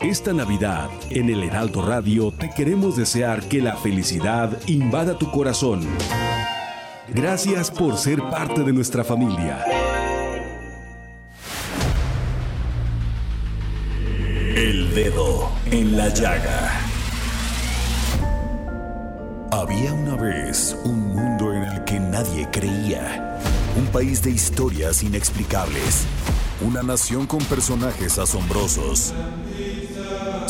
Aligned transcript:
Esta 0.00 0.32
Navidad, 0.32 0.88
en 1.10 1.28
el 1.28 1.42
Heraldo 1.42 1.82
Radio, 1.82 2.32
te 2.32 2.48
queremos 2.48 2.96
desear 2.96 3.42
que 3.42 3.60
la 3.60 3.76
felicidad 3.76 4.58
invada 4.66 5.18
tu 5.18 5.30
corazón. 5.30 5.86
Gracias 7.08 7.70
por 7.70 7.98
ser 7.98 8.18
parte 8.30 8.64
de 8.64 8.72
nuestra 8.72 9.04
familia. 9.04 9.62
El 14.56 14.94
dedo 14.94 15.50
en 15.70 15.98
la 15.98 16.08
llaga. 16.08 16.80
Había 19.52 19.92
una 19.92 20.16
vez 20.16 20.78
un 20.82 21.08
mundo 21.08 21.52
en 21.52 21.64
el 21.64 21.84
que 21.84 22.00
nadie 22.00 22.48
creía. 22.50 23.38
Un 23.76 23.84
país 23.88 24.22
de 24.22 24.30
historias 24.30 25.02
inexplicables. 25.02 26.06
Una 26.62 26.82
nación 26.82 27.26
con 27.26 27.44
personajes 27.44 28.18
asombrosos. 28.18 29.12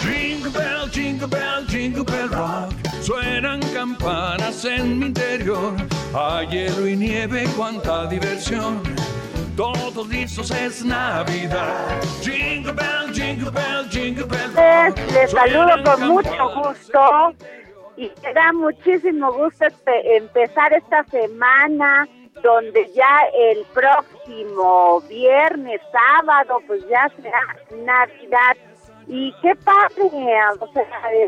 Jingle 0.00 0.50
bell, 0.50 0.86
jingle 0.88 1.28
bell, 1.28 1.64
jingle 1.66 2.04
bell 2.04 2.28
rock. 2.28 2.72
Suenan 3.00 3.60
campanas 3.74 4.64
en 4.64 4.98
mi 4.98 5.06
interior. 5.06 5.74
Hay 6.14 6.46
hielo 6.46 6.86
y 6.86 6.96
nieve, 6.96 7.44
cuánta 7.56 8.06
diversión. 8.06 8.82
Todos 9.56 10.08
listos 10.08 10.50
es 10.52 10.84
Navidad. 10.84 12.00
Jingle 12.22 12.72
bell, 12.72 13.12
jingle 13.12 13.50
bell, 13.50 13.88
jingle 13.90 14.24
bell 14.26 14.52
rock. 14.54 14.98
Les 15.12 15.30
saludo 15.30 15.82
con 15.84 16.08
mucho 16.08 16.62
gusto 16.62 17.34
y 17.96 18.10
me 18.22 18.32
da 18.32 18.52
muchísimo 18.52 19.32
gusto 19.32 19.66
empezar 19.86 20.72
esta 20.72 21.02
semana 21.04 22.06
donde 22.42 22.88
ya 22.94 23.20
el 23.34 23.64
próximo 23.74 25.00
viernes, 25.08 25.80
sábado, 25.90 26.60
pues 26.68 26.86
ya 26.88 27.10
será 27.20 27.56
Navidad. 27.84 28.56
Y 29.08 29.34
qué 29.40 29.54
padre, 29.56 30.04
o 30.60 30.72
sea, 30.72 30.84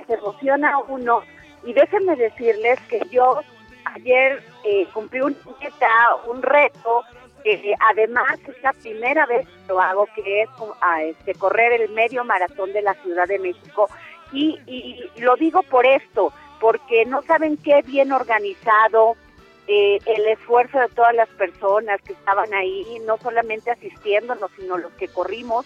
se 0.06 0.14
emociona 0.14 0.78
uno. 0.88 1.22
Y 1.64 1.72
déjenme 1.72 2.14
decirles 2.16 2.78
que 2.88 3.00
yo 3.10 3.40
ayer 3.84 4.42
eh, 4.64 4.86
cumplí 4.92 5.20
una 5.20 5.36
meta, 5.60 5.88
un 6.28 6.42
reto, 6.42 7.02
que 7.42 7.74
además 7.90 8.38
es 8.46 8.62
la 8.62 8.74
primera 8.74 9.24
vez 9.26 9.46
que 9.46 9.68
lo 9.68 9.80
hago, 9.80 10.06
que 10.14 10.42
es 10.42 10.48
ah, 10.82 11.02
este, 11.02 11.34
correr 11.34 11.80
el 11.80 11.88
medio 11.90 12.22
maratón 12.24 12.72
de 12.72 12.82
la 12.82 12.94
Ciudad 12.94 13.26
de 13.26 13.38
México. 13.38 13.88
Y, 14.32 14.60
y 14.66 15.10
lo 15.20 15.36
digo 15.36 15.62
por 15.62 15.86
esto, 15.86 16.32
porque 16.60 17.06
no 17.06 17.22
saben 17.22 17.56
qué 17.56 17.80
bien 17.82 18.12
organizado, 18.12 19.16
eh, 19.72 20.00
el 20.04 20.26
esfuerzo 20.26 20.80
de 20.80 20.88
todas 20.88 21.14
las 21.14 21.28
personas 21.28 22.00
que 22.02 22.12
estaban 22.12 22.52
ahí, 22.52 22.84
no 23.06 23.18
solamente 23.18 23.70
asistiéndonos, 23.70 24.50
sino 24.58 24.76
los 24.76 24.92
que 24.94 25.06
corrimos, 25.06 25.64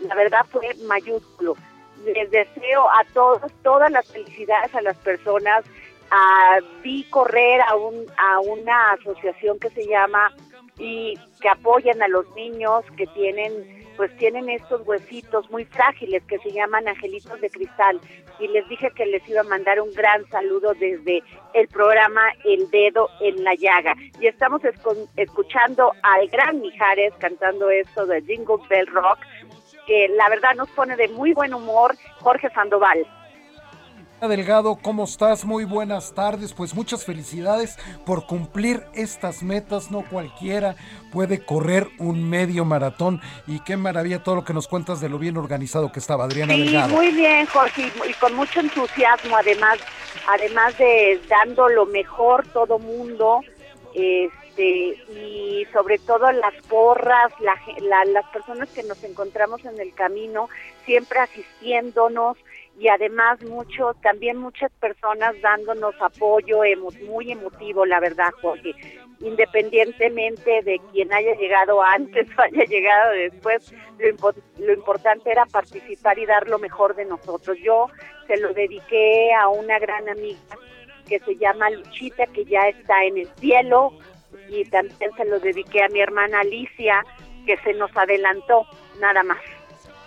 la 0.00 0.14
verdad 0.14 0.46
fue 0.50 0.74
mayúsculo. 0.86 1.56
Les 2.04 2.30
deseo 2.30 2.88
a 2.90 3.04
todos 3.12 3.52
todas 3.62 3.90
las 3.90 4.06
felicidades 4.10 4.74
a 4.74 4.82
las 4.82 4.96
personas. 4.98 5.64
Ah, 6.10 6.58
vi 6.82 7.04
correr 7.04 7.60
a, 7.68 7.74
un, 7.76 8.06
a 8.16 8.40
una 8.40 8.92
asociación 8.92 9.58
que 9.58 9.68
se 9.70 9.86
llama 9.86 10.32
y 10.78 11.18
que 11.40 11.48
apoyan 11.48 12.00
a 12.02 12.08
los 12.08 12.28
niños 12.34 12.84
que 12.96 13.06
tienen 13.08 13.78
pues 13.98 14.16
tienen 14.16 14.48
estos 14.48 14.86
huesitos 14.86 15.50
muy 15.50 15.64
frágiles 15.64 16.22
que 16.28 16.38
se 16.38 16.52
llaman 16.52 16.86
angelitos 16.86 17.40
de 17.40 17.50
cristal 17.50 18.00
y 18.38 18.46
les 18.46 18.66
dije 18.68 18.92
que 18.92 19.04
les 19.04 19.28
iba 19.28 19.40
a 19.40 19.44
mandar 19.44 19.80
un 19.80 19.92
gran 19.92 20.24
saludo 20.30 20.72
desde 20.74 21.20
el 21.52 21.66
programa 21.66 22.22
El 22.44 22.70
Dedo 22.70 23.08
en 23.20 23.42
la 23.42 23.56
Llaga 23.56 23.96
y 24.20 24.28
estamos 24.28 24.62
escuchando 25.16 25.92
al 26.02 26.28
gran 26.28 26.60
Mijares 26.60 27.12
cantando 27.18 27.70
esto 27.70 28.06
de 28.06 28.22
Jingle 28.22 28.62
Bell 28.70 28.86
Rock 28.86 29.18
que 29.88 30.06
la 30.16 30.28
verdad 30.28 30.50
nos 30.56 30.68
pone 30.70 30.94
de 30.96 31.08
muy 31.08 31.32
buen 31.32 31.52
humor 31.54 31.96
Jorge 32.20 32.48
Sandoval. 32.50 33.04
Delgado, 34.20 34.76
¿cómo 34.82 35.04
estás? 35.04 35.44
Muy 35.44 35.62
buenas 35.64 36.12
tardes. 36.12 36.52
Pues 36.52 36.74
muchas 36.74 37.04
felicidades 37.04 37.78
por 38.04 38.26
cumplir 38.26 38.82
estas 38.92 39.44
metas. 39.44 39.92
No 39.92 40.02
cualquiera 40.02 40.74
puede 41.12 41.44
correr 41.44 41.86
un 42.00 42.28
medio 42.28 42.64
maratón. 42.64 43.20
Y 43.46 43.60
qué 43.60 43.76
maravilla 43.76 44.24
todo 44.24 44.34
lo 44.34 44.44
que 44.44 44.52
nos 44.52 44.66
cuentas 44.66 45.00
de 45.00 45.08
lo 45.08 45.20
bien 45.20 45.36
organizado 45.36 45.92
que 45.92 46.00
estaba 46.00 46.24
Adriana 46.24 46.54
Sí, 46.54 46.62
Delgado. 46.64 46.88
muy 46.96 47.12
bien, 47.12 47.46
Jorge, 47.46 47.92
y- 48.08 48.12
con 48.14 48.34
mucho 48.34 48.58
entusiasmo, 48.58 49.36
además, 49.36 49.78
además 50.28 50.76
de 50.78 51.20
dando 51.28 51.68
lo 51.68 51.86
mejor 51.86 52.44
todo 52.48 52.80
mundo, 52.80 53.40
este, 53.94 54.32
y 54.62 55.66
sobre 55.72 55.98
todo 55.98 56.30
las 56.32 56.54
porras, 56.68 57.32
la 57.40 57.54
la- 57.80 58.04
las 58.04 58.26
personas 58.30 58.68
que 58.70 58.82
nos 58.82 59.02
encontramos 59.04 59.64
en 59.64 59.78
el 59.80 59.92
camino, 59.94 60.48
siempre 60.84 61.20
asistiéndonos, 61.20 62.36
y 62.78 62.88
además 62.88 63.42
mucho, 63.42 63.94
también 64.02 64.36
muchas 64.36 64.70
personas 64.80 65.34
dándonos 65.42 65.94
apoyo 66.00 66.62
emo- 66.64 66.92
muy 67.06 67.32
emotivo, 67.32 67.84
la 67.84 67.98
verdad, 67.98 68.30
Jorge, 68.40 68.72
independientemente 69.20 70.62
de 70.62 70.80
quien 70.92 71.12
haya 71.12 71.34
llegado 71.34 71.82
antes 71.82 72.26
o 72.38 72.42
haya 72.42 72.64
llegado 72.64 73.12
después, 73.12 73.72
lo, 73.98 74.08
impo- 74.08 74.42
lo 74.58 74.72
importante 74.72 75.30
era 75.30 75.46
participar 75.46 76.18
y 76.18 76.26
dar 76.26 76.48
lo 76.48 76.58
mejor 76.58 76.94
de 76.94 77.04
nosotros. 77.04 77.56
Yo 77.62 77.88
se 78.26 78.36
lo 78.36 78.52
dediqué 78.52 79.32
a 79.34 79.48
una 79.48 79.78
gran 79.78 80.08
amiga 80.08 80.38
que 81.08 81.18
se 81.20 81.36
llama 81.36 81.70
Luchita, 81.70 82.26
que 82.26 82.44
ya 82.44 82.68
está 82.68 83.02
en 83.04 83.18
el 83.18 83.28
cielo, 83.38 83.92
y 84.48 84.64
también 84.64 85.10
se 85.16 85.24
lo 85.24 85.38
dediqué 85.40 85.82
a 85.82 85.88
mi 85.88 86.00
hermana 86.00 86.40
Alicia, 86.40 87.04
que 87.46 87.56
se 87.58 87.74
nos 87.74 87.94
adelantó, 87.96 88.66
nada 89.00 89.22
más. 89.22 89.38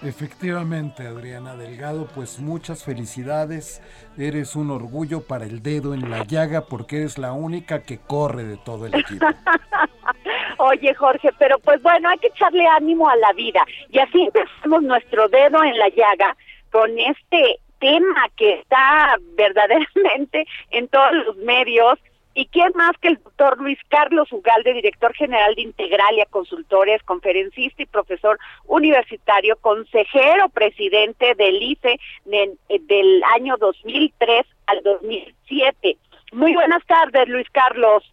Efectivamente, 0.03 1.05
Adriana 1.05 1.55
Delgado, 1.55 2.07
pues 2.15 2.39
muchas 2.39 2.83
felicidades. 2.83 3.83
Eres 4.17 4.55
un 4.55 4.71
orgullo 4.71 5.21
para 5.21 5.45
el 5.45 5.61
dedo 5.61 5.93
en 5.93 6.09
la 6.09 6.23
llaga 6.23 6.61
porque 6.61 6.97
eres 6.97 7.19
la 7.19 7.33
única 7.33 7.83
que 7.83 7.99
corre 7.99 8.43
de 8.43 8.57
todo 8.57 8.87
el 8.87 8.95
equipo. 8.95 9.27
Oye, 10.57 10.93
Jorge, 10.95 11.29
pero 11.37 11.59
pues 11.59 11.81
bueno, 11.83 12.09
hay 12.09 12.17
que 12.17 12.27
echarle 12.27 12.65
ánimo 12.65 13.09
a 13.09 13.15
la 13.15 13.31
vida. 13.33 13.63
Y 13.89 13.99
así 13.99 14.23
empezamos 14.23 14.81
nuestro 14.81 15.27
dedo 15.29 15.63
en 15.63 15.77
la 15.77 15.89
llaga 15.89 16.35
con 16.71 16.97
este 16.97 17.59
tema 17.79 18.27
que 18.35 18.53
está 18.53 19.17
verdaderamente 19.35 20.47
en 20.71 20.87
todos 20.87 21.13
los 21.27 21.37
medios. 21.37 21.99
¿Y 22.33 22.45
quién 22.47 22.71
más 22.75 22.91
que 23.01 23.09
el 23.09 23.17
doctor 23.17 23.57
Luis 23.59 23.77
Carlos 23.89 24.31
Ugalde, 24.31 24.73
director 24.73 25.13
general 25.13 25.53
de 25.55 25.63
Integralia 25.63 26.25
Consultores, 26.29 27.03
conferencista 27.03 27.81
y 27.83 27.85
profesor 27.85 28.39
universitario, 28.67 29.57
consejero 29.57 30.47
presidente 30.49 31.35
del 31.35 31.61
IFE 31.61 31.99
de- 32.25 32.57
del 32.81 33.21
año 33.35 33.57
2003 33.57 34.45
al 34.67 34.81
2007? 34.83 35.97
Muy 36.31 36.53
buenas 36.53 36.85
tardes, 36.85 37.27
Luis 37.27 37.49
Carlos. 37.51 38.03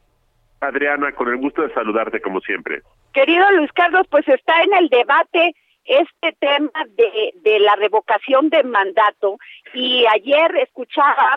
Adriana, 0.61 1.13
con 1.13 1.29
el 1.29 1.37
gusto 1.37 1.63
de 1.63 1.73
saludarte 1.73 2.21
como 2.21 2.41
siempre. 2.41 2.83
Querido 3.13 3.49
Luis 3.53 3.71
Carlos, 3.73 4.07
pues 4.11 4.27
está 4.27 4.61
en 4.63 4.75
el 4.75 4.89
debate 4.89 5.55
este 5.85 6.33
tema 6.41 6.71
de, 6.97 7.33
de 7.37 7.61
la 7.61 7.77
revocación 7.77 8.51
de 8.51 8.63
mandato 8.65 9.39
y 9.73 10.05
ayer 10.07 10.57
escuchaba 10.57 11.37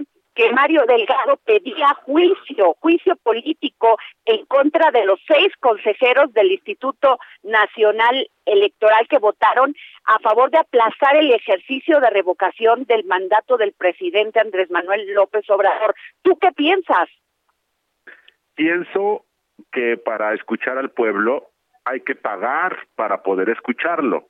Mario 0.50 0.86
Delgado 0.88 1.38
pedía 1.46 1.94
juicio, 2.06 2.76
juicio 2.80 3.16
político 3.18 3.98
en 4.26 4.46
contra 4.46 4.92
de 4.92 5.06
los 5.06 5.20
seis 5.28 5.52
consejeros 5.60 6.34
del 6.34 6.52
Instituto 6.52 7.20
Nacional 7.44 8.30
Electoral 8.46 9.08
que 9.08 9.20
votaron 9.20 9.76
a 10.06 10.20
favor 10.20 10.50
de 10.50 10.58
aplazar 10.58 11.16
el 11.16 11.32
ejercicio 11.32 12.00
de 12.00 12.10
revocación 12.10 12.86
del 12.86 13.04
mandato 13.06 13.58
del 13.58 13.74
presidente 13.74 14.40
Andrés 14.40 14.72
Manuel 14.72 15.14
López 15.14 15.50
Obrador. 15.50 15.94
¿Tú 16.22 16.38
qué 16.40 16.52
piensas? 16.52 17.10
Pienso 18.56 19.26
que 19.72 19.98
para 19.98 20.34
escuchar 20.34 20.78
al 20.78 20.92
pueblo 20.92 21.50
hay 21.86 22.02
que 22.02 22.16
pagar 22.16 22.78
para 22.96 23.22
poder 23.22 23.50
escucharlo 23.50 24.28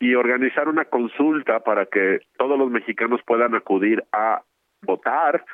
y 0.00 0.14
organizar 0.14 0.68
una 0.68 0.84
consulta 0.84 1.60
para 1.60 1.86
que 1.86 2.20
todos 2.36 2.58
los 2.58 2.70
mexicanos 2.70 3.20
puedan 3.26 3.54
acudir 3.54 4.04
a 4.12 4.42
votar 4.84 5.44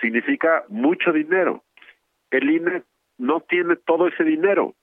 significa 0.00 0.64
mucho 0.68 1.12
dinero. 1.12 1.62
El 2.30 2.50
INE 2.50 2.82
no 3.18 3.40
tiene 3.40 3.76
todo 3.76 4.08
ese 4.08 4.24
dinero. 4.24 4.74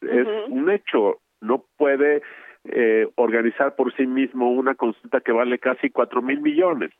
Es 0.00 0.26
un 0.48 0.70
hecho. 0.70 1.20
No 1.40 1.64
puede 1.76 2.22
eh, 2.64 3.08
organizar 3.16 3.76
por 3.76 3.94
sí 3.94 4.06
mismo 4.06 4.50
una 4.50 4.74
consulta 4.74 5.20
que 5.20 5.32
vale 5.32 5.58
casi 5.58 5.90
cuatro 5.90 6.22
mil 6.22 6.40
millones. 6.40 6.90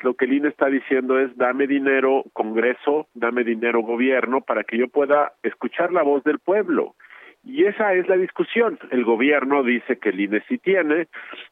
Lo 0.00 0.14
que 0.14 0.24
el 0.24 0.32
INE 0.34 0.48
está 0.48 0.66
diciendo 0.66 1.18
es 1.18 1.36
dame 1.36 1.66
dinero 1.66 2.24
Congreso, 2.32 3.08
dame 3.14 3.44
dinero 3.44 3.82
gobierno 3.82 4.40
para 4.40 4.64
que 4.64 4.78
yo 4.78 4.88
pueda 4.88 5.32
escuchar 5.42 5.92
la 5.92 6.02
voz 6.02 6.24
del 6.24 6.38
pueblo. 6.38 6.94
Y 7.44 7.64
esa 7.64 7.92
es 7.94 8.08
la 8.08 8.16
discusión. 8.16 8.78
El 8.90 9.04
gobierno 9.04 9.64
dice 9.64 9.98
que 9.98 10.10
el 10.10 10.20
INE 10.20 10.42
sí 10.48 10.58
tiene, 10.58 11.08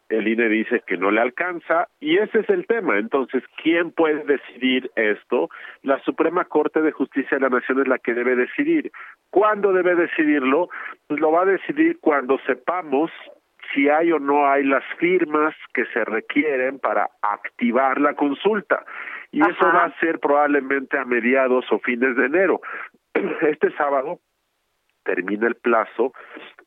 el 0.09 0.29
INE 0.29 0.49
dice 0.49 0.83
que 0.87 0.97
no 0.97 1.11
le 1.11 1.21
alcanza, 1.21 1.89
y 1.99 2.19
ese 2.19 2.41
es 2.41 2.49
el 2.49 2.67
tema. 2.67 2.99
Entonces, 2.99 3.43
¿quién 3.61 3.91
puede 3.91 4.23
decidir 4.25 4.91
esto? 4.95 5.51
La 5.83 6.01
Suprema 6.05 6.45
Corte 6.45 6.81
de 6.81 6.93
Justicia 6.93 7.39
de 7.39 7.43
la 7.43 7.49
Nación 7.49 7.81
es 7.81 7.89
la 7.89 7.99
que 7.99 8.15
debe 8.15 8.37
decidir. 8.37 8.93
¿Cuándo 9.31 9.73
debe 9.73 9.97
decidirlo? 9.97 10.69
Pues 11.09 11.19
lo 11.19 11.33
va 11.33 11.43
a 11.43 11.47
decidir 11.47 11.99
cuando 12.01 12.39
sepamos 12.47 13.11
si 13.75 13.89
hay 13.89 14.13
o 14.13 14.19
no 14.19 14.49
hay 14.49 14.65
las 14.65 14.85
firmas 14.99 15.55
que 15.75 15.85
se 15.87 16.05
requieren 16.05 16.79
para 16.79 17.09
activar 17.23 18.01
la 18.01 18.15
consulta. 18.15 18.85
Y 19.33 19.41
eso 19.43 19.67
va 19.67 19.85
a 19.85 20.01
ser 20.01 20.19
probablemente 20.19 20.99
a 20.99 21.05
mediados 21.05 21.65
o 21.71 21.79
fines 21.81 22.17
de 22.17 22.27
enero. 22.27 22.61
Este 23.43 23.71
sábado 23.77 24.21
termina 25.11 25.49
el 25.49 25.57
plazo 25.57 26.13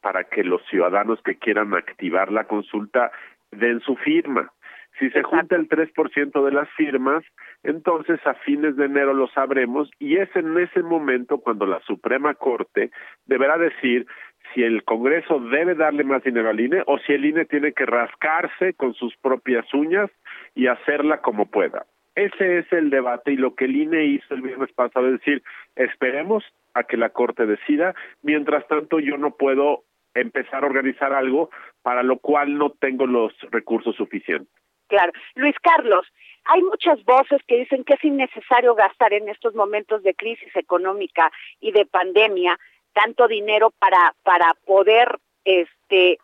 para 0.01 0.25
que 0.25 0.43
los 0.43 0.61
ciudadanos 0.65 1.21
que 1.23 1.35
quieran 1.35 1.73
activar 1.73 2.29
la 2.29 2.43
consulta 2.43 3.09
den 3.51 3.79
su 3.79 3.95
firma. 3.95 4.51
Si 4.99 5.09
se 5.11 5.23
junta 5.23 5.55
el 5.55 5.69
3% 5.69 6.45
de 6.45 6.51
las 6.51 6.69
firmas, 6.71 7.23
entonces 7.63 8.19
a 8.27 8.33
fines 8.33 8.75
de 8.75 8.85
enero 8.85 9.13
lo 9.13 9.27
sabremos 9.29 9.89
y 9.97 10.17
es 10.17 10.29
en 10.35 10.57
ese 10.57 10.83
momento 10.83 11.37
cuando 11.37 11.65
la 11.65 11.79
Suprema 11.81 12.33
Corte 12.33 12.91
deberá 13.25 13.57
decir 13.57 14.05
si 14.53 14.61
el 14.61 14.83
Congreso 14.83 15.39
debe 15.39 15.73
darle 15.73 16.03
más 16.03 16.21
dinero 16.21 16.49
al 16.49 16.59
INE 16.59 16.83
o 16.85 16.99
si 16.99 17.13
el 17.13 17.23
INE 17.23 17.45
tiene 17.45 17.71
que 17.71 17.85
rascarse 17.85 18.73
con 18.73 18.93
sus 18.93 19.15
propias 19.17 19.73
uñas 19.73 20.11
y 20.53 20.67
hacerla 20.67 21.21
como 21.21 21.45
pueda. 21.45 21.85
Ese 22.15 22.59
es 22.59 22.71
el 22.71 22.89
debate 22.89 23.31
y 23.31 23.37
lo 23.37 23.55
que 23.55 23.65
el 23.65 23.75
INE 23.75 24.05
hizo 24.05 24.33
el 24.33 24.41
viernes 24.41 24.71
pasado 24.73 25.07
es 25.07 25.19
decir, 25.19 25.43
esperemos 25.75 26.43
a 26.73 26.83
que 26.83 26.97
la 26.97 27.09
Corte 27.09 27.45
decida, 27.45 27.95
mientras 28.21 28.67
tanto 28.67 28.99
yo 28.99 29.17
no 29.17 29.35
puedo 29.35 29.83
empezar 30.13 30.63
a 30.63 30.67
organizar 30.67 31.13
algo 31.13 31.49
para 31.81 32.03
lo 32.03 32.17
cual 32.17 32.57
no 32.57 32.69
tengo 32.71 33.07
los 33.07 33.33
recursos 33.51 33.95
suficientes. 33.95 34.53
Claro. 34.87 35.11
Luis 35.35 35.55
Carlos, 35.61 36.05
hay 36.45 36.61
muchas 36.61 37.03
voces 37.03 37.41
que 37.47 37.57
dicen 37.57 37.83
que 37.83 37.93
es 37.93 38.03
innecesario 38.03 38.75
gastar 38.75 39.13
en 39.13 39.29
estos 39.29 39.55
momentos 39.55 40.03
de 40.03 40.13
crisis 40.13 40.55
económica 40.55 41.31
y 41.59 41.71
de 41.71 41.85
pandemia 41.85 42.59
tanto 42.93 43.27
dinero 43.27 43.71
para 43.79 44.13
para 44.23 44.53
poder 44.65 45.17
este 45.45 46.19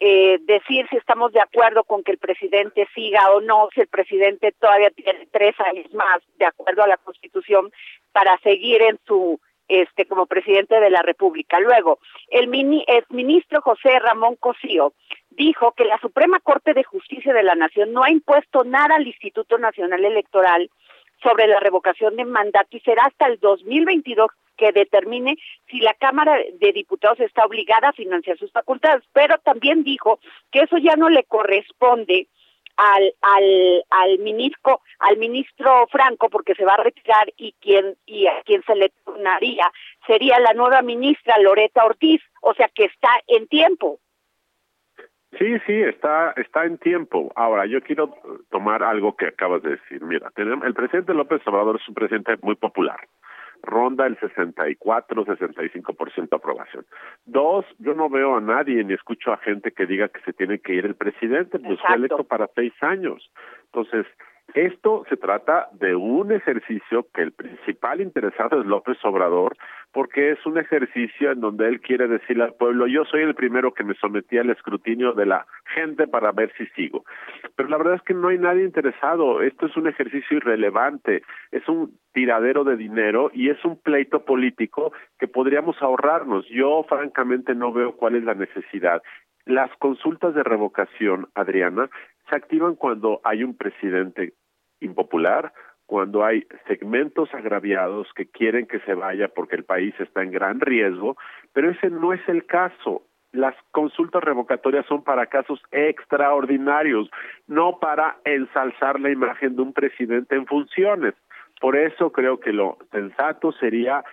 eh, 0.00 0.38
decir 0.40 0.86
si 0.88 0.96
estamos 0.96 1.32
de 1.32 1.40
acuerdo 1.40 1.84
con 1.84 2.02
que 2.02 2.12
el 2.12 2.18
presidente 2.18 2.88
siga 2.94 3.30
o 3.32 3.40
no, 3.42 3.68
si 3.74 3.82
el 3.82 3.88
presidente 3.88 4.52
todavía 4.58 4.90
tiene 4.90 5.28
tres 5.30 5.54
años 5.60 5.92
más, 5.92 6.22
de 6.38 6.46
acuerdo 6.46 6.82
a 6.82 6.88
la 6.88 6.96
Constitución, 6.96 7.70
para 8.12 8.38
seguir 8.38 8.80
en 8.80 8.98
su 9.06 9.38
este 9.68 10.06
como 10.06 10.26
presidente 10.26 10.80
de 10.80 10.90
la 10.90 11.02
República. 11.02 11.60
Luego, 11.60 12.00
el, 12.28 12.48
mini, 12.48 12.84
el 12.88 13.04
ministro 13.10 13.60
José 13.60 14.00
Ramón 14.00 14.36
Cosío 14.36 14.94
dijo 15.30 15.72
que 15.72 15.84
la 15.84 15.98
Suprema 15.98 16.40
Corte 16.40 16.74
de 16.74 16.82
Justicia 16.82 17.32
de 17.32 17.44
la 17.44 17.54
Nación 17.54 17.92
no 17.92 18.02
ha 18.02 18.10
impuesto 18.10 18.64
nada 18.64 18.96
al 18.96 19.06
Instituto 19.06 19.58
Nacional 19.58 20.04
Electoral 20.04 20.70
sobre 21.22 21.46
la 21.46 21.60
revocación 21.60 22.16
de 22.16 22.24
mandato 22.24 22.76
y 22.76 22.80
será 22.80 23.04
hasta 23.04 23.26
el 23.26 23.38
2022 23.38 24.30
que 24.60 24.72
determine 24.72 25.38
si 25.70 25.80
la 25.80 25.94
Cámara 25.94 26.36
de 26.52 26.72
Diputados 26.72 27.18
está 27.20 27.46
obligada 27.46 27.88
a 27.88 27.92
financiar 27.94 28.36
sus 28.36 28.52
facultades, 28.52 29.02
pero 29.14 29.38
también 29.38 29.82
dijo 29.82 30.20
que 30.52 30.60
eso 30.60 30.76
ya 30.76 30.96
no 30.96 31.08
le 31.08 31.24
corresponde 31.24 32.28
al 32.76 33.14
al 33.22 33.84
al 33.90 34.18
ministro 34.18 34.82
al 34.98 35.16
ministro 35.16 35.86
Franco 35.90 36.28
porque 36.28 36.54
se 36.54 36.64
va 36.64 36.74
a 36.74 36.82
retirar 36.82 37.32
y 37.38 37.52
quien 37.60 37.96
y 38.04 38.26
a 38.26 38.42
quien 38.42 38.62
se 38.64 38.74
le 38.74 38.90
turnaría 39.04 39.66
sería 40.06 40.38
la 40.40 40.52
nueva 40.52 40.82
ministra 40.82 41.38
Loreta 41.38 41.84
Ortiz, 41.84 42.20
o 42.42 42.52
sea 42.54 42.68
que 42.74 42.84
está 42.84 43.08
en 43.28 43.48
tiempo. 43.48 43.98
Sí, 45.38 45.58
sí, 45.66 45.72
está 45.72 46.32
está 46.36 46.64
en 46.64 46.76
tiempo. 46.76 47.32
Ahora, 47.34 47.64
yo 47.64 47.80
quiero 47.80 48.14
tomar 48.50 48.82
algo 48.82 49.16
que 49.16 49.26
acabas 49.26 49.62
de 49.62 49.70
decir. 49.70 50.02
Mira, 50.02 50.30
tenemos, 50.34 50.66
el 50.66 50.74
presidente 50.74 51.14
López 51.14 51.40
Obrador 51.46 51.76
es 51.80 51.88
un 51.88 51.94
presidente 51.94 52.36
muy 52.42 52.56
popular 52.56 53.00
ronda 53.62 54.06
el 54.06 54.18
64, 54.18 55.24
65% 55.24 56.28
de 56.28 56.36
aprobación. 56.36 56.86
Dos, 57.24 57.64
yo 57.78 57.94
no 57.94 58.08
veo 58.08 58.36
a 58.36 58.40
nadie 58.40 58.82
ni 58.84 58.94
escucho 58.94 59.32
a 59.32 59.38
gente 59.38 59.72
que 59.72 59.86
diga 59.86 60.08
que 60.08 60.20
se 60.22 60.32
tiene 60.32 60.58
que 60.58 60.74
ir 60.74 60.86
el 60.86 60.94
presidente, 60.94 61.58
pues 61.58 61.80
fue 61.80 61.96
electo 61.96 62.24
para 62.24 62.48
seis 62.54 62.72
años. 62.80 63.30
Entonces, 63.66 64.06
esto 64.54 65.04
se 65.08 65.16
trata 65.16 65.68
de 65.72 65.94
un 65.94 66.32
ejercicio 66.32 67.06
que 67.14 67.22
el 67.22 67.32
principal 67.32 68.00
interesado 68.00 68.60
es 68.60 68.66
López 68.66 68.98
Obrador, 69.04 69.56
porque 69.92 70.30
es 70.32 70.44
un 70.46 70.58
ejercicio 70.58 71.32
en 71.32 71.40
donde 71.40 71.68
él 71.68 71.80
quiere 71.80 72.08
decirle 72.08 72.44
al 72.44 72.54
pueblo, 72.54 72.86
yo 72.86 73.04
soy 73.04 73.22
el 73.22 73.34
primero 73.34 73.72
que 73.72 73.84
me 73.84 73.94
sometí 73.94 74.38
al 74.38 74.50
escrutinio 74.50 75.12
de 75.12 75.26
la 75.26 75.46
gente 75.74 76.06
para 76.06 76.32
ver 76.32 76.52
si 76.56 76.66
sigo. 76.68 77.04
Pero 77.56 77.68
la 77.68 77.78
verdad 77.78 77.94
es 77.94 78.02
que 78.02 78.14
no 78.14 78.28
hay 78.28 78.38
nadie 78.38 78.64
interesado, 78.64 79.42
esto 79.42 79.66
es 79.66 79.76
un 79.76 79.88
ejercicio 79.88 80.36
irrelevante, 80.36 81.22
es 81.50 81.68
un 81.68 81.98
tiradero 82.12 82.64
de 82.64 82.76
dinero 82.76 83.30
y 83.32 83.50
es 83.50 83.64
un 83.64 83.80
pleito 83.80 84.24
político 84.24 84.92
que 85.18 85.28
podríamos 85.28 85.80
ahorrarnos. 85.80 86.46
Yo 86.48 86.84
francamente 86.88 87.54
no 87.54 87.72
veo 87.72 87.96
cuál 87.96 88.16
es 88.16 88.24
la 88.24 88.34
necesidad. 88.34 89.02
Las 89.46 89.70
consultas 89.78 90.34
de 90.34 90.42
revocación, 90.42 91.28
Adriana, 91.34 91.88
se 92.28 92.36
activan 92.36 92.76
cuando 92.76 93.20
hay 93.24 93.42
un 93.42 93.56
presidente 93.56 94.34
impopular, 94.80 95.52
cuando 95.86 96.24
hay 96.24 96.46
segmentos 96.68 97.34
agraviados 97.34 98.06
que 98.14 98.26
quieren 98.26 98.66
que 98.66 98.78
se 98.80 98.94
vaya 98.94 99.26
porque 99.26 99.56
el 99.56 99.64
país 99.64 99.92
está 99.98 100.22
en 100.22 100.30
gran 100.30 100.60
riesgo, 100.60 101.16
pero 101.52 101.70
ese 101.70 101.90
no 101.90 102.12
es 102.12 102.20
el 102.28 102.46
caso. 102.46 103.02
Las 103.32 103.56
consultas 103.72 104.22
revocatorias 104.22 104.86
son 104.86 105.02
para 105.02 105.26
casos 105.26 105.60
extraordinarios, 105.72 107.10
no 107.48 107.78
para 107.80 108.18
ensalzar 108.24 109.00
la 109.00 109.10
imagen 109.10 109.56
de 109.56 109.62
un 109.62 109.72
presidente 109.72 110.36
en 110.36 110.46
funciones. 110.46 111.14
Por 111.60 111.76
eso 111.76 112.12
creo 112.12 112.38
que 112.38 112.52
lo 112.52 112.78
sensato 112.92 113.50
sería 113.52 114.04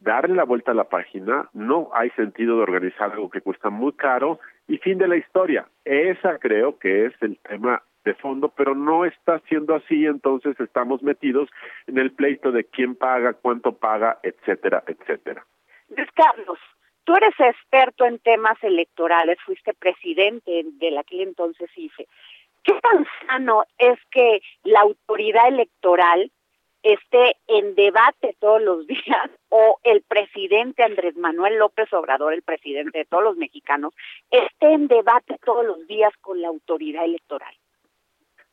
darle 0.00 0.34
la 0.34 0.44
vuelta 0.44 0.72
a 0.72 0.74
la 0.74 0.90
página, 0.90 1.48
no 1.54 1.88
hay 1.94 2.10
sentido 2.10 2.56
de 2.56 2.62
organizar 2.62 3.12
algo 3.12 3.30
que 3.30 3.40
cuesta 3.40 3.70
muy 3.70 3.92
caro 3.92 4.38
y 4.68 4.78
fin 4.78 4.98
de 4.98 5.08
la 5.08 5.16
historia. 5.16 5.66
Esa 5.84 6.38
creo 6.38 6.78
que 6.78 7.06
es 7.06 7.14
el 7.22 7.38
tema 7.38 7.82
de 8.04 8.14
fondo, 8.14 8.48
pero 8.48 8.74
no 8.74 9.04
está 9.04 9.40
siendo 9.48 9.74
así, 9.74 10.06
entonces 10.06 10.58
estamos 10.60 11.02
metidos 11.02 11.48
en 11.86 11.98
el 11.98 12.12
pleito 12.12 12.52
de 12.52 12.64
quién 12.64 12.94
paga, 12.96 13.34
cuánto 13.34 13.72
paga, 13.72 14.18
etcétera, 14.22 14.82
etcétera. 14.86 15.44
Luis 15.88 16.10
Carlos, 16.14 16.58
tú 17.04 17.14
eres 17.16 17.34
experto 17.38 18.04
en 18.04 18.18
temas 18.18 18.62
electorales, 18.62 19.38
fuiste 19.44 19.74
presidente 19.74 20.62
de 20.64 20.98
aquel 20.98 21.20
entonces 21.20 21.70
IFE. 21.76 22.06
¿Qué 22.64 22.74
tan 22.80 23.06
sano 23.26 23.64
es 23.78 23.98
que 24.10 24.40
la 24.62 24.80
autoridad 24.80 25.48
electoral 25.48 26.30
esté 26.82 27.36
en 27.46 27.74
debate 27.74 28.36
todos 28.40 28.62
los 28.62 28.86
días 28.86 29.30
o 29.48 29.78
el 29.82 30.02
presidente 30.02 30.82
Andrés 30.82 31.16
Manuel 31.16 31.58
López 31.58 31.92
Obrador, 31.92 32.32
el 32.32 32.42
presidente 32.42 32.98
de 32.98 33.04
todos 33.04 33.24
los 33.24 33.36
mexicanos, 33.36 33.94
esté 34.30 34.72
en 34.72 34.88
debate 34.88 35.36
todos 35.44 35.64
los 35.64 35.86
días 35.86 36.12
con 36.20 36.40
la 36.40 36.48
autoridad 36.48 37.04
electoral. 37.04 37.54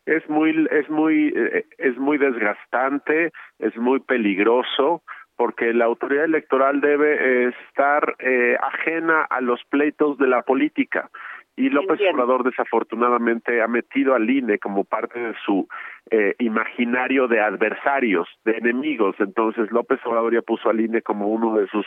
Es 0.09 0.27
muy 0.27 0.67
es 0.71 0.89
muy 0.89 1.31
eh, 1.35 1.65
es 1.77 1.95
muy 1.97 2.17
desgastante, 2.17 3.31
es 3.59 3.77
muy 3.77 3.99
peligroso 3.99 5.03
porque 5.37 5.71
la 5.71 5.85
autoridad 5.85 6.25
electoral 6.25 6.81
debe 6.81 7.49
estar 7.49 8.15
eh, 8.17 8.57
ajena 8.59 9.21
a 9.29 9.39
los 9.39 9.63
pleitos 9.65 10.17
de 10.17 10.27
la 10.27 10.41
política 10.41 11.11
Y 11.59 11.69
López 11.69 11.99
Obrador 12.09 12.45
desafortunadamente 12.45 13.61
ha 13.61 13.67
metido 13.67 14.15
al 14.15 14.29
INE 14.29 14.59
como 14.59 14.85
parte 14.85 15.19
de 15.19 15.33
su 15.45 15.67
eh, 16.09 16.33
imaginario 16.39 17.27
de 17.27 17.41
adversarios, 17.41 18.29
de 18.45 18.53
enemigos. 18.53 19.17
Entonces 19.19 19.69
López 19.69 19.99
Obrador 20.05 20.33
ya 20.33 20.41
puso 20.41 20.69
al 20.69 20.79
INE 20.79 21.01
como 21.01 21.27
uno 21.27 21.57
de 21.57 21.67
sus 21.67 21.85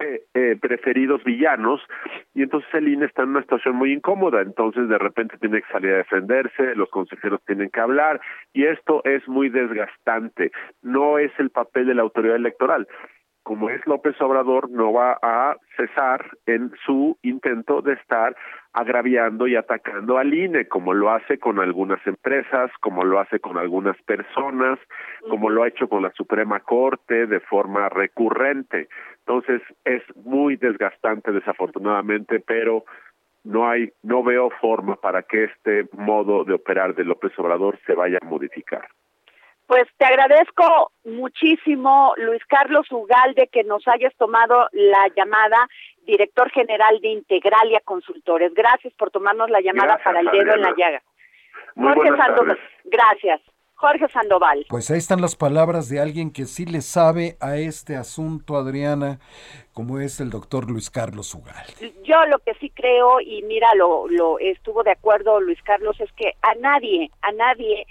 eh, 0.00 0.24
eh, 0.34 0.58
preferidos 0.60 1.24
villanos 1.24 1.80
y 2.34 2.42
entonces 2.42 2.68
el 2.74 2.88
INE 2.88 3.06
está 3.06 3.22
en 3.22 3.30
una 3.30 3.40
situación 3.40 3.74
muy 3.74 3.90
incómoda. 3.90 4.42
Entonces 4.42 4.86
de 4.86 4.98
repente 4.98 5.38
tiene 5.38 5.62
que 5.62 5.72
salir 5.72 5.92
a 5.94 5.96
defenderse, 5.96 6.76
los 6.76 6.90
consejeros 6.90 7.40
tienen 7.46 7.70
que 7.70 7.80
hablar 7.80 8.20
y 8.52 8.66
esto 8.66 9.00
es 9.04 9.26
muy 9.26 9.48
desgastante. 9.48 10.52
No 10.82 11.18
es 11.18 11.32
el 11.38 11.48
papel 11.48 11.86
de 11.86 11.94
la 11.94 12.02
autoridad 12.02 12.36
electoral 12.36 12.86
como 13.44 13.68
es 13.68 13.86
López 13.86 14.18
Obrador, 14.20 14.70
no 14.70 14.92
va 14.92 15.18
a 15.22 15.56
cesar 15.76 16.30
en 16.46 16.72
su 16.84 17.16
intento 17.22 17.82
de 17.82 17.92
estar 17.92 18.34
agraviando 18.72 19.46
y 19.46 19.54
atacando 19.54 20.16
al 20.18 20.32
INE, 20.32 20.66
como 20.66 20.94
lo 20.94 21.10
hace 21.10 21.38
con 21.38 21.60
algunas 21.60 22.04
empresas, 22.06 22.70
como 22.80 23.04
lo 23.04 23.20
hace 23.20 23.40
con 23.40 23.58
algunas 23.58 24.00
personas, 24.02 24.78
como 25.28 25.50
lo 25.50 25.62
ha 25.62 25.68
hecho 25.68 25.88
con 25.88 26.02
la 26.02 26.10
Suprema 26.12 26.60
Corte 26.60 27.26
de 27.26 27.38
forma 27.40 27.90
recurrente. 27.90 28.88
Entonces, 29.20 29.60
es 29.84 30.02
muy 30.24 30.56
desgastante 30.56 31.30
desafortunadamente, 31.30 32.40
pero 32.40 32.84
no 33.44 33.68
hay 33.68 33.92
no 34.02 34.22
veo 34.22 34.48
forma 34.58 34.96
para 34.96 35.22
que 35.22 35.44
este 35.44 35.86
modo 35.92 36.44
de 36.44 36.54
operar 36.54 36.94
de 36.94 37.04
López 37.04 37.38
Obrador 37.38 37.78
se 37.86 37.94
vaya 37.94 38.18
a 38.22 38.26
modificar. 38.26 38.88
Pues 39.66 39.84
te 39.96 40.04
agradezco 40.04 40.92
muchísimo, 41.04 42.12
Luis 42.18 42.44
Carlos 42.46 42.86
Ugalde, 42.90 43.48
que 43.50 43.64
nos 43.64 43.86
hayas 43.88 44.14
tomado 44.16 44.68
la 44.72 45.08
llamada, 45.16 45.68
director 46.06 46.50
general 46.50 47.00
de 47.00 47.08
Integralia 47.08 47.80
Consultores. 47.84 48.52
Gracias 48.54 48.92
por 48.94 49.10
tomarnos 49.10 49.48
la 49.48 49.62
llamada 49.62 49.98
para 50.04 50.20
el 50.20 50.26
dedo 50.26 50.54
en 50.54 50.62
la 50.62 50.74
llaga. 50.76 51.02
Jorge 51.76 52.16
Sandoval, 52.16 52.58
gracias. 52.84 53.40
Jorge 53.76 54.08
Sandoval. 54.08 54.66
Pues 54.68 54.90
ahí 54.90 54.98
están 54.98 55.20
las 55.20 55.34
palabras 55.34 55.88
de 55.88 56.00
alguien 56.00 56.32
que 56.32 56.44
sí 56.44 56.64
le 56.64 56.80
sabe 56.80 57.36
a 57.40 57.56
este 57.56 57.96
asunto, 57.96 58.56
Adriana, 58.56 59.18
como 59.72 59.98
es 59.98 60.20
el 60.20 60.30
doctor 60.30 60.70
Luis 60.70 60.90
Carlos 60.90 61.34
Ugalde. 61.34 61.92
Yo 62.04 62.24
lo 62.26 62.38
que 62.38 62.54
sí 62.54 62.70
creo, 62.70 63.20
y 63.20 63.42
mira, 63.42 63.74
lo, 63.74 64.06
lo 64.08 64.38
estuvo 64.38 64.84
de 64.84 64.92
acuerdo 64.92 65.40
Luis 65.40 65.60
Carlos, 65.62 66.00
es 66.00 66.10
que 66.12 66.32
a 66.42 66.54
nadie, 66.54 67.10
a 67.22 67.32
nadie 67.32 67.86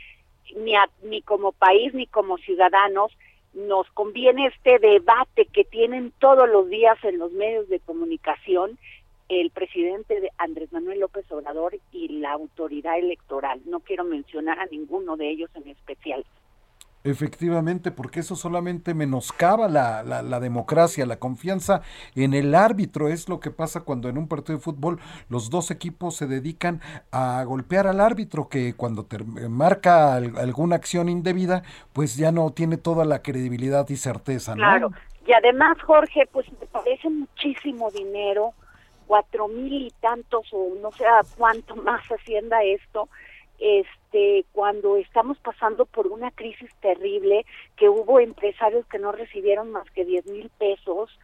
ni, 0.55 0.73
ni 1.03 1.21
como 1.21 1.51
país 1.51 1.93
ni 1.93 2.07
como 2.07 2.37
ciudadanos 2.37 3.11
nos 3.53 3.89
conviene 3.91 4.47
este 4.47 4.79
debate 4.79 5.45
que 5.45 5.63
tienen 5.63 6.11
todos 6.19 6.49
los 6.49 6.69
días 6.69 6.97
en 7.03 7.19
los 7.19 7.31
medios 7.31 7.69
de 7.69 7.79
comunicación 7.79 8.77
el 9.29 9.51
presidente 9.51 10.19
de 10.19 10.31
Andrés 10.37 10.71
Manuel 10.71 10.99
López 10.99 11.31
Obrador 11.31 11.77
y 11.91 12.19
la 12.19 12.33
autoridad 12.33 12.97
electoral. 12.97 13.61
No 13.65 13.79
quiero 13.79 14.03
mencionar 14.03 14.59
a 14.59 14.65
ninguno 14.65 15.17
de 15.17 15.29
ellos 15.29 15.49
en 15.55 15.67
especial. 15.69 16.25
Efectivamente, 17.05 17.91
porque 17.91 18.21
eso 18.21 18.37
solamente 18.37 18.93
menoscaba 18.93 19.67
la, 19.67 20.03
la, 20.03 20.21
la, 20.21 20.39
democracia, 20.39 21.05
la 21.05 21.17
confianza 21.17 21.81
en 22.15 22.33
el 22.33 22.55
árbitro. 22.55 23.09
Es 23.09 23.27
lo 23.27 23.41
que 23.41 23.51
pasa 23.51 23.81
cuando 23.81 24.07
en 24.07 24.17
un 24.17 24.29
partido 24.29 24.57
de 24.57 24.63
fútbol 24.63 24.99
los 25.27 25.49
dos 25.49 25.69
equipos 25.69 26.15
se 26.15 26.27
dedican 26.27 26.79
a 27.11 27.43
golpear 27.43 27.87
al 27.87 27.99
árbitro, 27.99 28.47
que 28.47 28.73
cuando 28.75 29.05
te 29.05 29.21
marca 29.21 30.15
alguna 30.15 30.77
acción 30.77 31.09
indebida, 31.09 31.63
pues 31.91 32.15
ya 32.15 32.31
no 32.31 32.51
tiene 32.51 32.77
toda 32.77 33.03
la 33.03 33.21
credibilidad 33.21 33.89
y 33.89 33.97
certeza. 33.97 34.53
Claro, 34.53 34.91
y 35.27 35.33
además, 35.33 35.77
Jorge, 35.81 36.29
pues 36.31 36.49
me 36.59 36.67
parece 36.67 37.09
muchísimo 37.09 37.91
dinero, 37.91 38.53
cuatro 39.07 39.49
mil 39.49 39.73
y 39.73 39.91
tantos 39.99 40.47
o 40.53 40.69
no 40.81 40.91
sé 40.93 41.03
cuánto 41.37 41.75
más 41.75 42.01
hacienda 42.09 42.63
esto 42.63 43.09
este 43.63 44.45
cuando 44.51 44.97
estamos 44.97 45.37
pasando 45.39 45.85
por 45.85 46.07
una 46.07 46.31
crisis 46.31 46.69
terrible 46.81 47.45
que 47.77 47.87
hubo 47.87 48.19
empresarios 48.19 48.85
que 48.87 48.99
no 48.99 49.13
recibieron 49.13 49.71
más 49.71 49.89
que 49.91 50.03
10 50.03 50.25
mil 50.27 50.49
pesos 50.57 51.17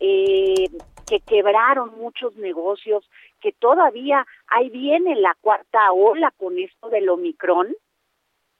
eh, 0.00 0.68
que 1.08 1.20
quebraron 1.20 1.98
muchos 1.98 2.36
negocios 2.36 3.08
que 3.40 3.52
todavía 3.52 4.26
ahí 4.48 4.68
viene 4.68 5.16
la 5.16 5.34
cuarta 5.40 5.90
ola 5.92 6.30
con 6.36 6.58
esto 6.58 6.90
del 6.90 7.08
omicron 7.08 7.74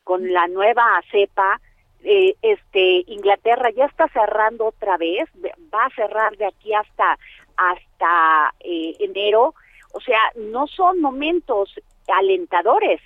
con 0.04 0.32
la 0.32 0.48
nueva 0.48 0.84
cepa 1.10 1.60
eh, 2.02 2.34
este 2.40 3.04
Inglaterra 3.08 3.70
ya 3.70 3.84
está 3.84 4.08
cerrando 4.08 4.66
otra 4.66 4.96
vez 4.96 5.28
va 5.74 5.84
a 5.84 5.94
cerrar 5.94 6.34
de 6.38 6.46
aquí 6.46 6.72
hasta 6.72 7.18
hasta 7.56 8.54
eh, 8.60 8.94
enero. 9.00 9.54
O 9.92 10.00
sea 10.00 10.20
no 10.36 10.66
son 10.66 11.00
momentos 11.00 11.74
alentadores 12.06 13.00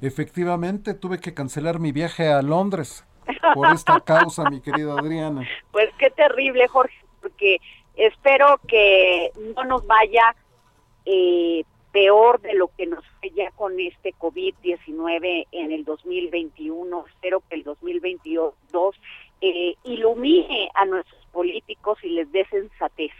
Efectivamente, 0.00 0.94
tuve 0.94 1.20
que 1.20 1.34
cancelar 1.34 1.78
mi 1.78 1.92
viaje 1.92 2.28
a 2.28 2.42
Londres 2.42 3.06
por 3.54 3.72
esta 3.72 4.00
causa, 4.00 4.48
mi 4.50 4.60
querida 4.60 4.94
Adriana. 4.98 5.46
Pues 5.72 5.90
qué 5.98 6.10
terrible, 6.10 6.68
Jorge, 6.68 6.96
porque 7.20 7.58
espero 7.96 8.60
que 8.66 9.30
no 9.54 9.64
nos 9.64 9.86
vaya 9.86 10.34
eh, 11.04 11.64
peor 11.92 12.40
de 12.40 12.54
lo 12.54 12.68
que 12.76 12.86
nos 12.86 13.04
fue 13.20 13.30
ya 13.30 13.50
con 13.52 13.78
este 13.80 14.12
COVID-19 14.14 15.46
en 15.50 15.72
el 15.72 15.84
2021. 15.84 17.06
Espero 17.06 17.42
que 17.48 17.56
el 17.56 17.62
2022 17.62 18.94
eh, 19.40 19.74
ilumine 19.84 20.70
a 20.74 20.84
nuestros 20.84 21.24
políticos 21.32 21.98
y 22.02 22.10
les 22.10 22.30
dé 22.32 22.44
sensatez. 22.50 23.12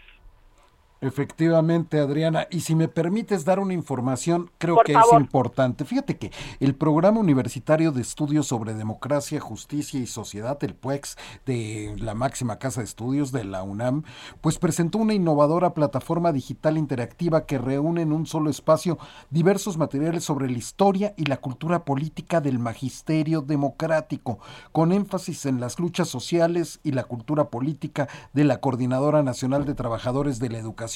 Efectivamente, 0.99 1.99
Adriana. 1.99 2.47
Y 2.49 2.61
si 2.61 2.73
me 2.73 2.87
permites 2.87 3.45
dar 3.45 3.59
una 3.59 3.73
información, 3.73 4.49
creo 4.57 4.79
que 4.83 4.93
es 4.93 5.19
importante. 5.19 5.85
Fíjate 5.85 6.17
que 6.17 6.31
el 6.59 6.73
Programa 6.73 7.19
Universitario 7.19 7.91
de 7.91 8.01
Estudios 8.01 8.47
sobre 8.47 8.73
Democracia, 8.73 9.39
Justicia 9.39 9.99
y 9.99 10.07
Sociedad, 10.07 10.57
el 10.63 10.73
PUEX, 10.73 11.15
de 11.45 11.95
la 11.99 12.15
máxima 12.15 12.57
casa 12.57 12.81
de 12.81 12.85
estudios 12.85 13.31
de 13.31 13.43
la 13.43 13.61
UNAM, 13.61 14.03
pues 14.41 14.57
presentó 14.57 14.97
una 14.97 15.13
innovadora 15.13 15.75
plataforma 15.75 16.31
digital 16.31 16.79
interactiva 16.79 17.45
que 17.45 17.59
reúne 17.59 18.01
en 18.01 18.11
un 18.11 18.25
solo 18.25 18.49
espacio 18.49 18.97
diversos 19.29 19.77
materiales 19.77 20.23
sobre 20.23 20.49
la 20.49 20.57
historia 20.57 21.13
y 21.15 21.25
la 21.25 21.37
cultura 21.37 21.85
política 21.85 22.41
del 22.41 22.57
magisterio 22.57 23.41
democrático, 23.41 24.39
con 24.71 24.91
énfasis 24.91 25.45
en 25.45 25.59
las 25.59 25.77
luchas 25.79 26.07
sociales 26.07 26.79
y 26.83 26.91
la 26.91 27.03
cultura 27.03 27.49
política 27.49 28.07
de 28.33 28.45
la 28.45 28.59
Coordinadora 28.61 29.21
Nacional 29.21 29.65
de 29.65 29.75
Trabajadores 29.75 30.39
de 30.39 30.49
la 30.49 30.57
Educación 30.57 30.86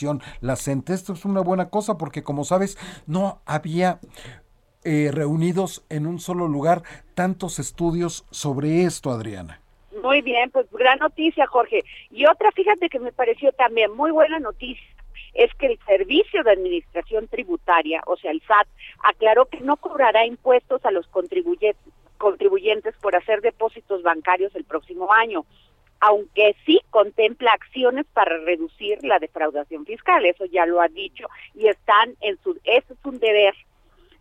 la 0.41 0.55
CENTE. 0.55 0.93
Esto 0.93 1.13
es 1.13 1.25
una 1.25 1.41
buena 1.41 1.69
cosa 1.69 1.97
porque, 1.97 2.23
como 2.23 2.43
sabes, 2.43 2.77
no 3.07 3.41
había 3.45 3.99
eh, 4.83 5.11
reunidos 5.13 5.85
en 5.89 6.07
un 6.07 6.19
solo 6.19 6.47
lugar 6.47 6.83
tantos 7.13 7.59
estudios 7.59 8.25
sobre 8.31 8.83
esto, 8.83 9.11
Adriana. 9.11 9.61
Muy 10.01 10.21
bien, 10.21 10.49
pues 10.49 10.65
gran 10.71 10.99
noticia, 10.99 11.45
Jorge. 11.45 11.83
Y 12.09 12.25
otra, 12.25 12.51
fíjate 12.51 12.89
que 12.89 12.99
me 12.99 13.11
pareció 13.11 13.51
también 13.51 13.95
muy 13.95 14.11
buena 14.11 14.39
noticia, 14.39 14.83
es 15.33 15.53
que 15.55 15.67
el 15.67 15.79
Servicio 15.85 16.43
de 16.43 16.51
Administración 16.51 17.27
Tributaria, 17.27 18.01
o 18.07 18.17
sea, 18.17 18.31
el 18.31 18.41
SAT, 18.41 18.67
aclaró 19.03 19.45
que 19.45 19.61
no 19.61 19.77
cobrará 19.77 20.25
impuestos 20.25 20.83
a 20.85 20.91
los 20.91 21.07
contribuyentes, 21.07 21.93
contribuyentes 22.17 22.95
por 23.01 23.15
hacer 23.15 23.41
depósitos 23.41 24.03
bancarios 24.03 24.55
el 24.55 24.63
próximo 24.63 25.13
año 25.13 25.45
aunque 26.01 26.55
sí 26.65 26.81
contempla 26.89 27.53
acciones 27.53 28.05
para 28.13 28.37
reducir 28.39 28.97
la 29.03 29.19
defraudación 29.19 29.85
fiscal, 29.85 30.25
eso 30.25 30.45
ya 30.45 30.65
lo 30.65 30.81
ha 30.81 30.87
dicho, 30.87 31.27
y 31.53 31.67
están 31.67 32.15
en 32.21 32.37
su, 32.43 32.59
eso 32.63 32.93
es 32.93 33.05
un 33.05 33.19
deber. 33.19 33.53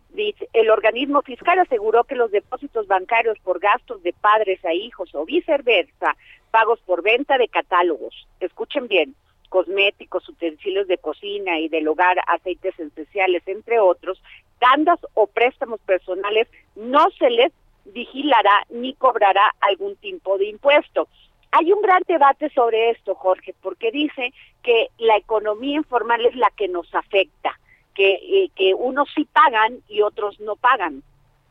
Dice, 0.09 0.47
el 0.53 0.69
organismo 0.69 1.21
fiscal 1.21 1.57
aseguró 1.59 2.03
que 2.03 2.15
los 2.15 2.31
depósitos 2.31 2.85
bancarios 2.85 3.39
por 3.39 3.59
gastos 3.59 4.03
de 4.03 4.13
padres 4.13 4.63
a 4.63 4.73
hijos 4.73 5.09
o 5.15 5.25
viceversa, 5.25 6.15
pagos 6.51 6.79
por 6.81 7.01
venta 7.01 7.37
de 7.37 7.47
catálogos, 7.47 8.27
escuchen 8.39 8.87
bien, 8.87 9.15
cosméticos, 9.49 10.27
utensilios 10.29 10.87
de 10.87 10.97
cocina 10.97 11.59
y 11.59 11.67
del 11.67 11.87
hogar, 11.87 12.17
aceites 12.27 12.77
esenciales, 12.79 13.41
entre 13.47 13.79
otros, 13.79 14.21
tandas 14.59 14.99
o 15.15 15.27
préstamos 15.27 15.79
personales, 15.81 16.47
no 16.75 17.09
se 17.17 17.29
les 17.29 17.51
vigilará 17.85 18.65
ni 18.69 18.93
cobrará 18.93 19.55
algún 19.61 19.95
tipo 19.95 20.37
de 20.37 20.45
impuesto. 20.45 21.07
Hay 21.51 21.71
un 21.71 21.81
gran 21.81 22.01
debate 22.07 22.49
sobre 22.51 22.91
esto, 22.91 23.15
Jorge, 23.15 23.53
porque 23.61 23.91
dice 23.91 24.33
que 24.63 24.87
la 24.97 25.17
economía 25.17 25.77
informal 25.77 26.25
es 26.25 26.35
la 26.35 26.49
que 26.55 26.69
nos 26.69 26.93
afecta, 26.95 27.59
que, 27.93 28.13
eh, 28.13 28.51
que 28.55 28.73
unos 28.73 29.09
sí 29.13 29.27
pagan 29.31 29.79
y 29.89 30.01
otros 30.01 30.39
no 30.39 30.55
pagan 30.55 31.03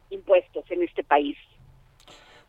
impuestos 0.09 0.65
en 0.71 0.83
este 0.83 1.05
país. 1.05 1.37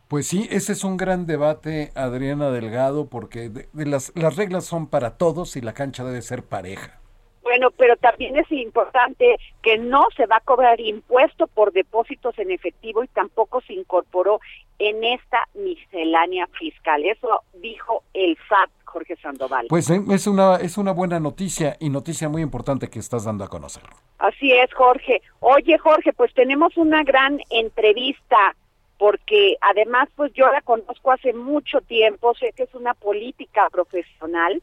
Pues 0.08 0.26
sí, 0.26 0.48
ese 0.50 0.72
es 0.72 0.84
un 0.84 0.96
gran 0.96 1.26
debate, 1.26 1.90
Adriana 1.94 2.50
Delgado, 2.50 3.08
porque 3.08 3.50
las, 3.72 4.12
las 4.14 4.36
reglas 4.36 4.64
son 4.64 4.86
para 4.86 5.16
todos 5.16 5.56
y 5.56 5.60
la 5.60 5.72
cancha 5.74 6.04
debe 6.04 6.20
ser 6.22 6.44
pareja. 6.44 7.01
Bueno, 7.42 7.70
pero 7.72 7.96
también 7.96 8.36
es 8.36 8.50
importante 8.52 9.36
que 9.62 9.78
no 9.78 10.06
se 10.16 10.26
va 10.26 10.36
a 10.36 10.40
cobrar 10.40 10.80
impuesto 10.80 11.46
por 11.48 11.72
depósitos 11.72 12.38
en 12.38 12.50
efectivo 12.50 13.02
y 13.02 13.08
tampoco 13.08 13.60
se 13.62 13.74
incorporó 13.74 14.40
en 14.78 15.02
esta 15.04 15.48
miscelánea 15.54 16.46
fiscal. 16.58 17.04
Eso 17.04 17.42
dijo 17.54 18.04
el 18.14 18.36
SAT, 18.48 18.70
Jorge 18.84 19.16
Sandoval. 19.16 19.66
Pues 19.68 19.90
eh, 19.90 20.00
es 20.10 20.26
una, 20.26 20.56
es 20.56 20.78
una 20.78 20.92
buena 20.92 21.18
noticia 21.18 21.76
y 21.80 21.90
noticia 21.90 22.28
muy 22.28 22.42
importante 22.42 22.88
que 22.88 22.98
estás 22.98 23.24
dando 23.24 23.44
a 23.44 23.48
conocer. 23.48 23.82
Así 24.18 24.52
es, 24.52 24.72
Jorge. 24.74 25.22
Oye, 25.40 25.78
Jorge, 25.78 26.12
pues 26.12 26.32
tenemos 26.34 26.76
una 26.76 27.02
gran 27.02 27.40
entrevista 27.50 28.54
porque 28.98 29.56
además 29.60 30.08
pues 30.14 30.32
yo 30.32 30.46
la 30.52 30.60
conozco 30.60 31.10
hace 31.10 31.32
mucho 31.32 31.80
tiempo, 31.80 32.34
sé 32.34 32.52
que 32.54 32.62
es 32.62 32.74
una 32.74 32.94
política 32.94 33.68
profesional 33.72 34.62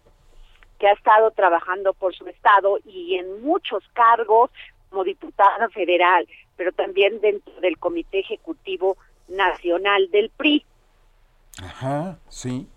que 0.79 0.88
ha 0.88 0.93
estado 0.93 1.31
trabajando 1.31 1.93
por 1.93 2.15
su 2.15 2.25
estado 2.27 2.79
y 2.86 3.15
en 3.15 3.43
muchos 3.43 3.83
cargos 3.93 4.50
como 4.89 5.03
diputada 5.03 5.69
federal, 5.69 6.27
pero 6.55 6.71
también 6.71 7.21
dentro 7.21 7.53
del 7.62 7.77
Comité 7.77 8.19
Ejecutivo 8.19 8.98
Nacional 9.27 10.09
del 10.09 10.31
PRI. 10.31 10.65
Ajá, 11.62 12.17
sí. 12.29 12.67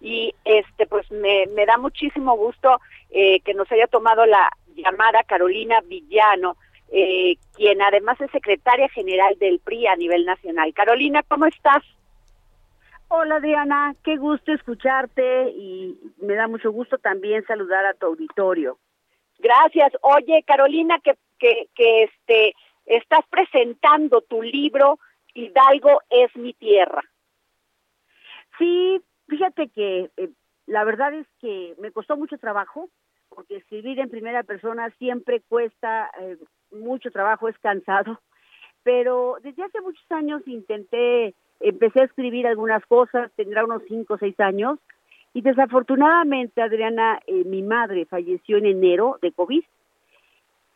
Y 0.00 0.34
este 0.44 0.86
pues 0.86 1.10
me, 1.10 1.46
me 1.54 1.66
da 1.66 1.78
muchísimo 1.78 2.36
gusto 2.36 2.80
eh, 3.10 3.40
que 3.40 3.54
nos 3.54 3.70
haya 3.72 3.86
tomado 3.86 4.26
la 4.26 4.50
llamada 4.76 5.22
Carolina 5.24 5.80
Villano, 5.80 6.56
eh, 6.92 7.36
quien 7.54 7.80
además 7.80 8.20
es 8.20 8.30
secretaria 8.30 8.88
general 8.90 9.36
del 9.38 9.58
PRI 9.60 9.86
a 9.86 9.96
nivel 9.96 10.24
nacional. 10.24 10.72
Carolina, 10.74 11.22
¿cómo 11.26 11.46
estás? 11.46 11.82
Hola 13.08 13.40
Diana, 13.40 13.94
qué 14.02 14.16
gusto 14.16 14.52
escucharte 14.52 15.50
y 15.50 15.98
me 16.18 16.34
da 16.34 16.48
mucho 16.48 16.72
gusto 16.72 16.98
también 16.98 17.44
saludar 17.46 17.84
a 17.86 17.94
tu 17.94 18.06
auditorio. 18.06 18.78
Gracias. 19.38 19.92
Oye, 20.02 20.42
Carolina, 20.46 20.98
que, 21.02 21.16
que, 21.38 21.68
que 21.74 22.04
este, 22.04 22.54
estás 22.86 23.20
presentando 23.30 24.22
tu 24.22 24.42
libro 24.42 24.98
Hidalgo 25.34 26.00
es 26.10 26.34
mi 26.36 26.54
tierra. 26.54 27.02
Sí, 28.58 29.00
fíjate 29.28 29.68
que 29.68 30.10
eh, 30.16 30.30
la 30.66 30.84
verdad 30.84 31.12
es 31.14 31.26
que 31.40 31.74
me 31.78 31.90
costó 31.90 32.16
mucho 32.16 32.38
trabajo, 32.38 32.88
porque 33.28 33.56
escribir 33.56 33.98
en 33.98 34.10
primera 34.10 34.44
persona 34.44 34.90
siempre 34.98 35.40
cuesta 35.40 36.10
eh, 36.20 36.38
mucho 36.70 37.10
trabajo, 37.10 37.48
es 37.48 37.58
cansado, 37.58 38.20
pero 38.82 39.38
desde 39.42 39.64
hace 39.64 39.80
muchos 39.80 40.04
años 40.10 40.46
intenté, 40.46 41.34
empecé 41.68 42.00
a 42.00 42.04
escribir 42.04 42.46
algunas 42.46 42.84
cosas, 42.86 43.30
tendrá 43.36 43.64
unos 43.64 43.82
cinco 43.88 44.14
o 44.14 44.18
seis 44.18 44.38
años, 44.38 44.78
y 45.32 45.40
desafortunadamente, 45.40 46.62
Adriana, 46.62 47.20
eh, 47.26 47.44
mi 47.44 47.62
madre 47.62 48.06
falleció 48.06 48.58
en 48.58 48.66
enero 48.66 49.18
de 49.20 49.32
COVID, 49.32 49.64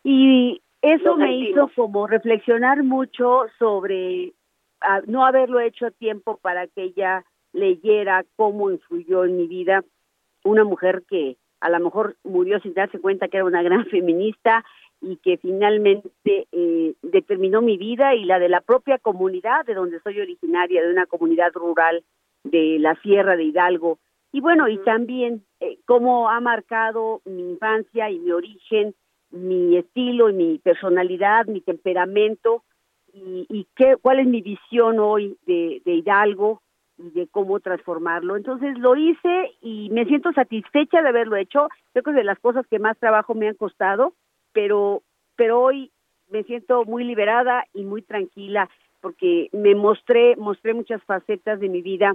y 0.05 0.61
eso 0.83 1.17
me 1.17 1.37
hizo 1.37 1.71
como 1.75 2.07
reflexionar 2.07 2.83
mucho 2.83 3.47
sobre 3.59 4.33
ah, 4.81 5.01
no 5.07 5.27
haberlo 5.27 5.61
hecho 5.61 5.87
a 5.87 5.91
tiempo 5.91 6.39
para 6.41 6.67
que 6.67 6.85
ella 6.85 7.25
leyera 7.53 8.25
cómo 8.37 8.71
influyó 8.71 9.25
en 9.25 9.37
mi 9.37 9.47
vida. 9.47 9.85
Una 10.45 10.65
mujer 10.65 11.03
que 11.09 11.37
a 11.61 11.69
lo 11.69 11.81
mejor 11.81 12.17
murió 12.23 12.61
sin 12.61 12.75
darse 12.75 13.01
cuenta 13.01 13.29
que 13.29 13.39
era 13.39 13.47
una 13.47 13.63
gran 13.63 13.87
feminista 13.91 14.65
y 15.01 15.17
que 15.17 15.37
finalmente 15.39 16.11
eh, 16.53 16.95
determinó 17.03 17.63
mi 17.63 17.77
vida 17.77 18.15
y 18.15 18.25
la 18.25 18.39
de 18.39 18.49
la 18.49 18.61
propia 18.61 18.99
comunidad 18.99 19.65
de 19.65 19.75
donde 19.75 20.01
soy 20.01 20.21
originaria, 20.21 20.83
de 20.83 20.91
una 20.91 21.07
comunidad 21.07 21.53
rural 21.55 22.05
de 22.45 22.79
la 22.79 22.95
Sierra 22.97 23.37
de 23.37 23.45
Hidalgo. 23.45 23.99
Y 24.33 24.41
bueno, 24.41 24.69
y 24.69 24.79
también 24.79 25.45
eh, 25.61 25.79
cómo 25.87 26.29
ha 26.29 26.41
marcado 26.41 27.23
mi 27.25 27.53
infancia 27.53 28.11
y 28.11 28.19
mi 28.19 28.33
origen, 28.33 28.95
mi 29.31 29.77
estilo 29.77 30.31
y 30.31 30.35
mi 30.35 30.59
personalidad, 30.59 31.47
mi 31.47 31.61
temperamento 31.61 32.65
y, 33.13 33.47
y 33.49 33.67
qué, 33.77 33.97
cuál 34.01 34.21
es 34.21 34.27
mi 34.27 34.43
visión 34.43 34.99
hoy 34.99 35.37
de, 35.47 35.81
de 35.85 35.95
Hidalgo, 35.95 36.61
y 36.99 37.11
de 37.11 37.29
cómo 37.29 37.61
transformarlo. 37.61 38.37
Entonces 38.37 38.77
lo 38.79 38.97
hice 38.97 39.53
y 39.63 39.89
me 39.91 40.05
siento 40.07 40.33
satisfecha 40.33 41.01
de 41.01 41.09
haberlo 41.09 41.37
hecho. 41.37 41.69
Creo 41.93 42.03
que 42.03 42.11
es 42.11 42.17
de 42.17 42.25
las 42.25 42.39
cosas 42.41 42.67
que 42.67 42.79
más 42.79 42.99
trabajo 42.99 43.35
me 43.35 43.49
han 43.49 43.55
costado, 43.55 44.15
pero, 44.59 45.05
pero 45.37 45.61
hoy 45.61 45.93
me 46.31 46.43
siento 46.43 46.85
muy 46.85 47.05
liberada 47.05 47.65
y 47.75 47.85
muy 47.85 48.03
tranquila 48.03 48.69
porque 49.01 49.49
me 49.53 49.77
mostré, 49.77 50.35
mostré 50.35 50.75
muchas 50.75 51.01
facetas 51.05 51.61
de 51.61 51.69
mi 51.69 51.81
vida 51.81 52.13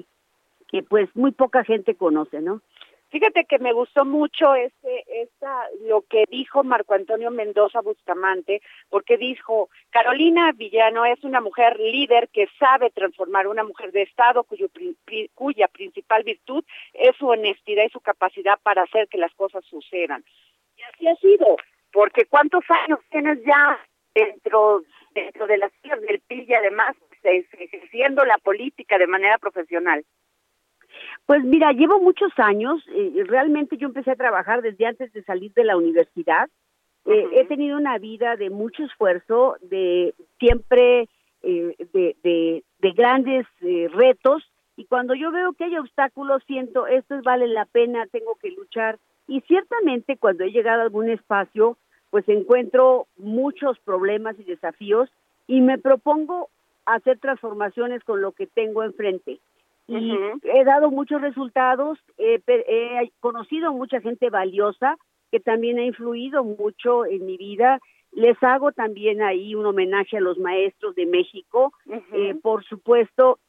que 0.68 0.84
pues 0.84 1.08
muy 1.16 1.32
poca 1.32 1.64
gente 1.64 1.96
conoce, 1.96 2.42
¿no? 2.42 2.62
Fíjate 3.12 3.46
que 3.46 3.60
me 3.60 3.72
gustó 3.72 4.04
mucho 4.04 4.56
este, 4.56 5.06
esta, 5.22 5.68
lo 5.88 6.02
que 6.02 6.26
dijo 6.30 6.66
Marco 6.66 6.96
Antonio 6.96 7.32
Mendoza 7.32 7.80
Bustamante, 7.80 8.62
porque 8.90 9.16
dijo, 9.18 9.70
Carolina 9.90 10.52
Villano 10.52 11.06
es 11.06 11.24
una 11.24 11.40
mujer 11.40 11.80
líder 11.80 12.28
que 12.28 12.50
sabe 12.60 12.90
transformar 12.90 13.48
una 13.48 13.64
mujer 13.64 13.94
de 13.94 14.02
Estado 14.02 14.44
cuyo, 14.44 14.68
cuya 15.34 15.70
principal 15.70 16.24
virtud 16.24 16.66
es 16.92 17.16
su 17.16 17.28
honestidad 17.28 17.86
y 17.86 17.90
su 17.90 18.02
capacidad 18.02 18.60
para 18.62 18.82
hacer 18.82 19.08
que 19.08 19.18
las 19.18 19.34
cosas 19.36 19.64
sucedan. 19.64 20.26
Y 20.76 20.82
así 20.82 21.08
ha 21.08 21.16
sido, 21.16 21.56
porque 21.94 22.26
¿cuántos 22.26 22.64
años 22.86 23.00
tienes 23.10 23.40
ya 23.46 23.80
dentro, 24.14 24.84
dentro 25.14 25.48
de 25.48 25.58
las 25.58 25.72
del 26.08 26.20
PIL 26.28 26.46
y 26.50 26.54
además 26.54 26.96
ejerciendo 27.24 28.26
la 28.26 28.38
política 28.40 28.98
de 28.98 29.08
manera 29.08 29.38
profesional? 29.38 30.04
Pues 31.26 31.44
mira, 31.44 31.72
llevo 31.72 32.00
muchos 32.00 32.32
años, 32.38 32.84
eh, 32.90 33.24
realmente 33.26 33.78
yo 33.78 33.88
empecé 33.88 34.12
a 34.12 34.16
trabajar 34.16 34.62
desde 34.62 34.86
antes 34.86 35.14
de 35.14 35.24
salir 35.24 35.54
de 35.54 35.64
la 35.64 35.78
universidad. 35.78 36.50
Eh, 37.06 37.28
he 37.34 37.46
tenido 37.46 37.78
una 37.78 37.98
vida 37.98 38.36
de 38.36 38.50
mucho 38.50 38.84
esfuerzo, 38.84 39.56
de 39.62 40.14
siempre 40.40 41.08
eh, 41.44 41.76
de, 41.94 42.16
de, 42.24 42.64
de, 42.80 42.92
grandes 42.92 43.46
retos 43.62 44.44
y 44.76 44.86
cuando 44.86 45.14
yo 45.14 45.32
veo 45.32 45.54
que 45.54 45.66
hay 45.66 45.78
obstáculos 45.78 46.42
siento 46.48 46.88
esto 46.88 47.22
vale 47.22 47.48
la 47.48 47.66
pena, 47.66 48.08
tengo 48.08 48.36
que 48.36 48.52
luchar 48.52 48.98
y 49.28 49.42
ciertamente 49.42 50.18
cuando 50.18 50.44
he 50.44 50.52
llegado 50.52 50.82
a 50.82 50.84
algún 50.86 51.10
espacio 51.10 51.78
pues 52.14 52.30
encuentro 52.30 53.08
muchos 53.18 53.80
problemas 53.80 54.40
y 54.40 54.44
desafíos 54.44 55.10
y 55.48 55.62
me 55.62 55.80
propongo 55.80 56.52
hacer 56.86 57.18
transformaciones 57.18 58.04
con 58.04 58.22
lo 58.22 58.34
que 58.34 58.46
tengo 58.46 58.84
enfrente 58.84 59.40
y 59.88 60.16
he 60.44 60.64
dado 60.64 60.92
muchos 60.92 61.22
resultados, 61.22 61.98
he 62.20 62.40
conocido 63.20 63.74
mucha 63.74 64.00
gente 64.00 64.30
valiosa 64.30 64.96
que 65.32 65.40
también 65.40 65.80
ha 65.80 65.86
influido 65.86 66.44
mucho 66.44 67.04
en 67.08 67.26
mi 67.26 67.36
vida. 67.36 67.80
Les 68.12 68.38
hago 68.44 68.72
también 68.74 69.24
ahí 69.24 69.56
un 69.56 69.66
homenaje 69.66 70.18
a 70.18 70.22
los 70.22 70.38
maestros 70.38 70.94
de 70.94 71.08
México. 71.08 71.74
Eh, 72.12 72.36
por 72.44 72.64
supuesto, 72.64 73.40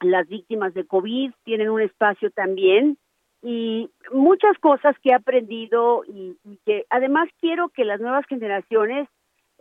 las 0.00 0.28
víctimas 0.28 0.74
de 0.74 0.86
COVID 0.86 1.32
tienen 1.42 1.70
un 1.70 1.80
espacio 1.80 2.30
también 2.30 2.98
y 3.42 3.90
muchas 4.12 4.56
cosas 4.58 4.96
que 5.02 5.10
he 5.10 5.14
aprendido 5.14 6.04
y, 6.06 6.36
que 6.64 6.86
además 6.90 7.28
quiero 7.40 7.68
que 7.70 7.84
las 7.84 8.00
nuevas 8.00 8.24
generaciones 8.26 9.08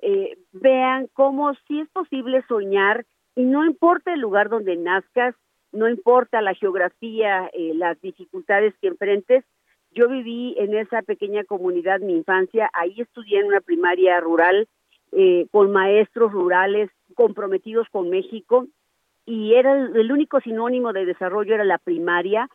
eh, 0.01 0.37
vean 0.51 1.07
cómo 1.13 1.53
sí 1.67 1.81
es 1.81 1.89
posible 1.89 2.43
soñar 2.47 3.05
y 3.35 3.43
no 3.43 3.65
importa 3.65 4.13
el 4.13 4.19
lugar 4.19 4.49
donde 4.49 4.75
nazcas, 4.75 5.35
no 5.71 5.89
importa 5.89 6.41
la 6.41 6.53
geografía, 6.53 7.49
eh, 7.53 7.73
las 7.75 7.99
dificultades 8.01 8.73
que 8.81 8.87
enfrentes. 8.87 9.43
Yo 9.91 10.07
viví 10.07 10.55
en 10.57 10.75
esa 10.75 11.01
pequeña 11.01 11.43
comunidad 11.43 11.99
mi 11.99 12.13
infancia, 12.13 12.69
ahí 12.73 13.01
estudié 13.01 13.39
en 13.39 13.47
una 13.47 13.61
primaria 13.61 14.19
rural 14.19 14.67
eh, 15.11 15.47
con 15.51 15.71
maestros 15.71 16.31
rurales 16.31 16.89
comprometidos 17.15 17.87
con 17.89 18.09
México 18.09 18.67
y 19.25 19.53
era 19.55 19.73
el, 19.73 20.11
único 20.11 20.39
sinónimo 20.39 20.93
de 20.93 21.05
desarrollo 21.05 21.53
era 21.53 21.63
la 21.63 21.77
primaria. 21.77 22.49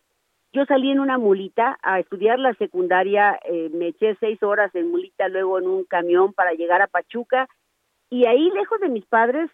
Yo 0.56 0.64
salí 0.64 0.90
en 0.90 1.00
una 1.00 1.18
mulita 1.18 1.78
a 1.82 2.00
estudiar 2.00 2.38
la 2.38 2.54
secundaria, 2.54 3.38
eh, 3.44 3.68
me 3.74 3.88
eché 3.88 4.16
seis 4.20 4.42
horas 4.42 4.74
en 4.74 4.90
mulita, 4.90 5.28
luego 5.28 5.58
en 5.58 5.68
un 5.68 5.84
camión 5.84 6.32
para 6.32 6.54
llegar 6.54 6.80
a 6.80 6.86
Pachuca 6.86 7.46
y 8.08 8.24
ahí 8.24 8.50
lejos 8.52 8.80
de 8.80 8.88
mis 8.88 9.04
padres, 9.04 9.50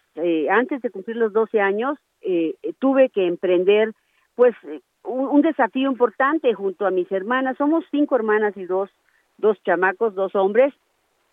antes 0.49 0.81
de 0.81 0.89
cumplir 0.91 1.17
los 1.17 1.33
12 1.33 1.59
años, 1.59 1.97
eh, 2.21 2.55
tuve 2.79 3.09
que 3.09 3.27
emprender 3.27 3.91
pues 4.35 4.55
un, 5.03 5.41
desafío 5.41 5.91
importante 5.91 6.53
junto 6.53 6.85
a 6.85 6.91
mis 6.91 7.11
hermanas. 7.11 7.57
Somos 7.57 7.83
cinco 7.91 8.15
hermanas 8.15 8.55
y 8.55 8.63
dos, 8.63 8.89
dos 9.37 9.61
chamacos, 9.63 10.15
dos 10.15 10.33
hombres. 10.35 10.73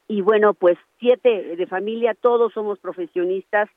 Y 0.09 0.20
bueno, 0.20 0.52
pues 0.52 0.78
siete 0.98 1.54
de 1.54 1.66
familia, 1.68 2.14
todos 2.20 2.52
somos 2.54 2.80
profesionistas. 2.80 3.70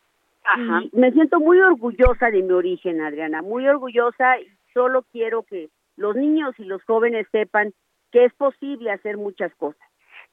Y 0.58 0.98
me 0.98 1.12
siento 1.12 1.40
muy 1.40 1.60
orgullosa 1.60 2.32
de 2.32 2.42
mi 2.42 2.52
origen, 2.52 3.00
Adriana, 3.00 3.44
muy 3.44 3.68
orgullosa 3.68 4.40
y 4.40 4.48
solo 4.74 5.06
quiero 5.12 5.44
que 5.44 5.70
los 5.96 6.16
niños 6.16 6.56
y 6.58 6.64
los 6.64 6.84
jóvenes 6.84 7.28
sepan 7.32 7.74
que 8.12 8.26
es 8.26 8.34
posible 8.34 8.92
hacer 8.92 9.18
muchas 9.18 9.54
cosas. 9.56 9.82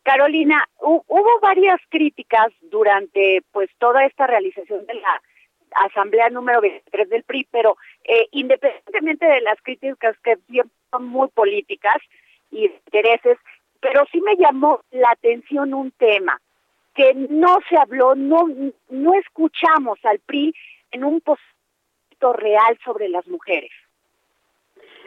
Carolina, 0.03 0.67
hubo 0.79 1.41
varias 1.41 1.81
críticas 1.89 2.49
durante 2.63 3.43
pues 3.53 3.69
toda 3.79 4.05
esta 4.07 4.27
realización 4.27 4.87
de 4.87 4.95
la 4.95 5.23
asamblea 5.87 6.31
número 6.31 6.61
23 6.61 7.09
del 7.09 7.23
PRI, 7.25 7.47
pero 7.51 7.77
eh, 8.05 8.27
independientemente 8.33 9.27
de 9.27 9.41
las 9.43 9.61
críticas 9.63 10.17
que 10.21 10.37
son 10.91 11.07
muy 11.07 11.29
políticas 11.29 11.97
y 12.51 12.67
intereses, 12.67 13.39
pero 13.81 14.05
sí 14.11 14.21
me 14.21 14.37
llamó 14.37 14.81
la 14.91 15.11
atención 15.11 15.75
un 15.75 15.91
tema 15.93 16.41
que 16.95 17.15
no 17.15 17.59
se 17.69 17.77
habló, 17.77 18.15
no 18.15 18.47
no 18.89 19.15
escuchamos 19.15 19.99
al 20.05 20.19
PRI 20.21 20.55
en 20.91 21.05
un 21.05 21.21
posito 21.21 22.33
real 22.33 22.79
sobre 22.85 23.09
las 23.09 23.27
mujeres. 23.29 23.71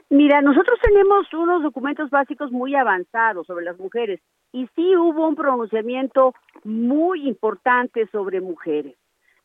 Mira, 0.09 0.41
nosotros 0.41 0.79
tenemos 0.81 1.31
unos 1.33 1.63
documentos 1.63 2.09
básicos 2.09 2.51
muy 2.51 2.75
avanzados 2.75 3.47
sobre 3.47 3.65
las 3.65 3.79
mujeres 3.79 4.19
y 4.51 4.67
sí 4.75 4.95
hubo 4.95 5.27
un 5.27 5.35
pronunciamiento 5.35 6.33
muy 6.63 7.27
importante 7.27 8.07
sobre 8.11 8.39
mujeres. 8.41 8.95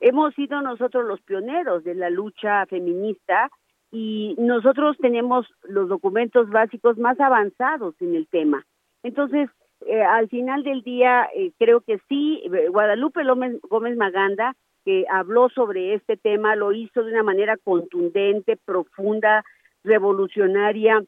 Hemos 0.01 0.35
sido 0.35 0.61
nosotros 0.61 1.07
los 1.07 1.21
pioneros 1.23 1.83
de 1.85 1.95
la 1.95 2.11
lucha 2.11 2.67
feminista 2.67 3.51
y 3.91 4.37
nosotros 4.39 4.97
tenemos 4.99 5.47
los 5.63 5.89
documentos 5.89 6.51
básicos 6.51 6.99
más 6.99 7.19
avanzados 7.19 7.95
en 8.01 8.15
el 8.15 8.29
tema. 8.29 8.65
Entonces, 9.03 9.49
eh, 9.87 10.03
al 10.03 10.29
final 10.29 10.63
del 10.63 10.83
día, 10.83 11.29
eh, 11.35 11.53
creo 11.59 11.81
que 11.81 11.99
sí, 12.09 12.43
eh, 12.45 12.69
Guadalupe 12.69 13.23
Gómez 13.25 13.97
Maganda, 13.97 14.55
que 14.85 15.05
habló 15.11 15.49
sobre 15.49 15.95
este 15.95 16.17
tema, 16.17 16.57
lo 16.57 16.73
hizo 16.73 17.03
de 17.03 17.13
una 17.13 17.23
manera 17.23 17.57
contundente, 17.57 18.57
profunda, 18.57 19.45
revolucionaria, 19.89 21.03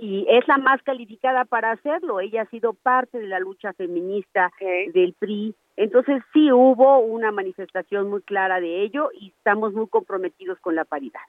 y 0.00 0.26
es 0.28 0.46
la 0.48 0.58
más 0.58 0.82
calificada 0.82 1.44
para 1.44 1.72
hacerlo. 1.72 2.20
Ella 2.20 2.42
ha 2.42 2.50
sido 2.50 2.74
parte 2.74 3.18
de 3.18 3.26
la 3.26 3.38
lucha 3.38 3.72
feminista 3.72 4.52
del 4.60 5.14
PRI. 5.18 5.54
Entonces 5.76 6.22
sí 6.32 6.50
hubo 6.52 6.98
una 6.98 7.32
manifestación 7.32 8.10
muy 8.10 8.22
clara 8.22 8.60
de 8.60 8.82
ello 8.82 9.10
y 9.14 9.28
estamos 9.36 9.72
muy 9.72 9.88
comprometidos 9.88 10.58
con 10.60 10.74
la 10.74 10.84
paridad. 10.84 11.20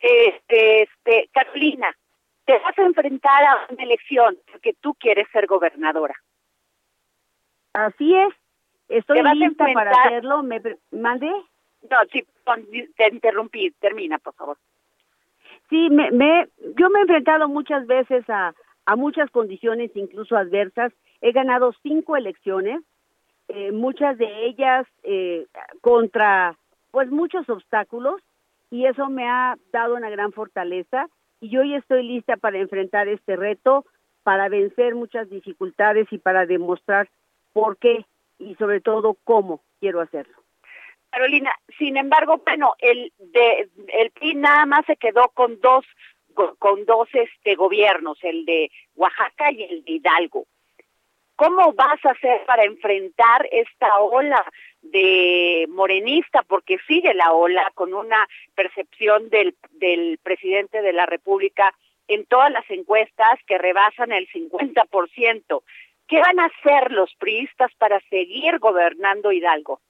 Este, 0.00 0.82
este, 0.82 1.28
Carolina, 1.32 1.88
te 2.44 2.58
vas 2.58 2.78
a 2.78 2.82
enfrentar 2.82 3.44
a 3.44 3.66
una 3.70 3.82
elección 3.82 4.38
porque 4.50 4.74
tú 4.74 4.94
quieres 4.94 5.26
ser 5.32 5.46
gobernadora. 5.46 6.14
Así 7.72 8.14
es. 8.14 8.34
Estoy 8.88 9.22
lista 9.34 9.66
para 9.74 9.90
hacerlo. 9.90 10.42
¿Me 10.42 10.60
mande? 10.92 11.28
No, 11.90 11.96
sí, 12.12 12.24
te 12.96 13.08
interrumpí. 13.08 13.72
Termina, 13.80 14.18
por 14.18 14.34
favor. 14.34 14.58
Sí, 15.68 15.90
me, 15.90 16.10
me, 16.12 16.48
yo 16.78 16.90
me 16.90 17.00
he 17.00 17.02
enfrentado 17.02 17.48
muchas 17.48 17.86
veces 17.86 18.24
a, 18.28 18.54
muchas 18.96 19.30
condiciones, 19.30 19.90
incluso 19.94 20.36
adversas. 20.36 20.92
He 21.20 21.32
ganado 21.32 21.72
cinco 21.82 22.16
elecciones, 22.16 22.82
eh, 23.48 23.72
muchas 23.72 24.16
de 24.18 24.46
ellas 24.46 24.86
eh, 25.02 25.46
contra 25.80 26.56
pues 26.92 27.10
muchos 27.10 27.48
obstáculos 27.48 28.22
y 28.70 28.86
eso 28.86 29.08
me 29.08 29.28
ha 29.28 29.56
dado 29.72 29.96
una 29.96 30.08
gran 30.08 30.32
fortaleza 30.32 31.08
y 31.40 31.56
hoy 31.56 31.74
estoy 31.74 32.04
lista 32.04 32.36
para 32.36 32.58
enfrentar 32.58 33.08
este 33.08 33.36
reto, 33.36 33.84
para 34.22 34.48
vencer 34.48 34.94
muchas 34.94 35.28
dificultades 35.28 36.06
y 36.10 36.18
para 36.18 36.46
demostrar 36.46 37.08
por 37.52 37.76
qué 37.76 38.06
y 38.38 38.54
sobre 38.56 38.80
todo 38.80 39.16
cómo 39.24 39.62
quiero 39.80 40.00
hacerlo. 40.00 40.45
Carolina, 41.16 41.50
sin 41.78 41.96
embargo, 41.96 42.42
bueno, 42.44 42.74
el 42.78 43.10
de 43.16 43.70
el 43.88 44.10
PRI 44.10 44.34
nada 44.34 44.66
más 44.66 44.84
se 44.84 44.96
quedó 44.96 45.30
con 45.32 45.58
dos 45.62 45.82
con 46.58 46.84
dos 46.84 47.08
este 47.14 47.54
gobiernos, 47.54 48.18
el 48.22 48.44
de 48.44 48.70
Oaxaca 48.96 49.50
y 49.50 49.62
el 49.62 49.82
de 49.82 49.92
Hidalgo. 49.92 50.44
¿Cómo 51.34 51.72
vas 51.72 52.04
a 52.04 52.10
hacer 52.10 52.44
para 52.44 52.64
enfrentar 52.64 53.48
esta 53.50 53.96
ola 53.98 54.44
de 54.82 55.64
morenista? 55.70 56.42
Porque 56.42 56.76
sigue 56.86 57.14
la 57.14 57.32
ola 57.32 57.72
con 57.74 57.94
una 57.94 58.28
percepción 58.54 59.30
del, 59.30 59.56
del 59.70 60.18
presidente 60.22 60.82
de 60.82 60.92
la 60.92 61.06
República 61.06 61.72
en 62.08 62.26
todas 62.26 62.52
las 62.52 62.68
encuestas 62.68 63.40
que 63.46 63.56
rebasan 63.56 64.12
el 64.12 64.28
50%. 64.28 65.62
¿Qué 66.08 66.20
van 66.20 66.40
a 66.40 66.50
hacer 66.52 66.92
los 66.92 67.14
priistas 67.14 67.74
para 67.78 68.00
seguir 68.10 68.58
gobernando 68.58 69.32
Hidalgo? 69.32 69.80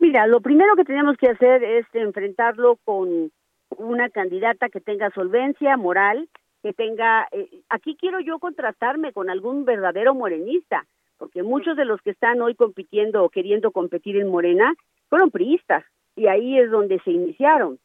Mira, 0.00 0.26
lo 0.26 0.40
primero 0.40 0.76
que 0.76 0.84
tenemos 0.84 1.18
que 1.18 1.28
hacer 1.28 1.62
es 1.62 1.86
enfrentarlo 1.92 2.76
con 2.84 3.30
una 3.76 4.08
candidata 4.08 4.70
que 4.70 4.80
tenga 4.80 5.10
solvencia 5.10 5.76
moral, 5.76 6.26
que 6.62 6.72
tenga, 6.72 7.28
eh, 7.32 7.60
aquí 7.68 7.96
quiero 8.00 8.18
yo 8.18 8.38
contrastarme 8.38 9.12
con 9.12 9.28
algún 9.28 9.66
verdadero 9.66 10.14
morenista, 10.14 10.86
porque 11.18 11.42
muchos 11.42 11.76
de 11.76 11.84
los 11.84 12.00
que 12.00 12.12
están 12.12 12.40
hoy 12.40 12.54
compitiendo 12.54 13.22
o 13.22 13.28
queriendo 13.28 13.72
competir 13.72 14.16
en 14.16 14.28
Morena 14.28 14.72
fueron 15.10 15.30
priistas 15.30 15.84
y 16.16 16.28
ahí 16.28 16.58
es 16.58 16.70
donde 16.70 16.98
se 17.00 17.10
iniciaron. 17.10 17.78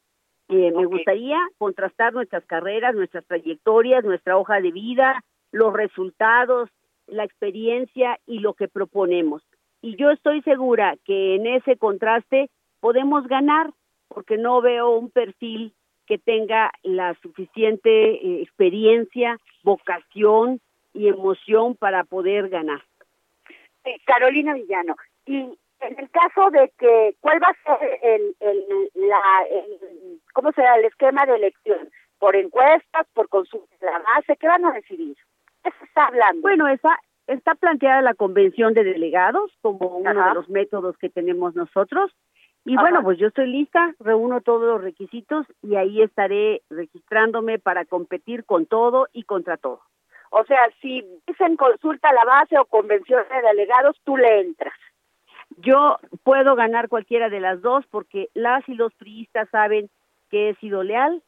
Eh, 0.47 0.71
me 0.71 0.85
gustaría 0.85 1.37
contrastar 1.57 2.13
nuestras 2.13 2.45
carreras, 2.45 2.95
nuestras 2.95 3.25
trayectorias, 3.25 4.05
nuestra 4.05 4.37
hoja 4.37 4.61
de 4.61 4.71
vida, 4.71 5.21
los 5.51 5.73
resultados, 5.73 6.69
la 7.07 7.25
experiencia 7.25 8.17
y 8.25 8.39
lo 8.39 8.53
que 8.53 8.69
proponemos 8.69 9.43
y 9.85 9.95
yo 9.97 10.09
estoy 10.09 10.41
segura 10.41 10.97
que 11.05 11.35
en 11.35 11.45
ese 11.45 11.77
contraste 11.77 12.49
podemos 12.79 13.27
ganar 13.27 13.69
porque 14.07 14.35
no 14.35 14.59
veo 14.59 14.89
un 14.97 15.11
perfil 15.11 15.75
que 16.07 16.17
tenga 16.17 16.71
la 16.81 17.13
suficiente 17.21 18.13
eh, 18.13 18.41
experiencia, 18.41 19.39
vocación 19.61 20.59
y 20.91 21.07
emoción 21.07 21.75
para 21.75 22.03
poder 22.03 22.49
ganar. 22.49 22.81
Carolina 24.05 24.55
Villano, 24.55 24.95
y 25.27 25.35
en 25.81 25.99
el 25.99 26.09
caso 26.09 26.49
de 26.49 26.71
que, 26.79 27.15
¿cuál 27.19 27.39
va 27.43 27.49
a 27.49 27.77
ser 27.77 27.99
el, 28.01 28.35
el, 28.39 28.89
la, 28.95 29.21
el, 29.51 30.19
cómo 30.33 30.51
será 30.53 30.77
el 30.77 30.85
esquema 30.85 31.27
de 31.27 31.35
elección? 31.35 31.91
¿Por 32.17 32.35
encuestas, 32.35 33.05
por 33.13 33.29
consulta 33.29 33.75
de 33.79 33.85
la 33.85 33.99
base? 33.99 34.35
¿Qué 34.37 34.47
van 34.47 34.65
a 34.65 34.71
decidir? 34.71 35.15
¿Qué 35.63 35.69
se 35.77 35.85
está 35.85 36.07
hablando? 36.07 36.41
Bueno, 36.41 36.67
esa, 36.69 36.97
Está 37.27 37.55
planteada 37.55 38.01
la 38.01 38.13
convención 38.13 38.73
de 38.73 38.83
delegados 38.83 39.51
como 39.61 39.97
uno 39.97 40.13
de 40.13 40.33
los 40.35 40.49
métodos 40.49 40.97
que 40.97 41.09
tenemos 41.09 41.55
nosotros. 41.55 42.11
Y 42.65 42.75
bueno, 42.75 43.03
pues 43.03 43.19
yo 43.19 43.27
estoy 43.27 43.47
lista, 43.47 43.93
reúno 43.99 44.41
todos 44.41 44.63
los 44.63 44.81
requisitos 44.81 45.45
y 45.61 45.75
ahí 45.75 46.01
estaré 46.01 46.61
registrándome 46.69 47.59
para 47.59 47.85
competir 47.85 48.43
con 48.43 48.65
todo 48.65 49.07
y 49.13 49.23
contra 49.23 49.57
todo. 49.57 49.81
O 50.31 50.43
sea, 50.45 50.59
si 50.81 51.03
dicen 51.27 51.57
consulta 51.57 52.11
la 52.11 52.25
base 52.25 52.57
o 52.57 52.65
convención 52.65 53.23
de 53.29 53.47
delegados, 53.47 53.95
tú 54.03 54.17
le 54.17 54.41
entras. 54.41 54.73
Yo 55.57 55.97
puedo 56.23 56.55
ganar 56.55 56.89
cualquiera 56.89 57.29
de 57.29 57.39
las 57.39 57.61
dos 57.61 57.85
porque 57.89 58.29
las 58.33 58.67
y 58.67 58.73
los 58.73 58.93
priistas 58.95 59.47
saben 59.49 59.89
que 60.29 60.49
he 60.49 60.55
sido 60.55 60.83
leal, 60.83 61.21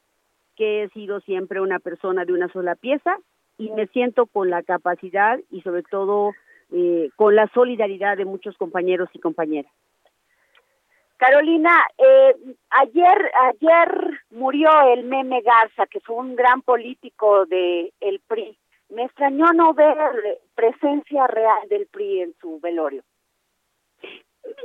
que 0.55 0.83
he 0.83 0.89
sido 0.89 1.21
siempre 1.21 1.61
una 1.61 1.79
persona 1.79 2.25
de 2.25 2.33
una 2.33 2.49
sola 2.49 2.75
pieza 2.75 3.17
y 3.57 3.71
me 3.71 3.87
siento 3.87 4.25
con 4.25 4.49
la 4.49 4.63
capacidad 4.63 5.39
y 5.51 5.61
sobre 5.61 5.83
todo 5.83 6.33
eh, 6.71 7.09
con 7.15 7.35
la 7.35 7.47
solidaridad 7.53 8.17
de 8.17 8.25
muchos 8.25 8.57
compañeros 8.57 9.09
y 9.13 9.19
compañeras. 9.19 9.71
Carolina, 11.17 11.71
eh, 11.97 12.35
ayer 12.69 13.31
ayer 13.41 14.21
murió 14.29 14.69
el 14.93 15.03
Meme 15.05 15.41
Garza, 15.41 15.87
que 15.87 15.99
fue 15.99 16.15
un 16.15 16.35
gran 16.35 16.61
político 16.61 17.45
de 17.47 17.91
el 17.99 18.19
PRI. 18.27 18.55
Me 18.89 19.05
extrañó 19.05 19.51
no 19.53 19.73
ver 19.73 19.97
presencia 20.55 21.25
real 21.27 21.67
del 21.69 21.87
PRI 21.87 22.21
en 22.21 22.33
su 22.39 22.59
velorio. 22.59 23.03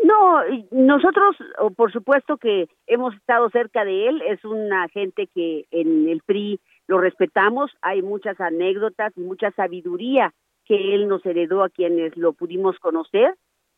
No, 0.04 0.42
nosotros, 0.70 1.36
por 1.76 1.90
supuesto 1.92 2.36
que 2.36 2.68
hemos 2.86 3.14
estado 3.14 3.48
cerca 3.50 3.84
de 3.84 4.08
él, 4.08 4.22
es 4.22 4.44
una 4.44 4.88
gente 4.88 5.28
que 5.28 5.64
en 5.70 6.08
el 6.08 6.20
PRI 6.22 6.60
lo 6.88 6.98
respetamos, 6.98 7.70
hay 7.80 8.02
muchas 8.02 8.40
anécdotas 8.40 9.12
y 9.16 9.20
mucha 9.20 9.50
sabiduría 9.52 10.32
que 10.64 10.94
él 10.94 11.08
nos 11.08 11.24
heredó 11.26 11.64
a 11.64 11.70
quienes 11.70 12.16
lo 12.16 12.32
pudimos 12.32 12.78
conocer 12.78 13.34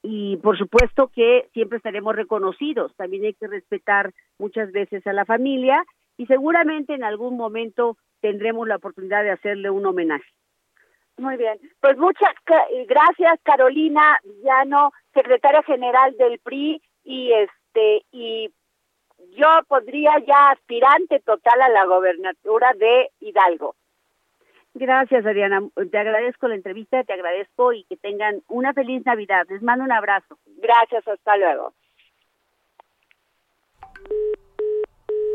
y 0.06 0.36
por 0.36 0.58
supuesto 0.58 1.08
que 1.08 1.48
siempre 1.54 1.78
estaremos 1.78 2.14
reconocidos, 2.14 2.94
también 2.96 3.24
hay 3.24 3.32
que 3.32 3.46
respetar 3.46 4.12
muchas 4.38 4.70
veces 4.70 5.06
a 5.06 5.14
la 5.14 5.24
familia 5.24 5.82
y 6.18 6.26
seguramente 6.26 6.92
en 6.92 7.04
algún 7.04 7.38
momento 7.38 7.96
tendremos 8.20 8.68
la 8.68 8.76
oportunidad 8.76 9.22
de 9.22 9.30
hacerle 9.30 9.70
un 9.70 9.86
homenaje. 9.86 10.30
Muy 11.16 11.38
bien, 11.38 11.58
pues 11.80 11.96
muchas 11.96 12.34
gracias 12.86 13.40
Carolina 13.44 14.18
Villano, 14.24 14.92
secretaria 15.14 15.62
general 15.62 16.14
del 16.18 16.38
PRI 16.40 16.82
y 17.04 17.32
este 17.32 18.02
y 18.12 18.50
yo 19.34 19.46
podría 19.68 20.18
ya 20.26 20.50
aspirante 20.50 21.20
total 21.20 21.60
a 21.62 21.68
la 21.68 21.84
gobernatura 21.86 22.72
de 22.74 23.10
Hidalgo. 23.20 23.74
Gracias, 24.74 25.24
Adriana. 25.24 25.62
Te 25.90 25.98
agradezco 25.98 26.48
la 26.48 26.56
entrevista, 26.56 27.04
te 27.04 27.12
agradezco 27.12 27.72
y 27.72 27.84
que 27.84 27.96
tengan 27.96 28.42
una 28.48 28.72
feliz 28.72 29.04
Navidad. 29.06 29.46
Les 29.48 29.62
mando 29.62 29.84
un 29.84 29.92
abrazo. 29.92 30.38
Gracias, 30.56 31.06
hasta 31.06 31.36
luego. 31.36 31.72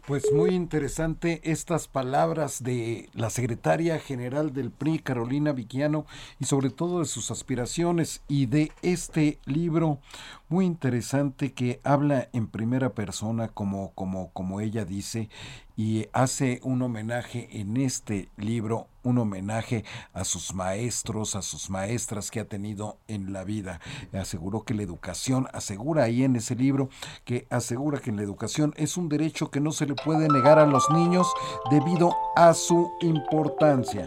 Pues 0.10 0.34
muy 0.34 0.56
interesante 0.56 1.40
estas 1.44 1.88
palabras 1.88 2.64
de 2.64 3.12
la 3.14 3.30
secretaria 3.30 4.00
general 4.00 4.54
del 4.54 4.72
PRI, 4.72 4.98
Carolina 4.98 5.52
Viquiano, 5.52 6.08
y 6.40 6.46
sobre 6.46 6.72
todo 6.72 7.02
de 7.02 7.06
sus 7.06 7.30
aspiraciones 7.30 8.24
y 8.28 8.48
de 8.48 8.72
este 8.82 9.38
libro. 9.46 10.00
Muy 10.48 10.66
interesante 10.66 11.54
que 11.54 11.80
habla 11.84 12.28
en 12.34 12.48
primera 12.48 12.96
persona, 12.96 13.50
como, 13.50 13.92
como, 13.94 14.32
como 14.32 14.62
ella 14.62 14.84
dice, 14.84 15.30
y 15.80 16.10
hace 16.12 16.60
un 16.64 16.82
homenaje 16.82 17.48
en 17.54 17.78
este 17.78 18.28
libro 18.36 18.88
un 19.02 19.18
homenaje 19.18 19.86
a 20.12 20.26
sus 20.26 20.54
maestros, 20.54 21.38
a 21.38 21.42
sus 21.42 21.70
maestras 21.70 22.32
que 22.32 22.42
ha 22.42 22.46
tenido 22.46 22.98
en 23.08 23.32
la 23.32 23.46
vida. 23.46 23.80
Aseguró 24.12 24.64
que 24.64 24.74
la 24.74 24.84
educación, 24.84 25.48
asegura 25.54 26.04
ahí 26.04 26.26
en 26.26 26.36
ese 26.36 26.56
libro, 26.56 26.90
que 27.24 27.48
asegura 27.50 28.00
que 28.00 28.12
la 28.12 28.24
educación 28.24 28.74
es 28.76 28.98
un 28.98 29.08
derecho 29.08 29.52
que 29.52 29.62
no 29.62 29.72
se 29.72 29.86
le 29.86 29.96
puede 29.96 30.28
negar 30.28 30.60
a 30.60 30.66
los 30.66 30.90
niños 30.90 31.32
debido 31.72 32.14
a 32.36 32.54
su 32.54 32.92
importancia. 33.00 34.04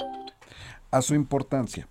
A 0.91 1.01
su 1.01 1.15
importancia. 1.15 1.89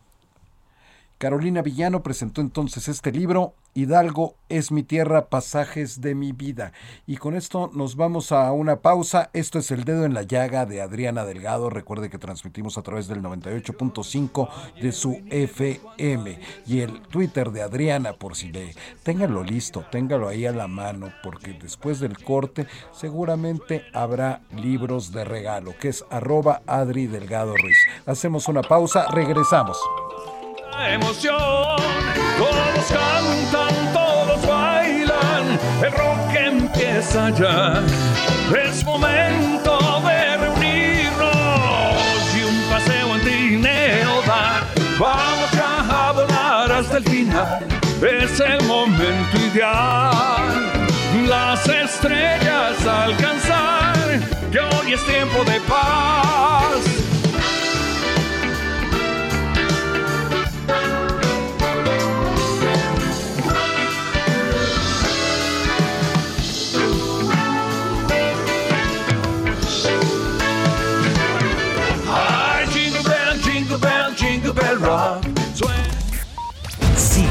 Carolina 1.18 1.64
Villano 1.64 2.04
presentó 2.04 2.42
entonces 2.42 2.88
este 2.88 3.12
libro, 3.12 3.56
Hidalgo 3.74 4.36
es 4.50 4.72
mi 4.72 4.84
tierra, 4.84 5.30
pasajes 5.30 6.02
de 6.02 6.14
mi 6.14 6.34
vida. 6.34 6.74
Y 7.08 7.18
con 7.18 7.36
esto 7.36 7.72
nos 7.74 7.96
vamos 7.96 8.34
a 8.34 8.52
una 8.52 8.82
pausa. 8.82 9.30
Esto 9.34 9.60
es 9.60 9.72
El 9.72 9.86
Dedo 9.86 10.04
en 10.04 10.14
la 10.14 10.24
Llaga 10.24 10.66
de 10.66 10.82
Adriana 10.82 11.24
Delgado. 11.24 11.70
Recuerde 11.70 12.10
que 12.10 12.18
transmitimos 12.18 12.78
a 12.78 12.82
través 12.82 13.08
del 13.08 13.22
98.5 13.22 14.50
de 14.82 14.92
su 14.92 15.22
FM. 15.30 16.40
Y 16.68 16.82
el 16.82 17.02
Twitter 17.04 17.52
de 17.52 17.62
Adriana, 17.62 18.14
por 18.14 18.36
si 18.36 18.52
le... 18.52 18.76
Téngalo 19.04 19.44
listo, 19.44 19.86
téngalo 19.90 20.28
ahí 20.28 20.46
a 20.46 20.52
la 20.52 20.68
mano, 20.68 21.14
porque 21.24 21.54
después 21.54 22.00
del 22.00 22.22
corte 22.22 22.68
seguramente 22.92 23.86
habrá 23.94 24.42
libros 24.56 25.14
de 25.14 25.24
regalo, 25.24 25.74
que 25.80 25.90
es 25.90 26.04
arroba 26.10 26.62
Adri 26.68 27.08
Delgado 27.08 27.56
Ruiz. 27.56 27.78
Hacemos 28.06 28.50
una 28.50 28.62
pausa, 28.64 29.08
regresamos 29.12 29.78
emoción. 30.80 31.78
Todos 32.38 32.86
cantan, 32.90 33.94
todos 33.94 34.48
bailan, 34.48 35.60
el 35.84 35.92
rock 35.92 36.36
empieza 36.36 37.30
ya. 37.32 37.84
Es 38.64 38.84
momento 38.84 40.02
de 40.06 40.38
reunirnos 40.38 41.36
y 42.36 42.44
un 42.44 42.62
paseo 42.70 43.16
en 43.16 43.22
trineo 43.22 44.22
dar. 44.26 44.64
Vamos 45.00 45.50
a 45.54 46.12
volar 46.14 46.72
hasta 46.72 46.98
el 46.98 47.04
final, 47.04 47.66
es 48.02 48.40
el 48.40 48.64
momento 48.66 49.38
ideal. 49.38 50.72
Las 51.28 51.68
estrellas 51.68 52.86
alcanzar, 52.86 54.20
que 54.52 54.60
hoy 54.60 54.94
es 54.94 55.06
tiempo 55.06 55.44
de 55.44 55.60
paz 55.62 56.91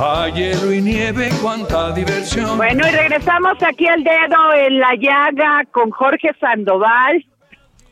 Hay 0.00 0.32
hielo 0.32 0.72
y 0.72 0.82
nieve, 0.82 1.28
cuánta 1.40 1.92
diversión. 1.92 2.56
Bueno, 2.56 2.86
y 2.86 2.90
regresamos 2.90 3.62
aquí 3.62 3.86
al 3.86 4.02
dedo 4.02 4.52
en 4.56 4.80
la 4.80 4.94
llaga 4.96 5.64
con 5.70 5.90
Jorge 5.92 6.30
Sandoval. 6.40 7.24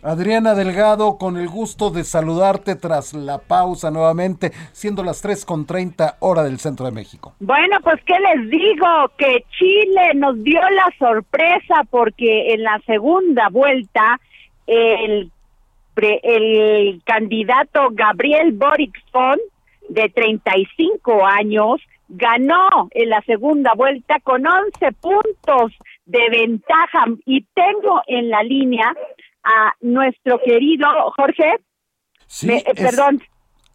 Adriana 0.03 0.55
Delgado, 0.55 1.17
con 1.17 1.37
el 1.37 1.49
gusto 1.49 1.91
de 1.91 2.03
saludarte 2.03 2.75
tras 2.75 3.15
la 3.15 3.39
pausa 3.39 3.93
nuevamente, 3.93 4.51
siendo 4.73 5.05
las 5.05 5.25
3.30 5.25 6.17
hora 6.19 6.43
del 6.43 6.59
centro 6.59 6.87
de 6.87 6.93
México. 6.93 7.35
Bueno, 7.39 7.77
pues 7.85 8.01
qué 8.05 8.19
les 8.19 8.51
digo, 8.51 8.87
que 9.17 9.45
Chile 9.57 10.15
nos 10.17 10.43
dio 10.43 10.61
la 10.61 10.93
sorpresa 10.99 11.85
porque 11.89 12.53
en 12.53 12.65
la 12.65 12.81
segunda 12.85 13.49
vuelta 13.49 14.19
el 14.67 15.31
el 15.97 17.03
candidato 17.05 17.89
Gabriel 17.93 18.53
Boric 18.53 18.99
de 19.89 20.09
35 20.09 21.27
años, 21.27 21.81
ganó 22.13 22.89
en 22.91 23.09
la 23.09 23.23
segunda 23.23 23.73
vuelta 23.75 24.21
con 24.21 24.47
11 24.47 24.93
puntos 25.01 25.73
de 26.05 26.29
ventaja. 26.31 27.07
Y 27.25 27.45
tengo 27.55 28.03
en 28.07 28.29
la 28.29 28.43
línea 28.43 28.95
a 29.43 29.73
nuestro 29.81 30.39
querido 30.45 30.87
Jorge. 31.17 31.59
Sí, 32.27 32.51
eh, 32.51 32.65
perdón, 32.77 33.21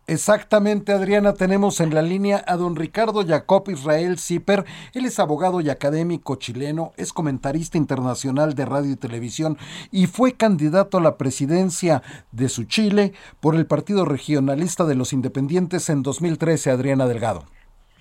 Exactamente, 0.09 0.93
Adriana, 0.93 1.33
tenemos 1.33 1.81
en 1.81 1.93
la 1.93 2.01
línea 2.01 2.41
a 2.47 2.55
don 2.55 2.77
Ricardo 2.77 3.27
Jacob 3.27 3.65
Israel 3.67 4.17
Zipper. 4.17 4.63
Él 4.93 5.05
es 5.05 5.19
abogado 5.19 5.59
y 5.59 5.69
académico 5.69 6.37
chileno, 6.37 6.93
es 6.95 7.11
comentarista 7.11 7.77
internacional 7.77 8.55
de 8.55 8.63
radio 8.63 8.93
y 8.93 8.95
televisión 8.95 9.57
y 9.91 10.07
fue 10.07 10.31
candidato 10.31 10.97
a 10.97 11.01
la 11.01 11.17
presidencia 11.17 12.03
de 12.31 12.47
su 12.47 12.63
Chile 12.63 13.11
por 13.41 13.55
el 13.55 13.65
Partido 13.65 14.05
Regionalista 14.05 14.85
de 14.85 14.95
los 14.95 15.11
Independientes 15.11 15.89
en 15.89 16.03
2013, 16.03 16.71
Adriana 16.71 17.05
Delgado. 17.05 17.43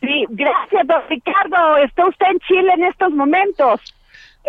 Sí, 0.00 0.24
gracias, 0.30 0.86
don 0.86 1.02
Ricardo. 1.08 1.76
¿Está 1.78 2.06
usted 2.06 2.26
en 2.26 2.38
Chile 2.40 2.72
en 2.74 2.84
estos 2.84 3.10
momentos? 3.12 3.80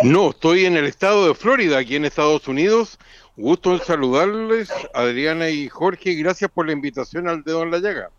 No, 0.03 0.29
estoy 0.29 0.65
en 0.65 0.77
el 0.77 0.85
estado 0.85 1.27
de 1.27 1.33
Florida, 1.33 1.79
aquí 1.79 1.95
en 1.95 2.05
Estados 2.05 2.47
Unidos 2.47 2.99
Gusto 3.37 3.73
en 3.73 3.79
saludarles, 3.79 4.73
Adriana 4.95 5.47
y 5.49 5.69
Jorge, 5.69 6.15
gracias 6.15 6.49
por 6.49 6.65
la 6.65 6.73
invitación 6.73 7.29
al 7.29 7.43
dedo 7.43 7.61
en 7.61 7.69
la 7.69 7.77
llaga. 7.77 8.09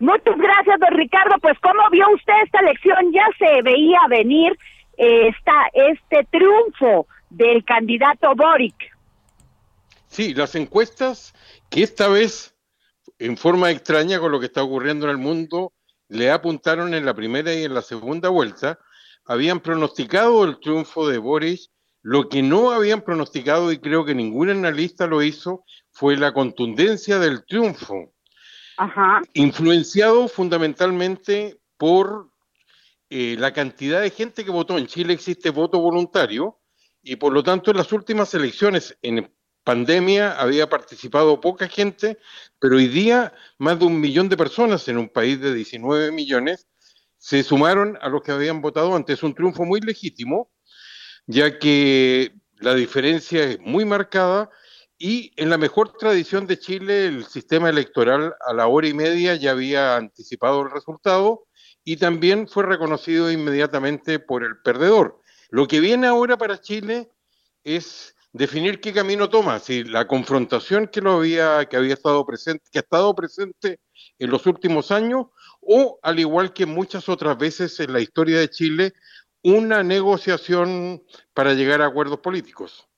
Muchas 0.00 0.36
gracias, 0.36 0.80
don 0.80 0.98
Ricardo. 0.98 1.36
Pues, 1.40 1.56
¿cómo 1.60 1.88
vio 1.92 2.04
usted 2.12 2.32
esta 2.44 2.58
elección? 2.58 3.12
Ya 3.12 3.24
se 3.38 3.62
veía 3.62 4.00
venir 4.10 4.58
eh, 4.98 5.30
este 5.72 6.26
triunfo 6.32 7.06
del 7.30 7.64
candidato 7.64 8.34
Boric. 8.34 8.74
Sí, 10.08 10.34
las 10.34 10.56
encuestas 10.56 11.32
que 11.70 11.84
esta 11.84 12.08
vez, 12.08 12.56
en 13.20 13.36
forma 13.36 13.70
extraña 13.70 14.18
con 14.18 14.32
lo 14.32 14.40
que 14.40 14.46
está 14.46 14.64
ocurriendo 14.64 15.06
en 15.06 15.12
el 15.12 15.18
mundo, 15.18 15.72
le 16.08 16.30
apuntaron 16.30 16.94
en 16.94 17.04
la 17.04 17.14
primera 17.14 17.52
y 17.54 17.64
en 17.64 17.74
la 17.74 17.82
segunda 17.82 18.28
vuelta, 18.28 18.78
habían 19.24 19.60
pronosticado 19.60 20.44
el 20.44 20.60
triunfo 20.60 21.08
de 21.08 21.18
Boric 21.18 21.70
lo 22.08 22.28
que 22.28 22.40
no 22.40 22.70
habían 22.70 23.02
pronosticado, 23.02 23.72
y 23.72 23.78
creo 23.78 24.04
que 24.04 24.14
ningún 24.14 24.48
analista 24.48 25.08
lo 25.08 25.24
hizo, 25.24 25.64
fue 25.90 26.16
la 26.16 26.32
contundencia 26.32 27.18
del 27.18 27.44
triunfo. 27.44 28.12
Influenciado 29.34 30.28
fundamentalmente 30.28 31.58
por 31.76 32.30
eh, 33.10 33.34
la 33.40 33.52
cantidad 33.52 34.00
de 34.00 34.10
gente 34.10 34.44
que 34.44 34.52
votó. 34.52 34.78
En 34.78 34.86
Chile 34.86 35.14
existe 35.14 35.50
voto 35.50 35.80
voluntario 35.80 36.60
y 37.02 37.16
por 37.16 37.32
lo 37.32 37.42
tanto 37.42 37.72
en 37.72 37.78
las 37.78 37.90
últimas 37.92 38.32
elecciones 38.34 38.96
en 39.02 39.28
pandemia 39.66 40.40
había 40.40 40.68
participado 40.68 41.40
poca 41.40 41.68
gente, 41.68 42.18
pero 42.60 42.76
hoy 42.76 42.86
día 42.86 43.34
más 43.58 43.78
de 43.80 43.86
un 43.86 44.00
millón 44.00 44.28
de 44.28 44.36
personas 44.36 44.86
en 44.86 44.96
un 44.96 45.08
país 45.08 45.40
de 45.40 45.52
19 45.52 46.12
millones 46.12 46.68
se 47.18 47.42
sumaron 47.42 47.98
a 48.00 48.08
los 48.08 48.22
que 48.22 48.30
habían 48.30 48.62
votado 48.62 48.94
antes. 48.94 49.24
Un 49.24 49.34
triunfo 49.34 49.64
muy 49.64 49.80
legítimo 49.80 50.52
ya 51.26 51.58
que 51.58 52.32
la 52.58 52.74
diferencia 52.74 53.44
es 53.44 53.60
muy 53.60 53.84
marcada 53.84 54.50
Y 54.98 55.32
en 55.36 55.50
la 55.50 55.58
mejor 55.58 55.92
tradición 55.98 56.46
de 56.46 56.58
Chile, 56.58 57.06
el 57.08 57.26
sistema 57.26 57.68
electoral 57.68 58.34
a 58.46 58.54
la 58.54 58.66
hora 58.68 58.88
y 58.88 58.94
media 58.94 59.34
ya 59.36 59.50
había 59.50 59.96
anticipado 59.96 60.62
el 60.62 60.70
resultado 60.70 61.48
y 61.84 61.98
también 61.98 62.48
fue 62.48 62.64
reconocido 62.64 63.30
inmediatamente 63.30 64.18
por 64.20 64.44
el 64.44 64.58
perdedor. 64.62 65.20
Lo 65.50 65.68
que 65.68 65.80
viene 65.80 66.06
ahora 66.06 66.38
para 66.38 66.60
Chile 66.60 67.10
es 67.64 68.15
definir 68.36 68.80
qué 68.80 68.92
camino 68.92 69.28
toma, 69.28 69.58
si 69.58 69.84
la 69.84 70.06
confrontación 70.06 70.88
que 70.88 71.00
lo 71.00 71.12
había, 71.12 71.66
que 71.66 71.76
había 71.76 71.94
estado 71.94 72.24
presente, 72.24 72.64
que 72.70 72.78
ha 72.78 72.82
estado 72.82 73.14
presente 73.14 73.80
en 74.18 74.30
los 74.30 74.46
últimos 74.46 74.90
años, 74.90 75.26
o 75.60 75.98
al 76.02 76.20
igual 76.20 76.52
que 76.52 76.66
muchas 76.66 77.08
otras 77.08 77.36
veces 77.38 77.80
en 77.80 77.92
la 77.92 78.00
historia 78.00 78.38
de 78.38 78.50
Chile, 78.50 78.92
una 79.42 79.82
negociación 79.82 81.02
para 81.32 81.54
llegar 81.54 81.80
a 81.80 81.86
acuerdos 81.86 82.18
políticos. 82.20 82.88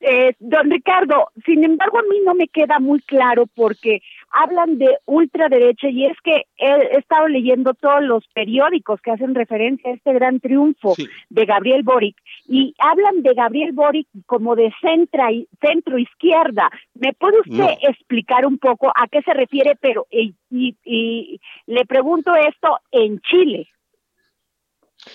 Eh, 0.00 0.34
don 0.38 0.70
Ricardo, 0.70 1.28
sin 1.44 1.64
embargo, 1.64 1.98
a 1.98 2.02
mí 2.02 2.20
no 2.24 2.34
me 2.34 2.48
queda 2.48 2.78
muy 2.78 3.00
claro 3.00 3.46
porque 3.46 4.02
hablan 4.42 4.78
de 4.78 4.98
ultraderecha 5.06 5.88
y 5.88 6.06
es 6.06 6.16
que 6.22 6.44
he, 6.58 6.98
estado 6.98 7.28
leyendo 7.28 7.74
todos 7.74 8.02
los 8.02 8.24
periódicos 8.34 9.00
que 9.00 9.10
hacen 9.10 9.34
referencia 9.34 9.90
a 9.90 9.94
este 9.94 10.12
gran 10.12 10.40
triunfo 10.40 10.94
de 11.28 11.44
Gabriel 11.44 11.82
Boric 11.82 12.16
y 12.46 12.74
hablan 12.78 13.22
de 13.22 13.34
Gabriel 13.34 13.72
Boric 13.72 14.06
como 14.26 14.56
de 14.56 14.72
centra, 14.80 15.28
centro 15.60 15.98
izquierda. 15.98 16.70
¿Me 16.94 17.12
puede 17.12 17.40
usted 17.40 17.78
explicar 17.88 18.46
un 18.46 18.58
poco 18.58 18.88
a 18.88 19.06
qué 19.08 19.22
se 19.22 19.34
refiere? 19.34 19.76
Pero 19.80 20.06
y, 20.10 20.34
y, 20.50 21.40
le 21.66 21.84
pregunto 21.86 22.34
esto 22.34 22.78
en 22.90 23.20
Chile. 23.20 23.68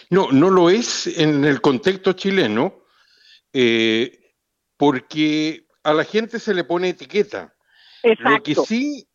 No, 0.09 0.31
no 0.31 0.49
lo 0.49 0.69
es 0.69 1.07
en 1.19 1.43
el 1.45 1.61
contexto 1.61 2.13
chileno. 2.13 2.75
Eh, 3.53 4.17
porque 4.81 5.67
a 5.83 5.93
la 5.93 6.03
gente 6.03 6.39
se 6.39 6.55
le 6.55 6.63
pone 6.63 6.89
etiqueta. 6.89 7.53
Exacto. 8.01 8.31
Lo 8.31 8.41
que 8.41 8.55
sí, 8.55 9.07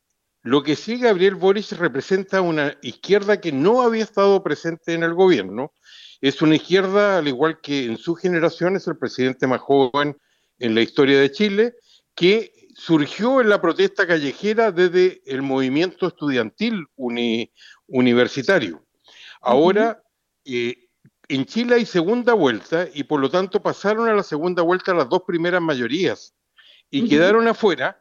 lo 0.46 0.62
que 0.62 0.76
sí 0.76 0.98
Gabriel 0.98 1.34
Boris 1.34 1.76
representa 1.76 2.40
una 2.40 2.78
izquierda 2.80 3.40
que 3.40 3.50
no 3.50 3.82
había 3.82 4.04
estado 4.04 4.44
presente 4.44 4.94
en 4.94 5.02
el 5.02 5.12
gobierno. 5.12 5.72
Es 6.20 6.40
una 6.40 6.54
izquierda, 6.54 7.18
al 7.18 7.26
igual 7.26 7.60
que 7.60 7.84
en 7.84 7.98
su 7.98 8.14
generación, 8.14 8.76
es 8.76 8.86
el 8.86 8.96
presidente 8.96 9.48
más 9.48 9.60
joven 9.60 10.16
en 10.60 10.76
la 10.76 10.82
historia 10.82 11.18
de 11.18 11.32
Chile, 11.32 11.74
que 12.14 12.52
surgió 12.76 13.40
en 13.40 13.48
la 13.48 13.60
protesta 13.60 14.06
callejera 14.06 14.70
desde 14.70 15.20
el 15.26 15.42
movimiento 15.42 16.06
estudiantil 16.06 16.86
universitario. 17.88 18.86
Ahora, 19.40 20.00
eh, 20.44 20.76
en 21.26 21.44
Chile 21.46 21.74
hay 21.74 21.86
segunda 21.86 22.34
vuelta 22.34 22.86
y 22.94 23.02
por 23.02 23.18
lo 23.18 23.30
tanto 23.30 23.60
pasaron 23.60 24.08
a 24.08 24.14
la 24.14 24.22
segunda 24.22 24.62
vuelta 24.62 24.94
las 24.94 25.08
dos 25.08 25.22
primeras 25.26 25.60
mayorías 25.60 26.36
y 26.88 27.08
quedaron 27.08 27.48
afuera 27.48 28.00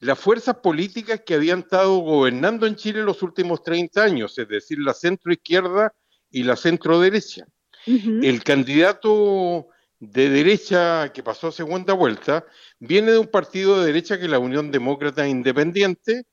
las 0.00 0.18
fuerzas 0.18 0.56
políticas 0.56 1.22
que 1.24 1.34
habían 1.34 1.60
estado 1.60 1.98
gobernando 1.98 2.66
en 2.66 2.74
Chile 2.74 3.02
los 3.02 3.22
últimos 3.22 3.62
30 3.62 4.02
años, 4.02 4.38
es 4.38 4.48
decir, 4.48 4.78
la 4.78 4.94
centro 4.94 5.32
izquierda 5.32 5.94
y 6.30 6.42
la 6.42 6.56
centro 6.56 6.98
derecha. 6.98 7.46
El 7.86 8.42
candidato 8.42 9.68
de 9.98 10.28
derecha 10.30 11.12
que 11.12 11.22
pasó 11.22 11.48
a 11.48 11.52
segunda 11.52 11.94
vuelta 11.94 12.44
viene 12.78 13.12
de 13.12 13.18
un 13.18 13.26
partido 13.26 13.78
de 13.78 13.86
derecha 13.86 14.18
que 14.18 14.24
es 14.24 14.30
la 14.30 14.38
Unión 14.38 14.70
Demócrata 14.70 15.26
Independiente, 15.28 16.24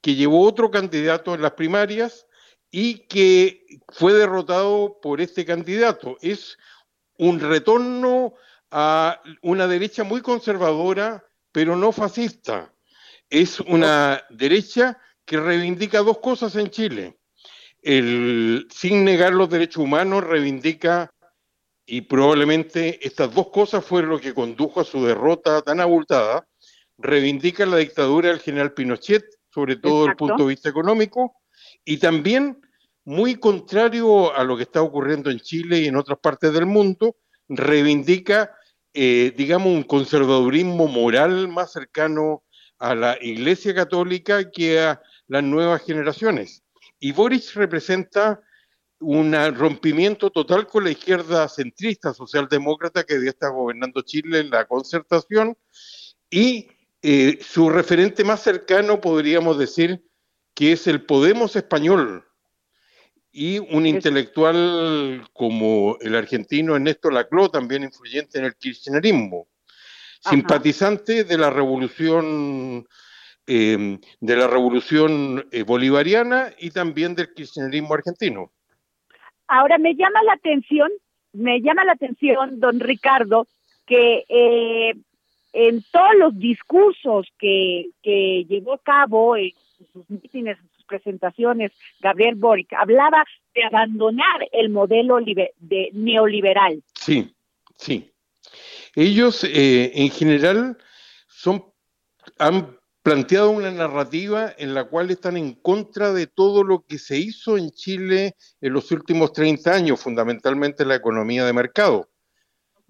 que 0.00 0.14
llevó 0.14 0.42
otro 0.46 0.70
candidato 0.70 1.34
en 1.34 1.42
las 1.42 1.52
primarias 1.52 2.26
y 2.70 3.06
que 3.06 3.66
fue 3.88 4.14
derrotado 4.14 4.98
por 5.02 5.20
este 5.20 5.44
candidato. 5.44 6.16
Es 6.22 6.56
un 7.18 7.40
retorno 7.40 8.34
a 8.70 9.20
una 9.42 9.66
derecha 9.66 10.04
muy 10.04 10.22
conservadora, 10.22 11.24
pero 11.52 11.76
no 11.76 11.92
fascista. 11.92 12.72
Es 13.30 13.60
una 13.60 14.24
derecha 14.28 14.98
que 15.24 15.38
reivindica 15.38 16.00
dos 16.00 16.18
cosas 16.18 16.56
en 16.56 16.68
Chile. 16.70 17.16
El, 17.80 18.66
sin 18.70 19.04
negar 19.04 19.32
los 19.32 19.48
derechos 19.48 19.84
humanos, 19.84 20.24
reivindica, 20.24 21.14
y 21.86 22.02
probablemente 22.02 23.04
estas 23.06 23.34
dos 23.34 23.48
cosas 23.50 23.84
fueron 23.84 24.10
lo 24.10 24.20
que 24.20 24.34
condujo 24.34 24.80
a 24.80 24.84
su 24.84 25.04
derrota 25.04 25.62
tan 25.62 25.80
abultada, 25.80 26.46
reivindica 26.98 27.64
la 27.66 27.78
dictadura 27.78 28.28
del 28.28 28.40
general 28.40 28.74
Pinochet, 28.74 29.24
sobre 29.52 29.76
todo 29.76 30.00
desde 30.00 30.10
el 30.10 30.16
punto 30.16 30.42
de 30.44 30.48
vista 30.48 30.68
económico, 30.68 31.34
y 31.84 31.98
también, 31.98 32.60
muy 33.04 33.36
contrario 33.36 34.34
a 34.36 34.44
lo 34.44 34.56
que 34.56 34.64
está 34.64 34.82
ocurriendo 34.82 35.30
en 35.30 35.40
Chile 35.40 35.80
y 35.80 35.86
en 35.86 35.96
otras 35.96 36.18
partes 36.18 36.52
del 36.52 36.66
mundo, 36.66 37.16
reivindica, 37.48 38.54
eh, 38.92 39.32
digamos, 39.36 39.68
un 39.68 39.82
conservadurismo 39.84 40.86
moral 40.86 41.48
más 41.48 41.72
cercano 41.72 42.44
a 42.80 42.94
la 42.94 43.16
Iglesia 43.20 43.74
Católica 43.74 44.50
que 44.50 44.80
a 44.80 45.00
las 45.28 45.44
nuevas 45.44 45.82
generaciones. 45.84 46.64
Y 46.98 47.12
Boris 47.12 47.54
representa 47.54 48.40
un 48.98 49.32
rompimiento 49.54 50.30
total 50.30 50.66
con 50.66 50.84
la 50.84 50.90
izquierda 50.90 51.48
centrista 51.48 52.12
socialdemócrata 52.12 53.04
que 53.04 53.14
había 53.14 53.30
estado 53.30 53.54
gobernando 53.54 54.02
Chile 54.02 54.40
en 54.40 54.50
la 54.50 54.66
concertación. 54.66 55.56
Y 56.28 56.68
eh, 57.02 57.38
su 57.40 57.70
referente 57.70 58.24
más 58.24 58.42
cercano 58.42 59.00
podríamos 59.00 59.58
decir 59.58 60.04
que 60.54 60.72
es 60.72 60.86
el 60.86 61.04
Podemos 61.04 61.56
español, 61.56 62.24
y 63.32 63.58
un 63.58 63.86
intelectual 63.86 65.28
como 65.32 65.96
el 66.00 66.14
argentino 66.16 66.74
Ernesto 66.74 67.10
Laclau, 67.10 67.48
también 67.48 67.84
influyente 67.84 68.38
en 68.38 68.44
el 68.44 68.56
kirchnerismo, 68.56 69.46
simpatizante 70.20 71.24
de 71.24 71.38
la 71.38 71.50
revolución 71.50 72.86
em, 73.46 73.98
de 74.20 74.36
la 74.36 74.46
revolución 74.46 75.46
eh, 75.50 75.62
bolivariana 75.62 76.50
y 76.58 76.70
también 76.70 77.14
del 77.14 77.32
kirchnerismo 77.32 77.94
argentino. 77.94 78.52
Ahora 79.48 79.78
me 79.78 79.94
llama 79.94 80.22
la 80.22 80.34
atención, 80.34 80.90
me 81.32 81.60
llama 81.60 81.84
la 81.84 81.92
atención, 81.92 82.60
don 82.60 82.78
Ricardo, 82.78 83.46
que 83.86 84.24
eh, 84.28 84.94
en 85.52 85.82
todos 85.90 86.14
los 86.18 86.38
discursos 86.38 87.26
que, 87.38 87.86
que 88.02 88.44
llevó 88.48 88.74
a 88.74 88.78
cabo 88.78 89.36
en 89.36 89.52
sus 89.92 90.08
mítines, 90.08 90.58
en 90.58 90.70
sus 90.76 90.84
presentaciones, 90.84 91.72
Gabriel 92.00 92.36
Boric 92.36 92.72
hablaba 92.74 93.24
de 93.54 93.64
abandonar 93.64 94.48
el 94.52 94.70
modelo 94.70 95.18
de 95.18 95.90
neoliberal. 95.92 96.82
Sí, 96.94 97.34
sí. 97.76 98.10
Ellos 98.94 99.44
eh, 99.44 99.92
en 99.94 100.10
general 100.10 100.78
son 101.28 101.70
han 102.38 102.78
planteado 103.02 103.50
una 103.50 103.70
narrativa 103.70 104.52
en 104.58 104.74
la 104.74 104.84
cual 104.84 105.10
están 105.10 105.36
en 105.36 105.54
contra 105.54 106.12
de 106.12 106.26
todo 106.26 106.64
lo 106.64 106.84
que 106.84 106.98
se 106.98 107.18
hizo 107.18 107.56
en 107.56 107.70
Chile 107.70 108.36
en 108.60 108.72
los 108.72 108.90
últimos 108.92 109.32
30 109.32 109.72
años, 109.72 110.00
fundamentalmente 110.00 110.84
la 110.84 110.96
economía 110.96 111.44
de 111.44 111.52
mercado. 111.52 112.10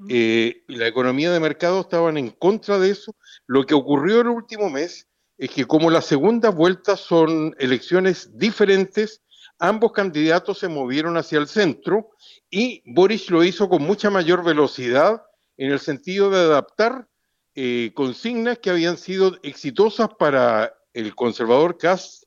Eh, 0.08 0.64
la 0.66 0.88
economía 0.88 1.30
de 1.30 1.40
mercado 1.40 1.82
estaban 1.82 2.16
en 2.16 2.30
contra 2.30 2.78
de 2.78 2.90
eso. 2.90 3.14
Lo 3.46 3.64
que 3.64 3.74
ocurrió 3.74 4.22
el 4.22 4.28
último 4.28 4.70
mes 4.70 5.06
es 5.36 5.50
que 5.50 5.66
como 5.66 5.90
la 5.90 6.02
segunda 6.02 6.50
vuelta 6.50 6.96
son 6.96 7.54
elecciones 7.58 8.36
diferentes, 8.36 9.22
ambos 9.58 9.92
candidatos 9.92 10.58
se 10.58 10.68
movieron 10.68 11.16
hacia 11.18 11.38
el 11.38 11.46
centro 11.46 12.10
y 12.50 12.82
Boris 12.86 13.30
lo 13.30 13.44
hizo 13.44 13.68
con 13.68 13.82
mucha 13.82 14.10
mayor 14.10 14.42
velocidad 14.42 15.22
en 15.60 15.70
el 15.70 15.78
sentido 15.78 16.30
de 16.30 16.38
adaptar 16.38 17.06
eh, 17.54 17.92
consignas 17.94 18.58
que 18.58 18.70
habían 18.70 18.96
sido 18.96 19.38
exitosas 19.42 20.08
para 20.18 20.74
el 20.94 21.14
conservador 21.14 21.76
Kass 21.76 22.26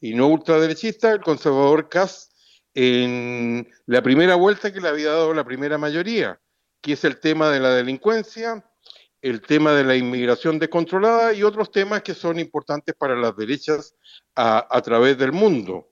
y 0.00 0.14
no 0.14 0.28
ultraderechista, 0.28 1.10
el 1.10 1.20
conservador 1.20 1.88
Kass 1.88 2.30
en 2.74 3.68
la 3.86 4.00
primera 4.02 4.36
vuelta 4.36 4.72
que 4.72 4.80
le 4.80 4.88
había 4.88 5.10
dado 5.10 5.34
la 5.34 5.44
primera 5.44 5.76
mayoría 5.76 6.40
que 6.80 6.92
es 6.92 7.02
el 7.02 7.18
tema 7.18 7.50
de 7.50 7.58
la 7.58 7.74
delincuencia, 7.74 8.64
el 9.22 9.40
tema 9.40 9.72
de 9.72 9.82
la 9.82 9.96
inmigración 9.96 10.60
descontrolada 10.60 11.32
y 11.32 11.42
otros 11.42 11.72
temas 11.72 12.02
que 12.02 12.14
son 12.14 12.38
importantes 12.38 12.94
para 12.94 13.16
las 13.16 13.36
derechas 13.36 13.96
a, 14.36 14.80
través 14.82 15.18
del 15.18 15.32
mundo. 15.32 15.90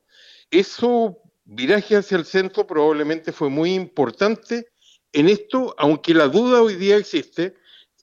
Eso 0.51 1.19
viraje 1.45 1.97
hacia 1.97 2.17
el 2.17 2.25
centro 2.25 2.65
probablemente 2.65 3.33
fue 3.33 3.49
muy 3.49 3.75
importante 3.75 4.69
en 5.17 5.31
esto, 5.31 5.75
aunque 5.79 6.13
la 6.13 6.29
duda 6.29 6.61
hoy 6.61 6.77
día 6.77 6.99
existe 6.99 7.57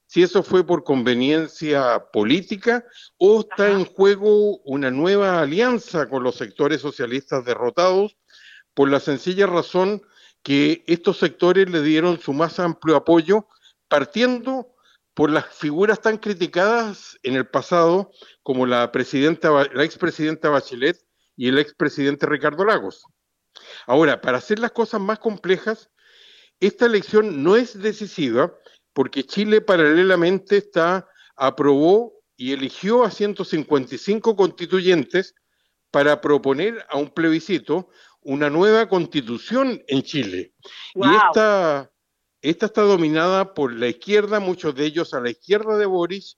si 0.08 0.23
eso 0.23 0.41
fue 0.41 0.65
por 0.65 0.84
conveniencia 0.84 2.08
política 2.12 2.84
o 3.19 3.41
está 3.41 3.69
en 3.69 3.86
juego 3.86 4.58
una 4.63 4.89
nueva 4.89 5.39
alianza 5.39 6.10
con 6.10 6.23
los 6.23 6.36
sectores 6.36 6.82
socialistas 6.82 7.45
derrotados 7.45 8.17
por 8.73 8.89
la 8.89 8.99
sencilla 8.99 9.45
razón 9.45 10.02
que 10.41 10.84
estos 10.88 11.19
sectores 11.19 11.69
le 11.69 11.84
dieron 11.84 12.19
su 12.19 12.34
más 12.34 12.60
amplio 12.60 12.95
apoyo, 12.95 13.47
partiendo 13.88 14.73
por 15.13 15.30
las 15.30 15.45
figuras 15.45 16.02
tan 16.02 16.17
criticadas 16.17 17.19
en 17.21 17.36
el 17.36 17.45
pasado 17.45 18.12
como 18.41 18.65
la 18.65 18.91
presidenta, 18.91 19.52
la 19.71 19.84
expresidenta 19.84 20.49
Bachelet 20.49 20.97
y 21.36 21.47
el 21.49 21.60
expresidente 21.60 22.26
Ricardo 22.26 22.65
Lagos. 22.65 23.06
Ahora, 23.86 24.19
para 24.19 24.39
hacer 24.39 24.58
las 24.58 24.71
cosas 24.71 24.99
más 24.99 25.19
complejas, 25.19 25.92
esta 26.67 26.85
elección 26.85 27.43
no 27.43 27.55
es 27.55 27.79
decisiva 27.81 28.53
porque 28.93 29.23
Chile 29.23 29.61
paralelamente 29.61 30.57
está 30.57 31.07
aprobó 31.35 32.13
y 32.37 32.53
eligió 32.53 33.03
a 33.03 33.11
155 33.11 34.35
constituyentes 34.35 35.35
para 35.91 36.21
proponer 36.21 36.85
a 36.89 36.97
un 36.97 37.09
plebiscito 37.09 37.89
una 38.21 38.49
nueva 38.49 38.87
constitución 38.87 39.83
en 39.87 40.01
Chile. 40.03 40.53
Y 40.95 41.15
esta, 41.15 41.91
esta 42.41 42.65
está 42.65 42.81
dominada 42.81 43.53
por 43.53 43.73
la 43.73 43.87
izquierda, 43.87 44.39
muchos 44.39 44.73
de 44.75 44.85
ellos 44.85 45.13
a 45.13 45.19
la 45.19 45.29
izquierda 45.29 45.77
de 45.77 45.85
Boris, 45.85 46.37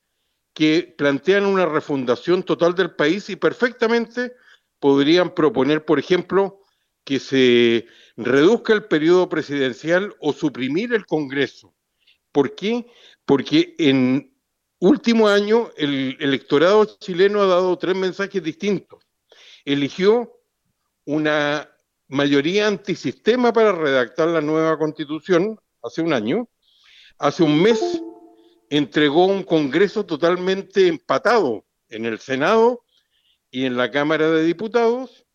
que 0.53 0.93
plantean 0.97 1.45
una 1.45 1.65
refundación 1.65 2.43
total 2.43 2.76
del 2.76 2.95
país 2.95 3.30
y 3.30 3.36
perfectamente 3.36 4.34
podrían 4.80 5.34
proponer, 5.34 5.86
por 5.86 5.99
ejemplo, 5.99 6.61
que 7.06 7.20
se 7.20 7.88
reduzca 8.18 8.74
el 8.74 8.86
periodo 8.86 9.30
presidencial 9.30 10.14
o 10.20 10.34
suprimir 10.34 10.93
el 10.93 11.06
Congreso. 11.06 11.74
¿Por 12.32 12.56
qué? 12.56 12.88
Porque 13.26 13.76
en 13.78 14.36
último 14.80 15.30
año 15.30 15.70
el 15.78 16.18
electorado 16.20 16.84
chileno 16.99 17.41
ha 17.41 17.45
dado 17.45 17.78
tres 17.78 17.95
mensajes 17.95 18.43
distintos. 18.43 19.06
Eligió 19.64 20.41
una 21.06 21.70
mayoría 22.08 22.68
antisistema 22.68 23.53
para 23.53 23.72
redactar 23.72 24.28
la 24.30 24.41
nueva 24.41 24.78
constitución 24.78 25.60
hace 25.82 26.01
un 26.01 26.12
año. 26.12 26.49
Hace 27.20 27.43
un 27.43 27.62
mes 27.62 28.01
entregó 28.70 29.28
un 29.28 29.43
Congreso 29.43 30.06
totalmente 30.06 30.88
empatado 30.88 31.66
en 31.89 32.06
el 32.06 32.20
Senado 32.20 32.84
y 33.51 33.66
en 33.66 33.78
la 33.78 33.91
Cámara 33.91 34.30
de 34.32 34.43
Diputados 34.43 35.26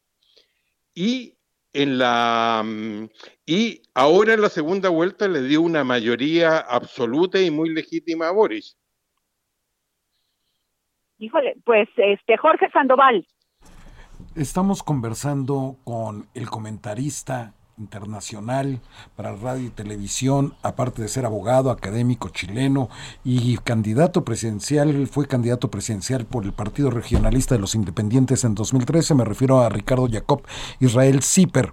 y 0.94 1.38
en 1.72 1.98
la 1.98 2.62
mm, 2.64 3.08
y 3.46 3.82
ahora 3.94 4.34
en 4.34 4.42
la 4.42 4.48
segunda 4.48 4.88
vuelta 4.88 5.28
le 5.28 5.42
dio 5.42 5.62
una 5.62 5.84
mayoría 5.84 6.58
absoluta 6.58 7.40
y 7.40 7.50
muy 7.50 7.70
legítima 7.70 8.28
a 8.28 8.32
Boris. 8.32 8.76
Híjole, 11.18 11.56
pues 11.64 11.88
este 11.96 12.36
Jorge 12.36 12.70
Sandoval. 12.70 13.26
Estamos 14.34 14.82
conversando 14.82 15.78
con 15.84 16.28
el 16.34 16.48
comentarista 16.48 17.54
internacional 17.80 18.80
para 19.16 19.34
radio 19.34 19.66
y 19.66 19.70
televisión, 19.70 20.54
aparte 20.62 21.02
de 21.02 21.08
ser 21.08 21.26
abogado, 21.26 21.70
académico 21.70 22.28
chileno 22.28 22.88
y 23.24 23.56
candidato 23.58 24.24
presidencial, 24.24 25.08
fue 25.08 25.26
candidato 25.26 25.70
presidencial 25.70 26.26
por 26.26 26.44
el 26.44 26.52
Partido 26.52 26.90
Regionalista 26.90 27.54
de 27.54 27.60
los 27.60 27.74
Independientes 27.74 28.44
en 28.44 28.54
2013, 28.54 29.14
me 29.14 29.24
refiero 29.24 29.60
a 29.60 29.68
Ricardo 29.68 30.08
Jacob 30.10 30.42
Israel 30.78 31.22
Zipper. 31.22 31.72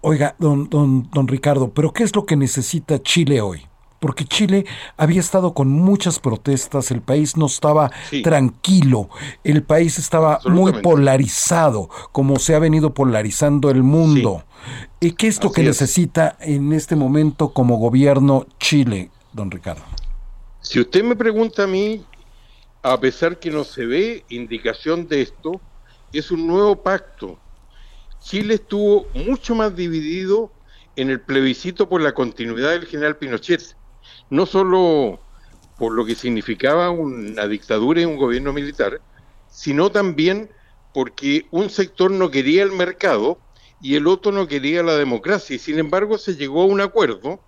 Oiga, 0.00 0.34
don, 0.38 0.68
don, 0.68 1.08
don 1.12 1.28
Ricardo, 1.28 1.72
pero 1.72 1.92
¿qué 1.92 2.02
es 2.02 2.16
lo 2.16 2.26
que 2.26 2.36
necesita 2.36 3.00
Chile 3.02 3.40
hoy? 3.40 3.71
Porque 4.02 4.24
Chile 4.24 4.66
había 4.96 5.20
estado 5.20 5.54
con 5.54 5.68
muchas 5.68 6.18
protestas, 6.18 6.90
el 6.90 7.02
país 7.02 7.36
no 7.36 7.46
estaba 7.46 7.92
tranquilo, 8.24 9.08
el 9.44 9.62
país 9.62 9.96
estaba 9.96 10.40
muy 10.44 10.72
polarizado, 10.82 11.88
como 12.10 12.40
se 12.40 12.56
ha 12.56 12.58
venido 12.58 12.94
polarizando 12.94 13.70
el 13.70 13.84
mundo. 13.84 14.42
¿Y 14.98 15.12
qué 15.12 15.28
es 15.28 15.40
lo 15.44 15.52
que 15.52 15.62
necesita 15.62 16.36
en 16.40 16.72
este 16.72 16.96
momento 16.96 17.52
como 17.52 17.76
gobierno 17.76 18.48
Chile, 18.58 19.12
don 19.32 19.52
Ricardo? 19.52 19.84
Si 20.62 20.80
usted 20.80 21.04
me 21.04 21.14
pregunta 21.14 21.62
a 21.62 21.68
mí, 21.68 22.04
a 22.82 22.98
pesar 22.98 23.38
que 23.38 23.52
no 23.52 23.62
se 23.62 23.86
ve 23.86 24.24
indicación 24.30 25.06
de 25.06 25.22
esto, 25.22 25.60
es 26.12 26.32
un 26.32 26.48
nuevo 26.48 26.74
pacto. 26.74 27.38
Chile 28.20 28.54
estuvo 28.54 29.06
mucho 29.14 29.54
más 29.54 29.76
dividido 29.76 30.50
en 30.96 31.08
el 31.08 31.20
plebiscito 31.20 31.88
por 31.88 32.00
la 32.00 32.14
continuidad 32.14 32.70
del 32.70 32.86
general 32.86 33.16
Pinochet 33.16 33.76
no 34.32 34.46
solo 34.46 35.20
por 35.76 35.92
lo 35.92 36.06
que 36.06 36.14
significaba 36.14 36.88
una 36.88 37.46
dictadura 37.46 38.00
y 38.00 38.06
un 38.06 38.16
gobierno 38.16 38.54
militar, 38.54 39.02
sino 39.50 39.92
también 39.92 40.48
porque 40.94 41.46
un 41.50 41.68
sector 41.68 42.10
no 42.10 42.30
quería 42.30 42.62
el 42.62 42.72
mercado 42.72 43.38
y 43.82 43.94
el 43.94 44.06
otro 44.06 44.32
no 44.32 44.48
quería 44.48 44.82
la 44.82 44.96
democracia. 44.96 45.56
Y 45.56 45.58
sin 45.58 45.78
embargo 45.78 46.16
se 46.16 46.34
llegó 46.34 46.62
a 46.62 46.64
un 46.64 46.80
acuerdo 46.80 47.40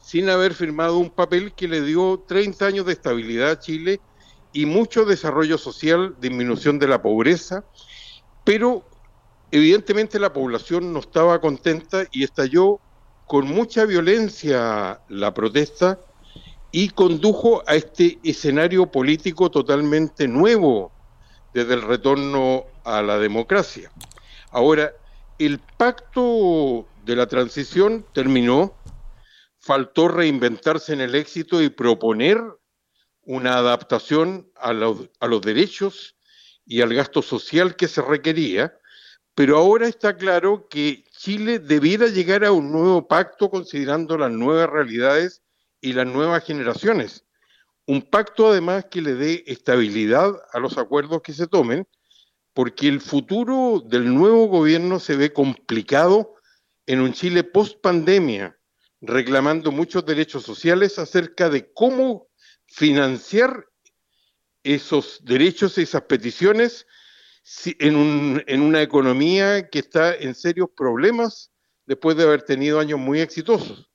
sin 0.00 0.30
haber 0.30 0.54
firmado 0.54 0.96
un 0.96 1.10
papel 1.10 1.52
que 1.52 1.68
le 1.68 1.82
dio 1.82 2.24
30 2.26 2.64
años 2.64 2.86
de 2.86 2.94
estabilidad 2.94 3.50
a 3.50 3.58
Chile 3.58 4.00
y 4.54 4.64
mucho 4.64 5.04
desarrollo 5.04 5.58
social, 5.58 6.16
disminución 6.22 6.78
de 6.78 6.88
la 6.88 7.02
pobreza, 7.02 7.64
pero 8.44 8.82
evidentemente 9.50 10.18
la 10.18 10.32
población 10.32 10.90
no 10.90 11.00
estaba 11.00 11.38
contenta 11.42 12.06
y 12.12 12.24
estalló 12.24 12.80
con 13.26 13.46
mucha 13.46 13.84
violencia 13.84 15.02
la 15.10 15.34
protesta 15.34 15.98
y 16.76 16.88
condujo 16.88 17.62
a 17.68 17.76
este 17.76 18.18
escenario 18.24 18.90
político 18.90 19.48
totalmente 19.48 20.26
nuevo 20.26 20.90
desde 21.52 21.74
el 21.74 21.82
retorno 21.82 22.64
a 22.82 23.00
la 23.00 23.16
democracia. 23.20 23.92
Ahora, 24.50 24.92
el 25.38 25.60
pacto 25.60 26.88
de 27.04 27.14
la 27.14 27.28
transición 27.28 28.04
terminó, 28.12 28.74
faltó 29.60 30.08
reinventarse 30.08 30.92
en 30.92 31.00
el 31.00 31.14
éxito 31.14 31.62
y 31.62 31.68
proponer 31.68 32.42
una 33.22 33.56
adaptación 33.58 34.50
a 34.56 34.72
los, 34.72 35.10
a 35.20 35.28
los 35.28 35.42
derechos 35.42 36.16
y 36.66 36.80
al 36.80 36.92
gasto 36.92 37.22
social 37.22 37.76
que 37.76 37.86
se 37.86 38.02
requería, 38.02 38.76
pero 39.36 39.58
ahora 39.58 39.86
está 39.86 40.16
claro 40.16 40.66
que 40.68 41.04
Chile 41.16 41.60
debiera 41.60 42.08
llegar 42.08 42.44
a 42.44 42.50
un 42.50 42.72
nuevo 42.72 43.06
pacto 43.06 43.48
considerando 43.48 44.18
las 44.18 44.32
nuevas 44.32 44.68
realidades 44.68 45.43
y 45.84 45.92
las 45.92 46.06
nuevas 46.06 46.42
generaciones. 46.42 47.26
Un 47.86 48.00
pacto 48.00 48.48
además 48.48 48.86
que 48.90 49.02
le 49.02 49.14
dé 49.16 49.44
estabilidad 49.46 50.32
a 50.50 50.58
los 50.58 50.78
acuerdos 50.78 51.20
que 51.20 51.34
se 51.34 51.46
tomen, 51.46 51.86
porque 52.54 52.88
el 52.88 53.02
futuro 53.02 53.82
del 53.84 54.14
nuevo 54.14 54.46
gobierno 54.46 54.98
se 54.98 55.14
ve 55.14 55.34
complicado 55.34 56.36
en 56.86 57.02
un 57.02 57.12
Chile 57.12 57.44
post 57.44 57.82
pandemia, 57.82 58.58
reclamando 59.02 59.70
muchos 59.72 60.06
derechos 60.06 60.44
sociales 60.44 60.98
acerca 60.98 61.50
de 61.50 61.70
cómo 61.74 62.28
financiar 62.64 63.66
esos 64.62 65.22
derechos, 65.22 65.76
y 65.76 65.82
esas 65.82 66.02
peticiones, 66.04 66.86
en, 67.66 68.42
en 68.46 68.62
una 68.62 68.80
economía 68.80 69.68
que 69.68 69.80
está 69.80 70.14
en 70.14 70.34
serios 70.34 70.70
problemas 70.74 71.52
después 71.84 72.16
de 72.16 72.22
haber 72.22 72.40
tenido 72.40 72.80
años 72.80 72.98
muy 72.98 73.20
exitosos. 73.20 73.90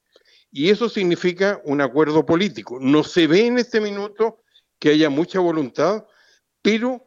Y 0.51 0.69
eso 0.69 0.89
significa 0.89 1.61
un 1.65 1.81
acuerdo 1.81 2.25
político. 2.25 2.79
No 2.79 3.03
se 3.03 3.27
ve 3.27 3.45
en 3.45 3.59
este 3.59 3.79
minuto 3.79 4.43
que 4.79 4.89
haya 4.89 5.09
mucha 5.09 5.39
voluntad, 5.39 6.05
pero 6.61 7.05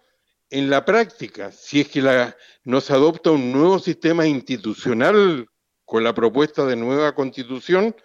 en 0.51 0.71
la 0.71 0.85
práctica, 0.85 1.51
si 1.51 1.81
es 1.81 1.89
que 1.89 2.03
la, 2.03 2.37
no 2.65 2.81
se 2.81 2.93
adopta 2.93 3.31
un 3.31 3.53
nuevo 3.53 3.79
sistema 3.79 4.27
institucional 4.27 5.47
con 5.85 6.05
la 6.05 6.15
propuesta 6.15 6.67
de 6.67 6.77
nueva 6.77 7.15
constitución, 7.15 7.97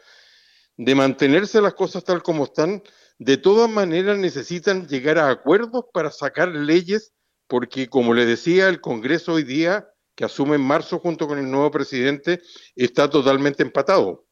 de 0.78 0.96
mantenerse 0.96 1.62
las 1.62 1.74
cosas 1.74 2.04
tal 2.04 2.24
como 2.24 2.46
están, 2.46 2.84
de 3.20 3.38
todas 3.38 3.70
maneras 3.70 4.18
necesitan 4.18 4.88
llegar 4.88 5.18
a 5.18 5.30
acuerdos 5.30 5.86
para 5.92 6.12
sacar 6.12 6.50
leyes, 6.50 7.14
porque 7.48 7.88
como 7.88 8.14
le 8.14 8.26
decía, 8.26 8.70
el 8.70 8.80
Congreso 8.80 9.34
hoy 9.34 9.44
día, 9.44 9.90
que 10.16 10.26
asume 10.26 10.56
en 10.56 10.62
marzo 10.62 11.00
junto 11.00 11.28
con 11.28 11.40
el 11.40 11.50
nuevo 11.50 11.72
presidente, 11.72 12.42
está 12.76 13.10
totalmente 13.10 13.64
empatado. 13.64 14.27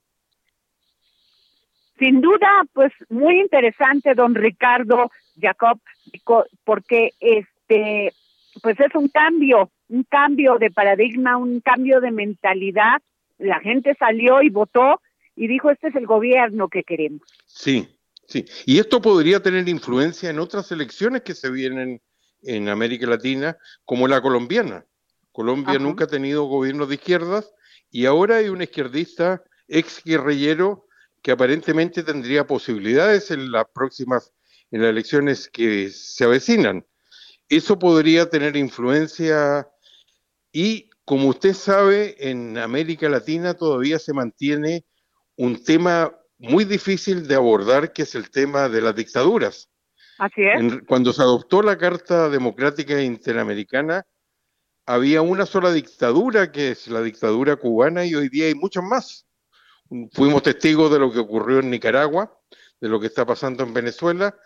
Sin 1.98 2.22
duda, 2.22 2.64
pues 2.74 2.92
muy 3.10 3.40
interesante, 3.40 4.14
don 4.16 4.36
Ricardo 4.36 5.12
Jacob, 5.40 5.80
porque 6.64 7.12
este, 7.20 8.14
pues 8.62 8.80
es 8.80 8.94
un 8.96 9.08
cambio, 9.08 9.72
un 9.90 10.04
cambio 10.04 10.58
de 10.58 10.72
paradigma, 10.72 11.38
un 11.38 11.62
cambio 11.62 12.02
de 12.02 12.12
mentalidad. 12.12 13.02
La 13.38 13.60
gente 13.60 13.96
salió 13.98 14.42
y 14.42 14.50
votó 14.50 15.02
y 15.36 15.48
dijo, 15.48 15.70
este 15.70 15.90
es 15.90 15.96
el 15.96 16.06
gobierno 16.06 16.70
que 16.70 16.84
queremos. 16.84 17.22
Sí, 17.46 17.88
sí. 18.28 18.46
Y 18.66 18.80
esto 18.80 19.02
podría 19.02 19.42
tener 19.42 19.68
influencia 19.68 20.30
en 20.30 20.40
otras 20.40 20.72
elecciones 20.72 21.22
que 21.22 21.34
se 21.34 21.50
vienen 21.50 22.02
en 22.44 22.70
América 22.70 23.08
Latina, 23.08 23.58
como 23.86 24.08
la 24.08 24.22
colombiana. 24.22 24.86
Colombia 25.32 25.80
nunca 25.80 26.06
ha 26.06 26.08
tenido 26.08 26.46
gobiernos 26.46 26.88
de 26.88 26.96
izquierdas 26.96 27.54
y 27.92 28.06
ahora 28.06 28.38
hay 28.38 28.48
un 28.48 28.62
izquierdista 28.62 29.44
ex 29.68 30.02
guerrillero 30.04 30.85
que 31.26 31.32
aparentemente 31.32 32.04
tendría 32.04 32.46
posibilidades 32.46 33.32
en 33.32 33.52
las 33.52 33.66
próximas, 33.74 34.32
en 34.70 34.84
las 34.84 34.92
elecciones 34.92 35.50
que 35.50 35.90
se 35.90 36.24
avecinan. 36.24 36.86
Eso 37.50 37.80
podría 37.80 38.30
tener 38.30 38.56
influencia 38.56 39.68
y, 40.52 40.92
como 41.04 41.30
usted 41.30 41.56
sabe, 41.56 42.16
en 42.20 42.60
América 42.60 43.10
Latina 43.10 43.56
todavía 43.56 43.98
se 43.98 44.14
mantiene 44.14 44.86
un 45.36 45.64
tema 45.64 46.16
muy 46.38 46.64
difícil 46.64 47.28
de 47.28 47.34
abordar, 47.34 47.92
que 47.92 48.04
es 48.04 48.14
el 48.14 48.30
tema 48.30 48.70
de 48.70 48.82
las 48.82 48.96
dictaduras. 48.96 49.72
Así 50.20 50.44
es. 50.44 50.78
cuando 50.88 51.12
se 51.12 51.24
adoptó 51.24 51.64
la 51.64 51.76
Carta 51.76 52.30
Democrática 52.30 53.02
Interamericana, 53.02 54.06
había 54.86 55.24
una 55.24 55.48
sola 55.48 55.74
dictadura, 55.74 56.52
que 56.52 56.70
es 56.70 56.88
la 56.88 57.02
dictadura 57.02 57.56
cubana, 57.56 58.06
y 58.06 58.14
hoy 58.14 58.30
día 58.30 58.46
hay 58.46 58.54
muchas 58.54 58.84
más 58.84 59.26
fuimos 60.14 60.44
testigos 60.44 60.92
de 60.92 61.00
lo 61.00 61.12
que 61.12 61.20
ocurrió 61.20 61.60
en 61.60 61.70
Nicaragua, 61.70 62.38
de 62.82 62.90
lo 62.90 63.00
que 63.00 63.08
está 63.08 63.26
pasando 63.26 63.64
en 63.64 63.74
Venezuela, 63.74 64.38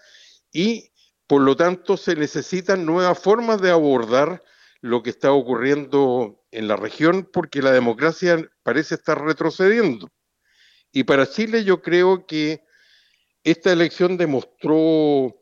y 0.51 0.91
Por 1.29 1.43
lo 1.43 1.55
tanto, 1.55 1.95
se 1.95 2.15
necesitan 2.15 2.87
nuevas 2.87 3.19
formas 3.19 3.61
de 3.61 3.69
abordar 3.69 4.41
lo 4.81 5.03
que 5.03 5.11
está 5.11 5.31
ocurriendo 5.31 6.43
en 6.49 6.67
la 6.67 6.75
región 6.75 7.29
porque 7.31 7.61
la 7.61 7.71
democracia 7.71 8.49
parece 8.63 8.95
estar 8.95 9.23
retrocediendo. 9.23 10.09
Y 10.91 11.03
para 11.03 11.29
Chile 11.29 11.63
yo 11.63 11.83
creo 11.83 12.25
que 12.25 12.63
esta 13.43 13.71
elección 13.71 14.17
demostró 14.17 15.37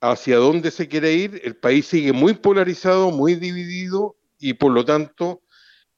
hacia 0.00 0.36
dónde 0.38 0.72
se 0.72 0.88
quiere 0.88 1.12
ir. 1.12 1.40
El 1.44 1.54
país 1.54 1.86
sigue 1.86 2.12
muy 2.12 2.34
polarizado, 2.34 3.12
muy 3.12 3.36
dividido 3.36 4.16
y 4.40 4.54
por 4.54 4.72
lo 4.72 4.84
tanto 4.84 5.42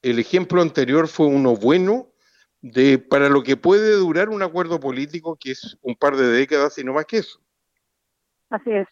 el 0.03 0.19
ejemplo 0.19 0.61
anterior 0.61 1.07
fue 1.07 1.25
uno 1.25 1.55
bueno 1.55 2.10
de 2.61 2.99
para 2.99 3.29
lo 3.29 3.43
que 3.43 3.57
puede 3.57 3.93
durar 3.93 4.29
un 4.29 4.43
acuerdo 4.43 4.79
político 4.79 5.37
que 5.39 5.51
es 5.51 5.77
un 5.81 5.95
par 5.95 6.15
de 6.15 6.27
décadas 6.27 6.77
y 6.77 6.83
no 6.83 6.93
más 6.93 7.05
que 7.05 7.17
eso. 7.17 7.39
Así 8.49 8.71
es. 8.71 8.87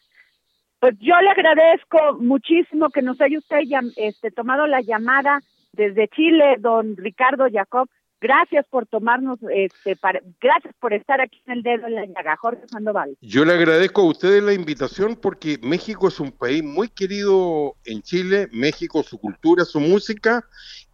Pues 0.80 0.96
yo 1.00 1.14
le 1.22 1.30
agradezco 1.30 2.18
muchísimo 2.20 2.90
que 2.90 3.02
nos 3.02 3.20
haya 3.20 3.38
usted 3.38 3.60
este, 3.98 4.32
tomado 4.32 4.66
la 4.66 4.82
llamada 4.82 5.42
desde 5.74 6.08
Chile, 6.08 6.56
don 6.60 6.96
Ricardo 6.96 7.48
Jacob. 7.52 7.90
Gracias 8.22 8.66
por 8.70 8.86
tomarnos, 8.86 9.40
este, 9.54 9.98
gracias 10.42 10.76
por 10.80 10.94
estar 10.94 11.22
aquí 11.22 11.42
en 11.46 11.54
el 11.54 11.64
dedo 11.64 11.88
en 11.88 11.96
la 11.96 12.06
llaga, 12.06 12.36
Jorge 12.36 12.68
Sandoval. 12.68 13.18
Yo 13.22 13.46
le 13.46 13.54
agradezco 13.54 14.02
a 14.02 14.10
ustedes 14.10 14.44
la 14.44 14.54
invitación 14.54 15.16
porque 15.16 15.58
México 15.62 16.10
es 16.10 16.20
un 16.20 16.32
país 16.32 16.62
muy 16.62 16.90
querido 16.90 17.76
en 17.86 18.02
Chile, 18.02 18.50
México, 18.52 19.04
su 19.04 19.20
cultura, 19.20 19.64
su 19.64 19.80
música 19.80 20.46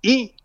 y 0.03 0.35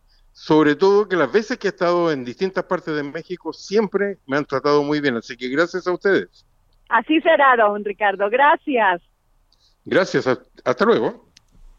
sobre 0.41 0.75
todo 0.75 1.07
que 1.07 1.17
las 1.17 1.31
veces 1.31 1.59
que 1.59 1.69
he 1.69 1.71
estado 1.71 2.11
en 2.11 2.25
distintas 2.25 2.65
partes 2.65 2.97
de 2.97 3.03
México 3.03 3.53
siempre 3.53 4.17
me 4.27 4.39
han 4.39 4.47
tratado 4.47 4.83
muy 4.83 4.99
bien, 4.99 5.15
así 5.19 5.37
que 5.37 5.51
gracias 5.51 5.87
a 5.87 5.93
ustedes. 5.93 6.47
Así 6.89 7.21
será, 7.21 7.57
don 7.59 7.85
Ricardo, 7.85 8.31
gracias. 8.31 9.03
Gracias, 9.85 10.27
hasta 10.65 10.85
luego. 10.87 11.27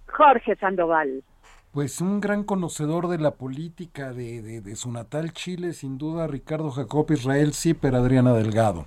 Jorge 0.05 0.55
Sandoval. 0.57 1.24
Pues 1.72 2.01
un 2.01 2.22
gran 2.22 2.43
conocedor 2.43 3.07
de 3.07 3.18
la 3.18 3.32
política 3.32 4.14
de, 4.14 4.62
de, 4.62 4.76
su 4.76 4.91
natal 4.91 5.34
Chile, 5.34 5.74
sin 5.74 5.97
duda, 5.97 6.28
Ricardo 6.28 6.70
Jacob 6.70 7.07
Israel 7.09 7.53
pero 7.82 7.97
Adriana 7.97 8.32
Delgado. 8.34 8.86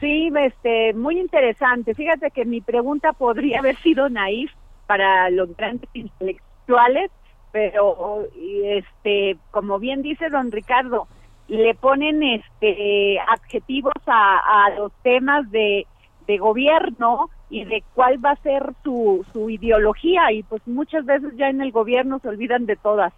Sí, 0.00 0.28
este, 0.36 0.92
muy 0.92 1.20
interesante. 1.20 1.94
Fíjate 1.94 2.32
que 2.32 2.44
mi 2.44 2.60
pregunta 2.60 3.12
podría 3.12 3.60
haber 3.60 3.76
sido 3.76 4.08
naif 4.08 4.50
para 4.88 5.30
los 5.30 5.56
grandes 5.56 5.88
intelectuales, 5.92 7.12
pero 7.54 8.26
este, 8.64 9.36
como 9.52 9.78
bien 9.78 10.02
dice 10.02 10.28
don 10.28 10.50
Ricardo, 10.50 11.06
le 11.46 11.72
ponen 11.76 12.20
este 12.24 13.20
adjetivos 13.20 13.94
a, 14.06 14.64
a 14.64 14.70
los 14.70 14.90
temas 15.04 15.48
de, 15.52 15.86
de 16.26 16.38
gobierno 16.38 17.30
y 17.50 17.64
de 17.64 17.84
cuál 17.94 18.22
va 18.22 18.32
a 18.32 18.42
ser 18.42 18.72
su, 18.82 19.24
su 19.32 19.50
ideología 19.50 20.32
y 20.32 20.42
pues 20.42 20.66
muchas 20.66 21.04
veces 21.04 21.30
ya 21.36 21.48
en 21.48 21.60
el 21.60 21.70
gobierno 21.70 22.18
se 22.18 22.28
olvidan 22.28 22.66
de 22.66 22.74
todas. 22.74 23.12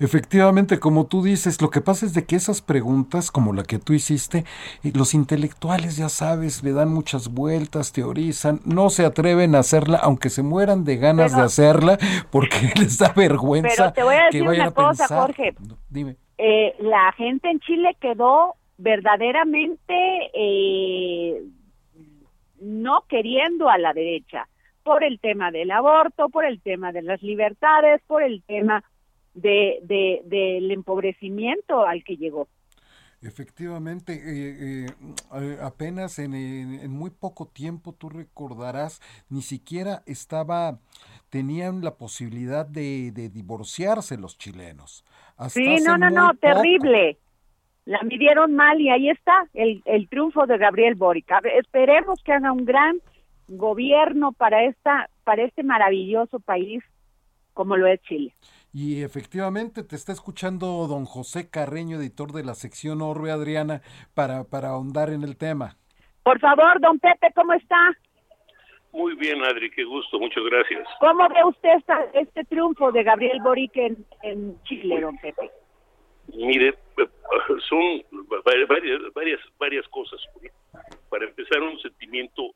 Efectivamente, 0.00 0.78
como 0.78 1.06
tú 1.06 1.22
dices, 1.22 1.60
lo 1.60 1.70
que 1.70 1.80
pasa 1.80 2.06
es 2.06 2.14
de 2.14 2.24
que 2.24 2.36
esas 2.36 2.62
preguntas, 2.62 3.30
como 3.30 3.52
la 3.52 3.64
que 3.64 3.78
tú 3.78 3.92
hiciste, 3.92 4.44
eh, 4.84 4.92
los 4.94 5.14
intelectuales, 5.14 5.96
ya 5.96 6.08
sabes, 6.08 6.62
le 6.62 6.72
dan 6.72 6.92
muchas 6.92 7.28
vueltas, 7.28 7.92
teorizan, 7.92 8.60
no 8.64 8.90
se 8.90 9.04
atreven 9.04 9.54
a 9.54 9.60
hacerla, 9.60 9.98
aunque 9.98 10.30
se 10.30 10.42
mueran 10.42 10.84
de 10.84 10.96
ganas 10.96 11.34
de 11.34 11.42
hacerla, 11.42 11.98
porque 12.30 12.72
les 12.78 12.98
da 12.98 13.12
vergüenza. 13.12 13.74
Pero 13.76 13.92
te 13.92 14.02
voy 14.02 14.14
a 14.14 14.24
decir 14.26 14.42
una 14.42 14.70
cosa, 14.70 15.06
Jorge. 15.08 15.54
Dime. 15.88 16.16
Eh, 16.38 16.76
la 16.78 17.12
gente 17.16 17.50
en 17.50 17.58
Chile 17.60 17.96
quedó 18.00 18.54
verdaderamente 18.76 20.30
eh, 20.34 21.42
no 22.60 23.04
queriendo 23.08 23.68
a 23.68 23.76
la 23.78 23.92
derecha 23.92 24.48
por 24.84 25.04
el 25.04 25.18
tema 25.20 25.50
del 25.50 25.70
aborto, 25.70 26.28
por 26.28 26.44
el 26.44 26.60
tema 26.62 26.92
de 26.92 27.02
las 27.02 27.22
libertades, 27.22 28.00
por 28.06 28.22
el 28.22 28.42
tema 28.44 28.84
de, 29.40 30.22
del 30.24 30.70
empobrecimiento 30.70 31.86
al 31.86 32.04
que 32.04 32.16
llegó. 32.16 32.48
Efectivamente, 33.20 34.12
eh, 34.14 34.86
eh, 34.86 35.58
apenas 35.60 36.20
en, 36.20 36.90
muy 36.90 37.10
poco 37.10 37.48
tiempo, 37.48 37.92
tú 37.92 38.08
recordarás, 38.08 39.00
ni 39.28 39.42
siquiera 39.42 40.02
estaba, 40.06 40.78
tenían 41.28 41.82
la 41.82 41.96
posibilidad 41.96 42.64
de, 42.64 43.10
divorciarse 43.10 44.16
los 44.16 44.38
chilenos. 44.38 45.04
sí, 45.48 45.78
no, 45.84 45.98
no, 45.98 46.10
no, 46.10 46.34
terrible 46.34 47.18
la 47.88 48.02
midieron 48.02 48.54
mal 48.54 48.78
y 48.82 48.90
ahí 48.90 49.08
está 49.08 49.46
el, 49.54 49.80
el 49.86 50.10
triunfo 50.10 50.46
de 50.46 50.58
Gabriel 50.58 50.94
Boric. 50.94 51.32
Esperemos 51.56 52.22
que 52.22 52.34
haga 52.34 52.52
un 52.52 52.66
gran 52.66 53.00
gobierno 53.48 54.32
para 54.32 54.64
esta 54.64 55.08
para 55.24 55.42
este 55.42 55.62
maravilloso 55.62 56.38
país 56.38 56.84
como 57.54 57.78
lo 57.78 57.86
es 57.86 58.00
Chile. 58.02 58.34
Y 58.80 59.02
efectivamente 59.02 59.82
te 59.82 59.96
está 59.96 60.12
escuchando 60.12 60.86
don 60.86 61.04
José 61.04 61.50
Carreño, 61.50 61.96
editor 61.96 62.30
de 62.30 62.44
la 62.44 62.54
sección 62.54 63.02
Orbe 63.02 63.32
Adriana, 63.32 63.82
para, 64.14 64.44
para 64.44 64.68
ahondar 64.68 65.10
en 65.10 65.24
el 65.24 65.36
tema. 65.36 65.74
Por 66.22 66.38
favor, 66.38 66.80
don 66.80 66.96
Pepe, 67.00 67.26
¿cómo 67.34 67.54
está? 67.54 67.76
Muy 68.92 69.16
bien, 69.16 69.42
Adri, 69.42 69.68
qué 69.72 69.82
gusto, 69.82 70.20
muchas 70.20 70.44
gracias. 70.44 70.86
¿Cómo 71.00 71.28
ve 71.28 71.44
usted 71.44 71.70
este 72.14 72.44
triunfo 72.44 72.92
de 72.92 73.02
Gabriel 73.02 73.40
Boric 73.42 73.76
en, 73.78 74.06
en 74.22 74.62
Chile, 74.62 75.00
don 75.00 75.18
Pepe? 75.18 75.50
Mire, 76.28 76.72
son 77.68 78.04
varias, 78.44 78.68
varias, 79.12 79.40
varias 79.58 79.88
cosas. 79.88 80.20
Para 81.10 81.24
empezar, 81.24 81.60
un 81.62 81.80
sentimiento 81.80 82.54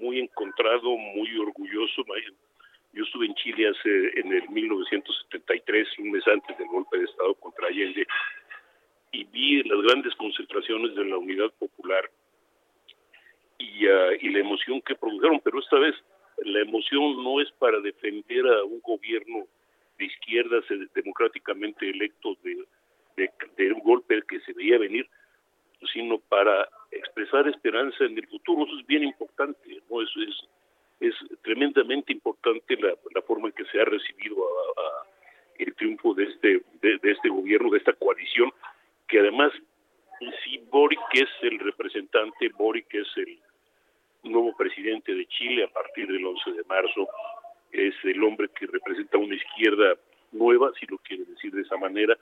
muy 0.00 0.18
encontrado, 0.18 0.96
muy 0.96 1.38
orgulloso. 1.38 2.02
Yo 2.92 3.04
estuve 3.04 3.26
en 3.26 3.34
Chile 3.34 3.68
hace 3.68 4.20
en 4.20 4.32
el 4.32 4.48
1973, 4.48 5.98
un 5.98 6.10
mes 6.10 6.26
antes 6.26 6.56
del 6.58 6.68
golpe 6.68 6.98
de 6.98 7.04
Estado 7.04 7.34
contra 7.34 7.68
Allende, 7.68 8.06
y 9.12 9.24
vi 9.24 9.62
las 9.64 9.80
grandes 9.82 10.14
concentraciones 10.16 10.94
de 10.94 11.04
la 11.04 11.18
Unidad 11.18 11.50
Popular 11.58 12.10
y, 13.58 13.86
ah, 13.86 14.10
y 14.20 14.28
la 14.30 14.40
emoción 14.40 14.80
que 14.82 14.94
produjeron, 14.94 15.40
pero 15.44 15.60
esta 15.60 15.78
vez 15.78 15.94
la 16.44 16.60
emoción 16.60 17.22
no 17.22 17.40
es 17.40 17.50
para 17.52 17.80
defender 17.80 18.46
a 18.46 18.64
un 18.64 18.80
gobierno 18.80 19.46
de 19.98 20.04
izquierdas 20.04 20.64
democráticamente 20.94 21.90
electo 21.90 22.36
de 22.42 22.64
de, 23.56 23.72
un 23.72 23.80
golpe 23.80 24.22
que 24.28 24.40
se 24.40 24.52
veía 24.52 24.78
venir, 24.78 25.08
sino 25.92 26.18
para 26.18 26.68
expresar 26.90 27.48
esperanza 27.48 28.04
en 28.04 28.16
el 28.18 28.26
futuro. 28.28 28.64
Eso 28.64 28.78
es 28.78 28.86
bien 28.86 29.04
importante, 29.04 29.82
¿no? 29.90 30.02
Eso 30.02 30.20
es, 30.20 30.36
es 31.00 31.14
tremendamente 31.42 32.12
importante 32.12 32.76
la, 32.76 33.22
forma 33.22 33.48
en 33.48 33.54
que 33.54 33.64
se 33.66 33.80
ha 33.80 33.84
recibido 33.84 34.36
a, 34.44 35.06
el 35.58 35.74
triunfo 35.74 36.14
de 36.14 36.24
este, 36.24 36.62
de, 36.80 36.98
este 37.02 37.28
gobierno, 37.28 37.70
de 37.70 37.78
esta 37.78 37.92
coalición, 37.92 38.52
que 39.08 39.20
además, 39.20 39.52
si 40.44 40.58
Boric 40.70 41.00
es 41.14 41.28
el 41.42 41.58
representante, 41.58 42.48
Boric 42.56 42.94
es 42.94 43.08
el 43.16 43.38
nuevo 44.22 44.56
presidente 44.56 45.14
de 45.14 45.26
Chile 45.26 45.64
a 45.64 45.68
partir 45.68 46.06
del 46.06 46.24
11 46.24 46.52
de 46.52 46.64
marzo, 46.64 47.08
es 47.72 47.94
el 48.04 48.22
hombre 48.22 48.48
que 48.48 48.66
representa 48.66 49.18
una 49.18 49.34
izquierda 49.34 49.96
nueva, 50.32 50.72
si 50.78 50.86
lo 50.86 50.98
quiere 50.98 51.24
decir 51.24 51.52
de 51.52 51.62
esa 51.62 51.76
manera, 51.76 52.16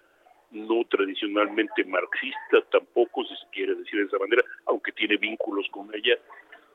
no 0.50 0.84
tradicionalmente 0.84 1.84
marxista, 1.84 2.62
tampoco 2.70 3.24
si 3.24 3.34
se 3.36 3.46
quiere 3.52 3.74
decir 3.74 4.00
de 4.00 4.06
esa 4.06 4.18
manera, 4.18 4.42
aunque 4.66 4.92
tiene 4.92 5.16
vínculos 5.16 5.68
con 5.70 5.92
ella, 5.94 6.16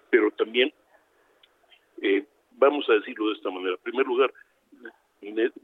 pero 0.09 0.29
también, 0.31 0.73
eh, 2.01 2.25
vamos 2.51 2.89
a 2.89 2.93
decirlo 2.93 3.29
de 3.29 3.35
esta 3.35 3.49
manera, 3.49 3.73
en 3.73 3.83
primer 3.83 4.05
lugar, 4.05 4.31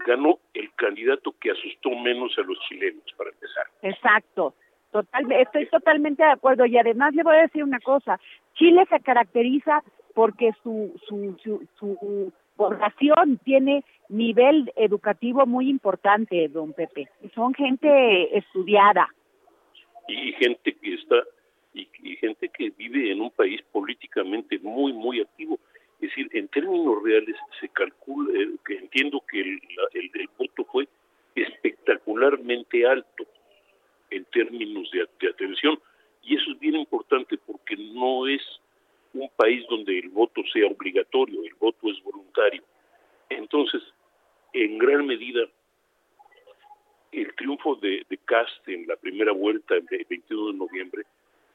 ganó 0.05 0.39
el 0.53 0.71
candidato 0.75 1.33
que 1.39 1.51
asustó 1.51 1.89
menos 1.89 2.37
a 2.37 2.41
los 2.41 2.59
chilenos, 2.67 3.03
para 3.17 3.31
empezar. 3.31 3.65
Exacto, 3.81 4.53
Total, 4.91 5.29
estoy 5.33 5.65
totalmente 5.67 6.23
de 6.23 6.31
acuerdo 6.31 6.65
y 6.65 6.77
además 6.77 7.13
le 7.13 7.23
voy 7.23 7.35
a 7.35 7.41
decir 7.41 7.63
una 7.63 7.79
cosa, 7.79 8.19
Chile 8.55 8.85
se 8.89 8.99
caracteriza 9.01 9.83
porque 10.13 10.51
su, 10.63 10.93
su, 11.07 11.37
su, 11.43 11.67
su 11.77 12.33
población 12.55 13.39
tiene 13.43 13.83
nivel 14.09 14.71
educativo 14.75 15.45
muy 15.45 15.69
importante, 15.69 16.47
don 16.47 16.73
Pepe. 16.73 17.07
Son 17.35 17.53
gente 17.53 18.37
estudiada. 18.37 19.07
Y 20.07 20.31
gente 20.33 20.73
que 20.73 20.93
está, 20.93 21.17
y, 21.73 21.85
gente 22.15 22.49
que 22.49 22.71
vive 22.71 23.11
en 23.11 23.21
un 23.21 23.29
país 23.31 23.61
políticamente 23.71 24.57
muy, 24.59 24.93
muy 24.93 25.21
activo. 25.21 25.59
Es 25.99 26.09
decir, 26.09 26.29
en 26.33 26.47
términos 26.49 27.01
reales 27.03 27.35
se 27.59 27.69
calcula, 27.69 28.39
eh, 28.39 28.49
que 28.65 28.77
entiendo 28.77 29.23
que 29.29 29.41
el, 29.41 29.59
el, 29.93 30.29
voto 30.37 30.63
fue 30.65 30.87
espectacularmente 31.35 32.85
alto 32.85 33.25
en 34.11 34.23
términos 34.25 34.89
de, 34.91 35.29
atención. 35.29 35.79
Y 36.21 36.35
eso 36.35 36.51
es 36.51 36.59
bien 36.59 36.75
importante 36.75 37.37
porque 37.37 37.75
no 37.75 38.27
es 38.27 38.41
un 39.13 39.27
país 39.35 39.65
donde 39.69 39.97
el 39.97 40.09
voto 40.09 40.43
sea 40.53 40.67
obligatorio, 40.67 41.43
el 41.43 41.55
voto 41.55 41.89
es 41.89 42.01
voluntario. 42.03 42.63
Entonces, 43.29 43.81
en 44.53 44.77
gran 44.77 45.07
medida, 45.07 45.47
el 47.11 47.33
triunfo 47.35 47.75
de, 47.77 48.05
de 48.07 48.17
Cast 48.19 48.67
en 48.67 48.85
la 48.85 48.97
primera 48.97 49.31
vuelta 49.31 49.73
el 49.75 50.05
21 50.07 50.51
de 50.51 50.57
noviembre 50.59 51.03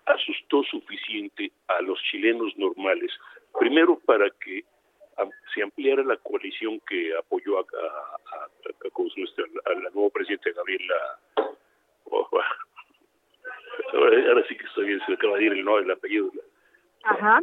asustó 0.07 0.65
suficiente 0.65 1.53
a 1.69 1.81
los 1.83 2.03
chilenos 2.11 2.57
normales 2.57 3.13
Primero, 3.59 3.99
para 4.05 4.31
que 4.31 4.65
se 5.55 5.63
ampliara 5.63 6.03
la 6.03 6.17
coalición 6.17 6.81
que 6.89 7.15
apoyó 7.17 7.59
a, 7.59 7.63
a, 7.63 8.49
la 9.75 9.91
nueva 9.91 10.11
presidenta 10.11 10.51
Gabriela. 10.53 10.95
Oh, 12.05 12.29
ahora, 13.93 14.47
sí 14.49 14.57
que 14.57 14.65
estoy 14.65 14.87
bien, 14.87 15.01
se 15.07 15.13
acaba 15.13 15.37
de 15.39 15.45
ir 15.45 15.53
el, 15.53 15.65
no, 15.65 15.79
el 15.79 15.91
apellido. 15.91 16.31
Ajá. 17.05 17.41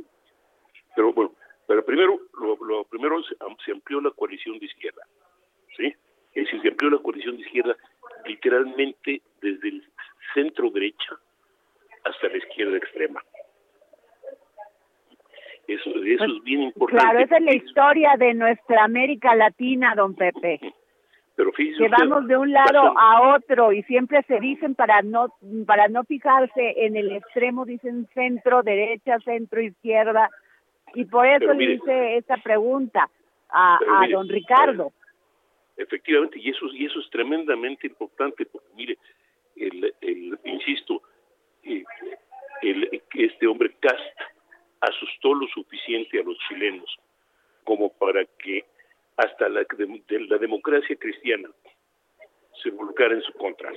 Pero 0.96 1.14
bueno, 1.14 1.34
pero 1.68 1.86
primero, 1.86 2.20
lo, 2.40 2.84
primero 2.86 3.22
se, 3.24 3.72
amplió 3.72 4.02
la 4.02 4.12
coalición 4.12 4.58
de 4.60 4.66
izquierda, 4.66 5.04
¿sí? 5.78 5.96
Es 6.34 6.46
decir, 6.46 6.62
se 6.62 6.68
amplió 6.70 6.90
la 6.90 6.98
coalición 6.98 7.38
de 7.38 7.44
izquierda 7.44 7.76
literalmente 8.26 9.22
desde 9.42 9.70
el 9.70 9.88
centro 10.34 10.70
derecha 10.72 11.18
hasta 12.04 12.28
la 12.28 12.38
izquierda 12.38 12.78
extrema. 12.78 13.24
Eso, 15.70 15.92
eso 16.04 16.18
pues, 16.18 16.32
es 16.32 16.44
bien 16.44 16.64
importante. 16.64 17.04
Claro, 17.04 17.20
esa 17.20 17.38
es 17.38 17.44
la 17.44 17.54
historia 17.54 18.16
de 18.18 18.34
nuestra 18.34 18.84
América 18.84 19.36
Latina, 19.36 19.94
don 19.96 20.16
Pepe. 20.16 20.60
Pero 21.36 21.52
que 21.54 21.88
vamos 21.88 22.28
de 22.28 22.36
un 22.36 22.52
lado 22.52 22.94
a 23.00 23.36
otro 23.36 23.72
y 23.72 23.82
siempre 23.84 24.22
se 24.24 24.42
dicen 24.42 24.76
para 24.76 25.02
no 25.02 25.34
para 25.66 25.88
no 25.88 26.04
fijarse 26.04 26.86
en 26.86 26.98
el 26.98 27.14
extremo 27.14 27.64
dicen 27.64 28.10
centro 28.14 28.62
derecha 28.62 29.18
centro 29.20 29.62
izquierda 29.62 30.30
y 30.96 31.06
por 31.06 31.26
eso 31.26 31.54
le 31.54 31.76
hice 31.76 32.18
esta 32.18 32.36
pregunta 32.44 33.10
a, 33.50 33.80
don 34.12 34.28
Ricardo 34.28 34.92
efectivamente 35.78 36.40
y 36.40 36.50
eso 36.50 36.66
y 36.74 36.88
eso 36.88 37.00
es 37.00 37.10
tremendamente 37.10 37.88
importante 37.88 38.46
porque 38.46 38.68
mire 38.76 38.98
el, 39.56 39.94
el 40.02 40.38
insisto 40.44 41.04
eh, 41.64 41.86
el, 42.64 43.02
este 43.14 43.48
hombre 43.48 43.72
Cast 43.80 44.20
asustó 44.82 45.34
lo 45.34 45.48
suficiente 45.48 46.20
a 46.20 46.24
los 46.24 46.38
chilenos 46.48 46.98
como 47.64 47.92
para 47.94 48.26
que 48.26 48.66
hasta 49.18 49.50
la, 49.50 49.66
de, 49.78 50.20
la 50.28 50.38
democracia 50.38 50.96
cristiana 50.96 51.50
se 52.64 52.70
volcara 52.72 53.14
en 53.14 53.22
su 53.22 53.34
contra. 53.34 53.72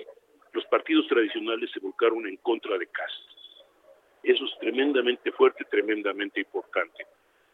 Los 0.52 0.64
partidos 0.66 1.06
tradicionales 1.08 1.70
se 1.72 1.80
volcaron 1.80 2.26
en 2.26 2.36
contra 2.38 2.78
de 2.78 2.86
Cast. 2.86 3.32
Eso 4.22 4.44
es 4.44 4.58
tremendamente 4.60 5.32
fuerte, 5.32 5.64
tremendamente 5.64 6.40
importante. 6.40 7.06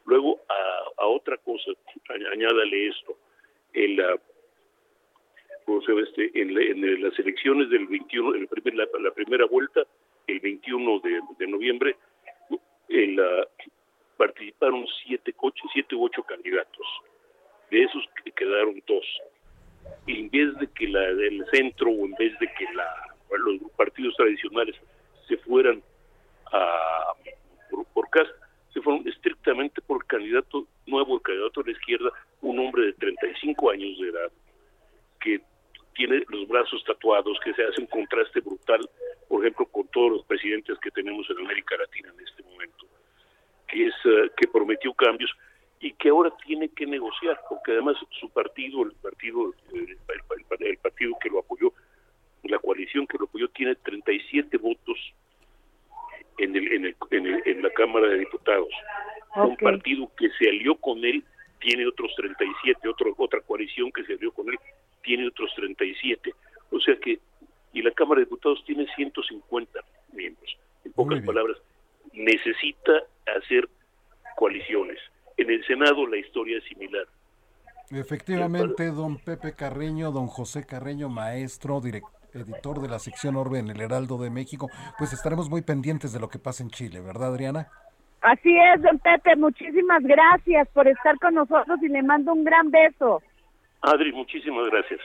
Luego, 0.05 0.41
a, 0.99 1.07
otra 1.07 1.37
cosa, 1.39 1.71
añádale 2.33 2.89
esto, 2.89 3.17
en, 3.73 3.97
la, 3.97 4.19
este, 6.03 6.31
en, 6.35 7.03
las 7.03 7.19
elecciones 7.19 7.71
del 7.71 7.87
21, 7.87 8.35
en 8.35 8.47
primer, 8.47 8.75
la, 8.75 9.11
primera 9.13 9.47
vuelta, 9.47 9.83
el 10.27 10.41
21 10.41 11.01
de, 11.39 11.47
noviembre, 11.47 11.97
en 12.89 13.17
la, 13.17 13.47
participaron 14.17 14.87
siete 15.05 15.33
coches, 15.33 15.65
siete 15.73 15.95
u 15.95 16.05
ocho 16.05 16.23
candidatos 16.23 16.87
de 17.71 17.83
esos 17.83 18.05
quedaron 18.37 18.83
dos. 18.87 19.05
en 20.07 20.31
vez 20.31 20.57
de 20.59 20.67
que 20.69 20.89
la 20.89 21.01
del 21.15 21.45
centro 21.51 21.91
o 21.91 22.07
en 22.07 22.15
vez 22.15 22.39
de 22.39 22.47
que 22.59 22.65
la, 22.75 22.89
los 23.31 23.71
partidos 23.73 24.15
tradicionales 24.17 24.77
se 25.27 25.37
fueran 25.39 25.83
a, 26.53 27.13
por, 27.71 27.85
por 27.87 28.09
se 28.73 28.81
fueron 28.81 29.07
estrictamente 29.09 29.81
por 29.83 30.07
candidato 30.07 30.67
nuevo, 30.87 31.21
candidato 31.21 31.63
de 31.63 31.73
la 31.73 31.79
izquierda, 31.79 32.11
un 32.43 32.59
hombre 32.59 32.87
de 32.87 32.93
35 32.95 33.71
años 33.71 33.99
de 33.99 34.09
edad, 34.09 34.31
que 35.21 35.41
tiene 35.99 36.23
los 36.29 36.47
brazos 36.47 36.83
tatuados, 36.85 37.37
que 37.43 37.53
se 37.55 37.65
hace 37.65 37.81
un 37.81 37.89
contraste 37.89 38.39
brutal, 38.39 38.89
por 39.29 39.43
ejemplo, 39.43 39.67
con 39.67 39.89
todos 39.89 40.13
los 40.13 40.25
presidentes 40.27 40.79
que 40.79 40.93
tenemos 40.93 41.29
en 41.29 41.39
América 41.39 41.77
Latina 41.77 42.13
en 42.17 42.25
este 42.25 42.45
momento, 42.45 42.87
que 43.67 43.87
es 43.89 43.95
eh, 44.05 44.31
que 44.37 44.47
prometió 44.47 44.95
cambios 44.95 45.29
y 45.81 45.93
que 45.95 46.11
ahora 46.11 46.33
tiene 46.47 46.69
que 46.69 46.87
negociar, 46.87 47.41
porque 47.49 47.73
además 47.73 47.97
su 48.21 48.31
partido, 48.31 48.85
el 48.85 48.93
partido, 48.93 49.53
el, 49.75 50.79
partido 50.79 51.17
que 51.21 51.31
lo 51.31 51.41
apoyó, 51.41 51.73
la 52.45 52.61
coalición 52.61 53.05
que 53.09 53.19
lo 53.19 53.25
apoyó, 53.25 53.49
tiene 53.49 53.75
37 53.75 54.57
votos 54.57 54.97
en, 56.39 56.55
el, 56.55 56.73
en, 56.75 56.85
el, 56.87 57.43
en, 57.45 57.63
la 57.63 57.71
Cámara 57.71 58.07
de 58.07 58.19
Diputados. 58.21 58.73
Un 59.35 59.57
partido 59.57 60.09
que 60.17 60.29
se 60.39 60.49
alió 60.49 60.77
con 60.77 61.05
él 61.05 61.25
tiene 61.59 61.89
otros 61.89 62.13
37, 62.17 62.89
otro, 62.89 63.13
otra 63.19 63.41
coalición 63.41 63.91
que 63.91 64.05
se 64.05 64.13
alió 64.13 64.31
con 64.31 64.49
él 64.49 64.59
tiene 65.09 65.27
otros 65.27 65.51
37. 65.57 66.35
O 66.71 66.79
sea 66.81 66.95
que, 66.97 67.19
y 67.73 67.81
la 67.81 67.91
Cámara 67.93 68.19
de 68.19 68.27
Diputados 68.27 68.63
tiene 68.67 68.87
150 68.95 69.81
miembros. 70.13 70.59
En 70.85 70.93
pocas 70.93 71.25
palabras, 71.25 71.57
necesita 72.13 72.93
hacer 73.39 73.67
coaliciones 74.37 74.99
en 75.39 75.51
el 75.51 75.65
Senado 75.65 76.07
la 76.07 76.19
historia 76.19 76.59
es 76.59 76.65
similar. 76.65 77.07
Efectivamente, 77.91 78.91
don 78.91 79.17
Pepe 79.17 79.55
Carreño, 79.55 80.11
don 80.11 80.27
José 80.27 80.67
Carreño, 80.67 81.09
maestro, 81.09 81.81
editor 82.35 82.83
de 82.83 82.89
la 82.89 82.99
sección 82.99 83.37
Orbe 83.37 83.61
en 83.61 83.71
el 83.71 83.81
Heraldo 83.81 84.19
de 84.19 84.29
México, 84.29 84.69
pues 84.99 85.15
estaremos 85.15 85.49
muy 85.49 85.63
pendientes 85.63 86.13
de 86.13 86.21
lo 86.21 86.29
que 86.29 86.39
pasa 86.39 86.63
en 86.63 86.69
Chile, 86.69 87.01
¿verdad, 87.01 87.33
Adriana? 87.33 87.69
Así 88.21 88.55
es, 88.59 88.83
don 88.83 88.99
Pepe, 88.99 89.37
muchísimas 89.37 90.03
gracias 90.03 90.69
por 90.75 90.87
estar 90.87 91.19
con 91.19 91.35
nosotros 91.35 91.83
y 91.83 91.89
le 91.89 92.03
mando 92.03 92.35
un 92.35 92.45
gran 92.45 92.71
beso. 92.71 93.23
Adri, 93.83 94.13
muchísimas 94.13 94.67
gracias. 94.71 95.01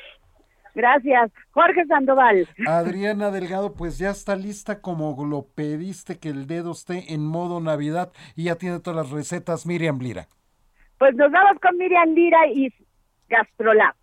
Gracias. 0.75 1.31
Jorge 1.51 1.85
Sandoval. 1.85 2.47
Adriana 2.65 3.29
Delgado, 3.29 3.75
pues 3.75 3.99
ya 3.99 4.09
está 4.09 4.35
lista 4.35 4.81
como 4.81 5.15
lo 5.25 5.45
pediste 5.55 6.17
que 6.17 6.29
el 6.29 6.47
dedo 6.47 6.71
esté 6.71 7.13
en 7.13 7.25
modo 7.25 7.59
Navidad 7.59 8.11
y 8.35 8.45
ya 8.45 8.55
tiene 8.55 8.79
todas 8.79 9.05
las 9.05 9.11
recetas 9.11 9.65
Miriam 9.65 9.99
Lira. 9.99 10.27
Pues 10.97 11.15
nos 11.15 11.31
vamos 11.31 11.59
con 11.61 11.77
Miriam 11.77 12.09
Lira 12.13 12.47
y 12.47 12.73
Gastrolab. 13.29 13.93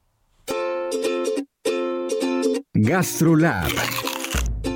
Gastrolab. 2.73 3.71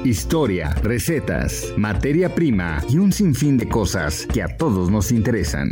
Historia, 0.05 0.75
recetas, 0.83 1.73
materia 1.79 2.35
prima 2.35 2.79
y 2.91 2.99
un 2.99 3.13
sinfín 3.13 3.57
de 3.57 3.69
cosas 3.69 4.27
que 4.27 4.43
a 4.43 4.57
todos 4.57 4.91
nos 4.91 5.13
interesan. 5.13 5.71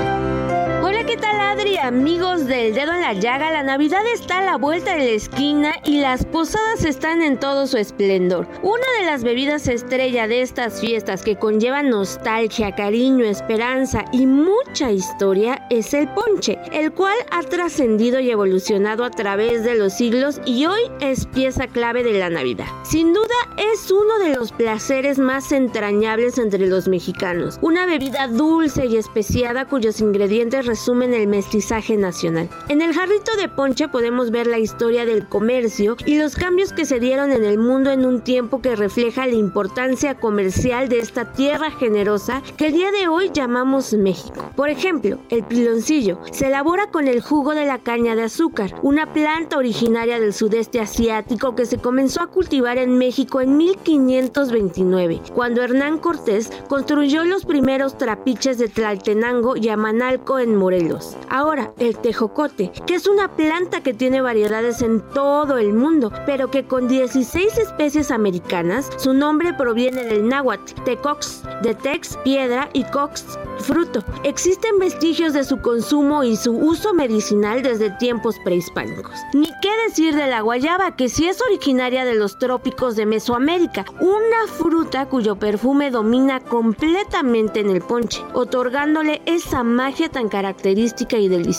Amigos 1.93 2.47
del 2.47 2.73
dedo 2.73 2.95
en 2.95 3.03
la 3.03 3.13
llaga, 3.13 3.51
la 3.51 3.63
Navidad 3.63 4.01
está 4.15 4.39
a 4.39 4.43
la 4.47 4.57
vuelta 4.57 4.95
de 4.95 5.05
la 5.05 5.11
esquina 5.11 5.75
y 5.85 6.01
las 6.01 6.25
posadas 6.25 6.87
están 6.87 7.21
en 7.21 7.39
todo 7.39 7.67
su 7.67 7.77
esplendor. 7.77 8.49
Una 8.63 8.87
de 8.99 9.05
las 9.05 9.23
bebidas 9.23 9.69
estrella 9.69 10.27
de 10.27 10.41
estas 10.41 10.81
fiestas 10.81 11.21
que 11.21 11.37
conllevan 11.37 11.91
nostalgia, 11.91 12.75
cariño, 12.75 13.27
esperanza 13.27 14.07
y 14.11 14.25
mucha 14.25 14.91
historia 14.91 15.67
es 15.69 15.93
el 15.93 16.09
ponche, 16.09 16.59
el 16.73 16.93
cual 16.93 17.15
ha 17.31 17.43
trascendido 17.43 18.21
y 18.21 18.31
evolucionado 18.31 19.05
a 19.05 19.11
través 19.11 19.63
de 19.63 19.75
los 19.75 19.93
siglos 19.93 20.41
y 20.47 20.65
hoy 20.65 20.81
es 21.01 21.27
pieza 21.27 21.67
clave 21.67 22.03
de 22.03 22.19
la 22.19 22.31
Navidad. 22.31 22.69
Sin 22.85 23.13
duda 23.13 23.35
es 23.59 23.91
uno 23.91 24.19
de 24.19 24.35
los 24.35 24.51
placeres 24.51 25.19
más 25.19 25.53
entrañables 25.53 26.39
entre 26.39 26.67
los 26.69 26.89
mexicanos, 26.89 27.59
una 27.61 27.85
bebida 27.85 28.29
dulce 28.29 28.87
y 28.87 28.97
especiada 28.97 29.67
cuyos 29.67 30.01
ingredientes 30.01 30.65
resumen 30.65 31.13
en 31.13 31.21
el 31.21 31.29
mestizaje 31.29 31.82
nacional. 31.91 32.49
En 32.69 32.81
el 32.81 32.95
jarrito 32.95 33.35
de 33.37 33.49
ponche 33.49 33.89
podemos 33.89 34.31
ver 34.31 34.47
la 34.47 34.59
historia 34.59 35.05
del 35.05 35.29
comercio 35.29 35.97
y 36.07 36.19
los 36.19 36.37
cambios 36.37 36.73
que 36.73 36.85
se 36.85 37.01
dieron 37.01 37.33
en 37.33 37.45
el 37.45 37.59
mundo 37.59 37.91
en 37.91 38.07
un 38.07 38.21
tiempo 38.21 38.63
que 38.63 38.77
refleja 38.77 39.27
la 39.27 39.35
importancia 39.35 40.15
comercial 40.15 40.89
de 40.89 41.01
esta 41.01 41.33
tierra 41.33 41.71
generosa 41.73 42.43
que 42.57 42.69
el 42.69 42.73
día 42.73 42.93
de 42.93 43.09
hoy 43.09 43.31
llamamos 43.33 43.93
México. 43.95 44.51
Por 44.55 44.69
ejemplo, 44.69 45.19
el 45.29 45.43
piloncillo 45.43 46.21
se 46.31 46.47
elabora 46.47 46.91
con 46.91 47.09
el 47.09 47.21
jugo 47.21 47.55
de 47.55 47.67
la 47.67 47.79
caña 47.79 48.15
de 48.15 48.23
azúcar, 48.23 48.75
una 48.83 49.13
planta 49.13 49.59
originaria 49.59 50.21
del 50.21 50.33
sudeste 50.33 50.81
asiático 50.81 51.55
que 51.55 51.67
se 51.67 51.79
comenzó 51.79 52.23
a 52.23 52.29
cultivar 52.29 52.79
en 52.79 52.97
México 52.97 53.41
en 53.41 53.57
1529, 53.57 55.21
cuando 55.35 55.63
Hernán 55.63 55.99
Cortés 55.99 56.51
construyó 56.69 57.25
los 57.25 57.45
primeros 57.45 57.99
trapiches 57.99 58.59
de 58.59 58.69
Tlaltenango 58.69 59.57
y 59.57 59.69
Amanalco 59.69 60.39
en 60.39 60.57
Morelos. 60.57 61.17
Ahora, 61.29 61.62
el 61.79 61.97
tejocote, 61.99 62.73
que 62.87 62.95
es 62.95 63.07
una 63.07 63.29
planta 63.37 63.83
que 63.83 63.95
tiene 63.95 64.21
variedades 64.21 64.83
en 64.83 65.01
todo 65.01 65.59
el 65.59 65.73
mundo, 65.73 66.13
pero 66.27 66.51
que 66.51 66.65
con 66.65 66.89
16 66.89 67.59
especies 67.59 68.11
americanas, 68.11 68.91
su 68.97 69.15
nombre 69.15 69.53
proviene 69.55 70.05
del 70.05 70.29
náhuatl, 70.29 70.83
tecox, 70.85 71.43
de 71.63 71.75
tex, 71.75 72.17
piedra 72.25 72.69
y 72.73 72.85
cox, 72.85 73.39
fruto. 73.59 74.05
Existen 74.25 74.79
vestigios 74.79 75.33
de 75.33 75.45
su 75.45 75.61
consumo 75.61 76.25
y 76.25 76.37
su 76.37 76.53
uso 76.53 76.95
medicinal 76.95 77.63
desde 77.63 77.91
tiempos 77.91 78.37
prehispánicos. 78.45 79.13
Ni 79.35 79.49
qué 79.61 79.71
decir 79.89 80.17
de 80.17 80.27
la 80.27 80.41
guayaba, 80.41 80.97
que 80.97 81.09
sí 81.09 81.27
es 81.27 81.41
originaria 81.41 82.05
de 82.05 82.15
los 82.15 82.39
trópicos 82.39 82.97
de 82.97 83.07
Mesoamérica, 83.07 83.85
una 84.01 84.47
fruta 84.47 85.07
cuyo 85.07 85.37
perfume 85.37 85.91
domina 85.91 86.41
completamente 86.41 87.61
en 87.61 87.71
el 87.71 87.83
ponche, 87.83 88.23
otorgándole 88.35 89.23
esa 89.27 89.63
magia 89.63 90.09
tan 90.09 90.29
característica 90.29 91.19
y 91.19 91.29
deliciosa. 91.29 91.52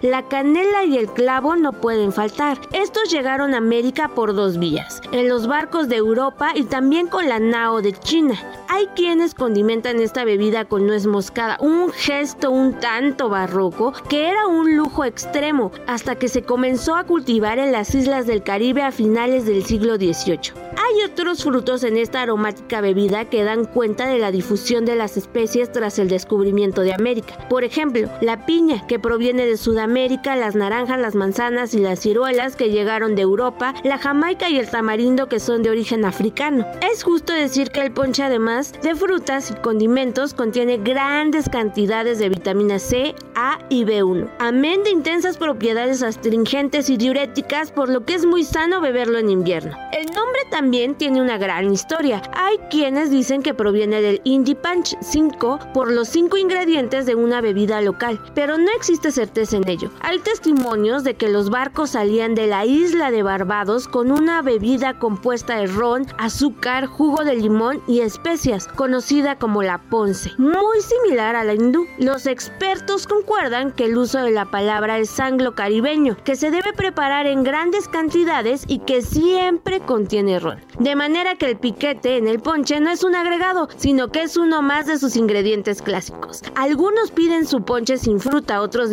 La 0.00 0.28
canela 0.28 0.84
y 0.84 0.96
el 0.96 1.08
clavo 1.08 1.56
no 1.56 1.72
pueden 1.72 2.12
faltar. 2.12 2.58
Estos 2.72 3.10
llegaron 3.10 3.54
a 3.54 3.58
América 3.58 4.08
por 4.14 4.34
dos 4.34 4.58
vías, 4.58 5.00
en 5.12 5.28
los 5.28 5.46
barcos 5.46 5.88
de 5.88 5.96
Europa 5.96 6.52
y 6.54 6.64
también 6.64 7.08
con 7.08 7.28
la 7.28 7.38
nao 7.38 7.82
de 7.82 7.92
China. 7.92 8.34
Hay 8.68 8.86
quienes 8.96 9.34
condimentan 9.34 10.00
esta 10.00 10.24
bebida 10.24 10.64
con 10.64 10.86
nuez 10.86 11.06
moscada, 11.06 11.58
un 11.60 11.92
gesto 11.92 12.50
un 12.50 12.74
tanto 12.80 13.28
barroco 13.28 13.92
que 14.08 14.28
era 14.28 14.46
un 14.46 14.76
lujo 14.76 15.04
extremo 15.04 15.72
hasta 15.86 16.16
que 16.16 16.28
se 16.28 16.42
comenzó 16.42 16.96
a 16.96 17.04
cultivar 17.04 17.58
en 17.58 17.72
las 17.72 17.94
islas 17.94 18.26
del 18.26 18.42
Caribe 18.42 18.82
a 18.82 18.92
finales 18.92 19.46
del 19.46 19.64
siglo 19.64 19.96
XVIII. 19.96 20.52
Hay 20.76 21.10
otros 21.10 21.44
frutos 21.44 21.82
en 21.84 21.96
esta 21.96 22.22
aromática 22.22 22.80
bebida 22.80 23.24
que 23.26 23.44
dan 23.44 23.64
cuenta 23.64 24.06
de 24.06 24.18
la 24.18 24.30
difusión 24.30 24.84
de 24.84 24.96
las 24.96 25.16
especies 25.16 25.72
tras 25.72 25.98
el 25.98 26.08
descubrimiento 26.08 26.82
de 26.82 26.92
América. 26.92 27.48
Por 27.48 27.64
ejemplo, 27.64 28.08
la 28.20 28.46
piña, 28.46 28.86
que 28.86 28.98
proviene 28.98 29.33
de 29.42 29.56
Sudamérica, 29.56 30.36
las 30.36 30.54
naranjas, 30.54 31.00
las 31.00 31.16
manzanas 31.16 31.74
y 31.74 31.78
las 31.78 31.98
ciruelas 31.98 32.54
que 32.54 32.70
llegaron 32.70 33.16
de 33.16 33.22
Europa, 33.22 33.74
la 33.82 33.98
jamaica 33.98 34.48
y 34.48 34.58
el 34.58 34.70
tamarindo 34.70 35.28
que 35.28 35.40
son 35.40 35.64
de 35.64 35.70
origen 35.70 36.04
africano. 36.04 36.64
Es 36.80 37.02
justo 37.02 37.32
decir 37.32 37.70
que 37.70 37.80
el 37.80 37.92
ponche 37.92 38.22
además 38.22 38.72
de 38.82 38.94
frutas 38.94 39.50
y 39.50 39.54
condimentos 39.54 40.34
contiene 40.34 40.78
grandes 40.78 41.48
cantidades 41.48 42.18
de 42.18 42.28
vitamina 42.28 42.78
C, 42.78 43.14
A 43.34 43.58
y 43.68 43.84
B1, 43.84 44.30
amén 44.38 44.84
de 44.84 44.90
intensas 44.90 45.36
propiedades 45.36 46.02
astringentes 46.02 46.88
y 46.88 46.96
diuréticas, 46.96 47.72
por 47.72 47.88
lo 47.88 48.04
que 48.04 48.14
es 48.14 48.24
muy 48.24 48.44
sano 48.44 48.80
beberlo 48.80 49.18
en 49.18 49.30
invierno. 49.30 49.76
El 49.92 50.06
nombre 50.06 50.40
también 50.50 50.94
tiene 50.94 51.20
una 51.20 51.38
gran 51.38 51.72
historia. 51.72 52.22
Hay 52.34 52.58
quienes 52.70 53.10
dicen 53.10 53.42
que 53.42 53.54
proviene 53.54 54.00
del 54.00 54.20
Indie 54.24 54.54
Punch 54.54 54.96
5 55.00 55.58
por 55.74 55.90
los 55.90 56.08
5 56.08 56.36
ingredientes 56.36 57.06
de 57.06 57.16
una 57.16 57.40
bebida 57.40 57.80
local, 57.80 58.20
pero 58.34 58.58
no 58.58 58.70
existe 58.76 59.10
en 59.24 59.68
ello. 59.68 59.90
Hay 60.00 60.18
testimonios 60.18 61.02
de 61.02 61.14
que 61.14 61.28
los 61.28 61.50
barcos 61.50 61.90
salían 61.90 62.34
de 62.34 62.46
la 62.46 62.66
isla 62.66 63.10
de 63.10 63.22
Barbados 63.22 63.88
con 63.88 64.10
una 64.10 64.42
bebida 64.42 64.98
compuesta 64.98 65.56
de 65.56 65.66
ron, 65.66 66.06
azúcar, 66.18 66.86
jugo 66.86 67.24
de 67.24 67.34
limón 67.34 67.82
y 67.86 68.00
especias, 68.00 68.68
conocida 68.68 69.38
como 69.38 69.62
la 69.62 69.78
ponce, 69.78 70.32
muy 70.38 70.80
similar 70.80 71.36
a 71.36 71.44
la 71.44 71.54
hindú. 71.54 71.86
Los 71.98 72.26
expertos 72.26 73.06
concuerdan 73.06 73.72
que 73.72 73.86
el 73.86 73.96
uso 73.96 74.18
de 74.18 74.30
la 74.30 74.50
palabra 74.50 74.98
es 74.98 75.18
anglo 75.18 75.54
caribeño, 75.54 76.16
que 76.24 76.36
se 76.36 76.50
debe 76.50 76.72
preparar 76.72 77.26
en 77.26 77.42
grandes 77.42 77.88
cantidades 77.88 78.64
y 78.66 78.80
que 78.80 79.02
siempre 79.02 79.80
contiene 79.80 80.38
ron. 80.38 80.60
De 80.78 80.96
manera 80.96 81.36
que 81.36 81.46
el 81.46 81.56
piquete 81.56 82.16
en 82.16 82.28
el 82.28 82.40
ponche 82.40 82.80
no 82.80 82.90
es 82.90 83.04
un 83.04 83.14
agregado, 83.14 83.68
sino 83.76 84.08
que 84.08 84.22
es 84.22 84.36
uno 84.36 84.62
más 84.62 84.86
de 84.86 84.98
sus 84.98 85.16
ingredientes 85.16 85.80
clásicos. 85.82 86.42
Algunos 86.54 87.10
piden 87.10 87.46
su 87.46 87.62
ponche 87.62 87.96
sin 87.96 88.20
fruta, 88.20 88.60
otros 88.60 88.90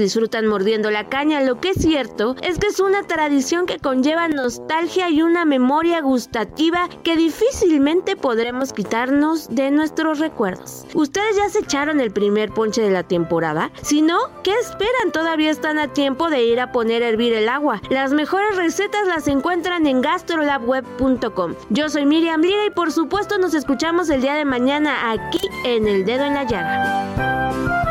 mordiendo 0.47 0.91
la 0.91 1.09
caña. 1.09 1.41
Lo 1.41 1.59
que 1.59 1.69
es 1.69 1.81
cierto 1.81 2.35
es 2.41 2.59
que 2.59 2.67
es 2.67 2.79
una 2.79 3.03
tradición 3.03 3.65
que 3.65 3.79
conlleva 3.79 4.27
nostalgia 4.27 5.09
y 5.09 5.21
una 5.21 5.45
memoria 5.45 6.01
gustativa 6.01 6.89
que 7.03 7.15
difícilmente 7.15 8.15
podremos 8.15 8.73
quitarnos 8.73 9.53
de 9.53 9.71
nuestros 9.71 10.19
recuerdos. 10.19 10.85
¿Ustedes 10.93 11.35
ya 11.37 11.49
se 11.49 11.59
echaron 11.59 11.99
el 11.99 12.11
primer 12.11 12.51
ponche 12.51 12.81
de 12.81 12.91
la 12.91 13.03
temporada? 13.03 13.71
Si 13.81 14.01
no, 14.01 14.19
¿qué 14.43 14.53
esperan? 14.53 15.11
Todavía 15.11 15.49
están 15.49 15.79
a 15.79 15.87
tiempo 15.87 16.29
de 16.29 16.43
ir 16.43 16.59
a 16.59 16.71
poner 16.71 17.03
a 17.03 17.07
hervir 17.07 17.33
el 17.33 17.49
agua. 17.49 17.81
Las 17.89 18.13
mejores 18.13 18.55
recetas 18.55 19.07
las 19.07 19.27
encuentran 19.27 19.87
en 19.87 20.01
gastrolabweb.com. 20.01 21.55
Yo 21.69 21.89
soy 21.89 22.05
Miriam 22.05 22.41
Lira 22.41 22.65
y 22.65 22.69
por 22.71 22.91
supuesto 22.91 23.37
nos 23.37 23.53
escuchamos 23.53 24.09
el 24.09 24.21
día 24.21 24.35
de 24.35 24.45
mañana 24.45 25.11
aquí 25.11 25.41
en 25.65 25.87
El 25.87 26.05
Dedo 26.05 26.25
en 26.25 26.33
la 26.35 26.43
Llaga. 26.43 27.90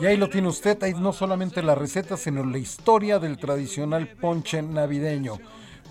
Y 0.00 0.06
ahí 0.06 0.16
lo 0.16 0.28
tiene 0.28 0.48
usted, 0.48 0.82
ahí 0.82 0.94
no 0.94 1.12
solamente 1.12 1.62
la 1.62 1.74
receta, 1.74 2.16
sino 2.16 2.44
la 2.44 2.58
historia 2.58 3.18
del 3.18 3.38
tradicional 3.38 4.08
ponche 4.08 4.62
navideño. 4.62 5.38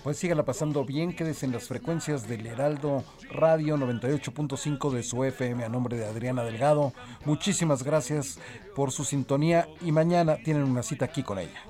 Pues 0.04 0.18
sígala 0.18 0.44
pasando 0.44 0.84
bien, 0.84 1.16
quédese 1.16 1.46
en 1.46 1.54
las 1.54 1.68
frecuencias 1.68 2.28
del 2.28 2.46
Heraldo 2.46 3.06
Radio 3.32 3.78
98.5 3.78 4.92
de 4.92 5.04
su 5.04 5.24
FM 5.24 5.64
a 5.64 5.70
nombre 5.70 5.96
de 5.96 6.06
Adriana 6.06 6.44
Delgado. 6.44 6.94
Muchísimas 7.24 7.84
gracias 7.84 8.38
por 8.76 8.92
su 8.92 9.06
sintonía 9.06 9.70
y 9.80 9.94
mañana 9.94 10.36
tienen 10.44 10.64
una 10.64 10.84
cita 10.84 11.06
aquí 11.06 11.24
con 11.24 11.40
ella. 11.40 11.62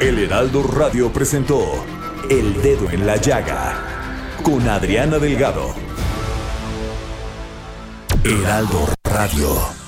El 0.00 0.18
Heraldo 0.20 0.62
Radio 0.62 1.12
presentó 1.12 1.84
El 2.30 2.62
Dedo 2.62 2.88
en 2.90 3.04
la 3.04 3.16
Llaga 3.16 3.97
con 4.42 4.68
Adriana 4.68 5.18
Delgado. 5.18 5.74
Heraldo 8.24 8.88
Radio. 9.04 9.87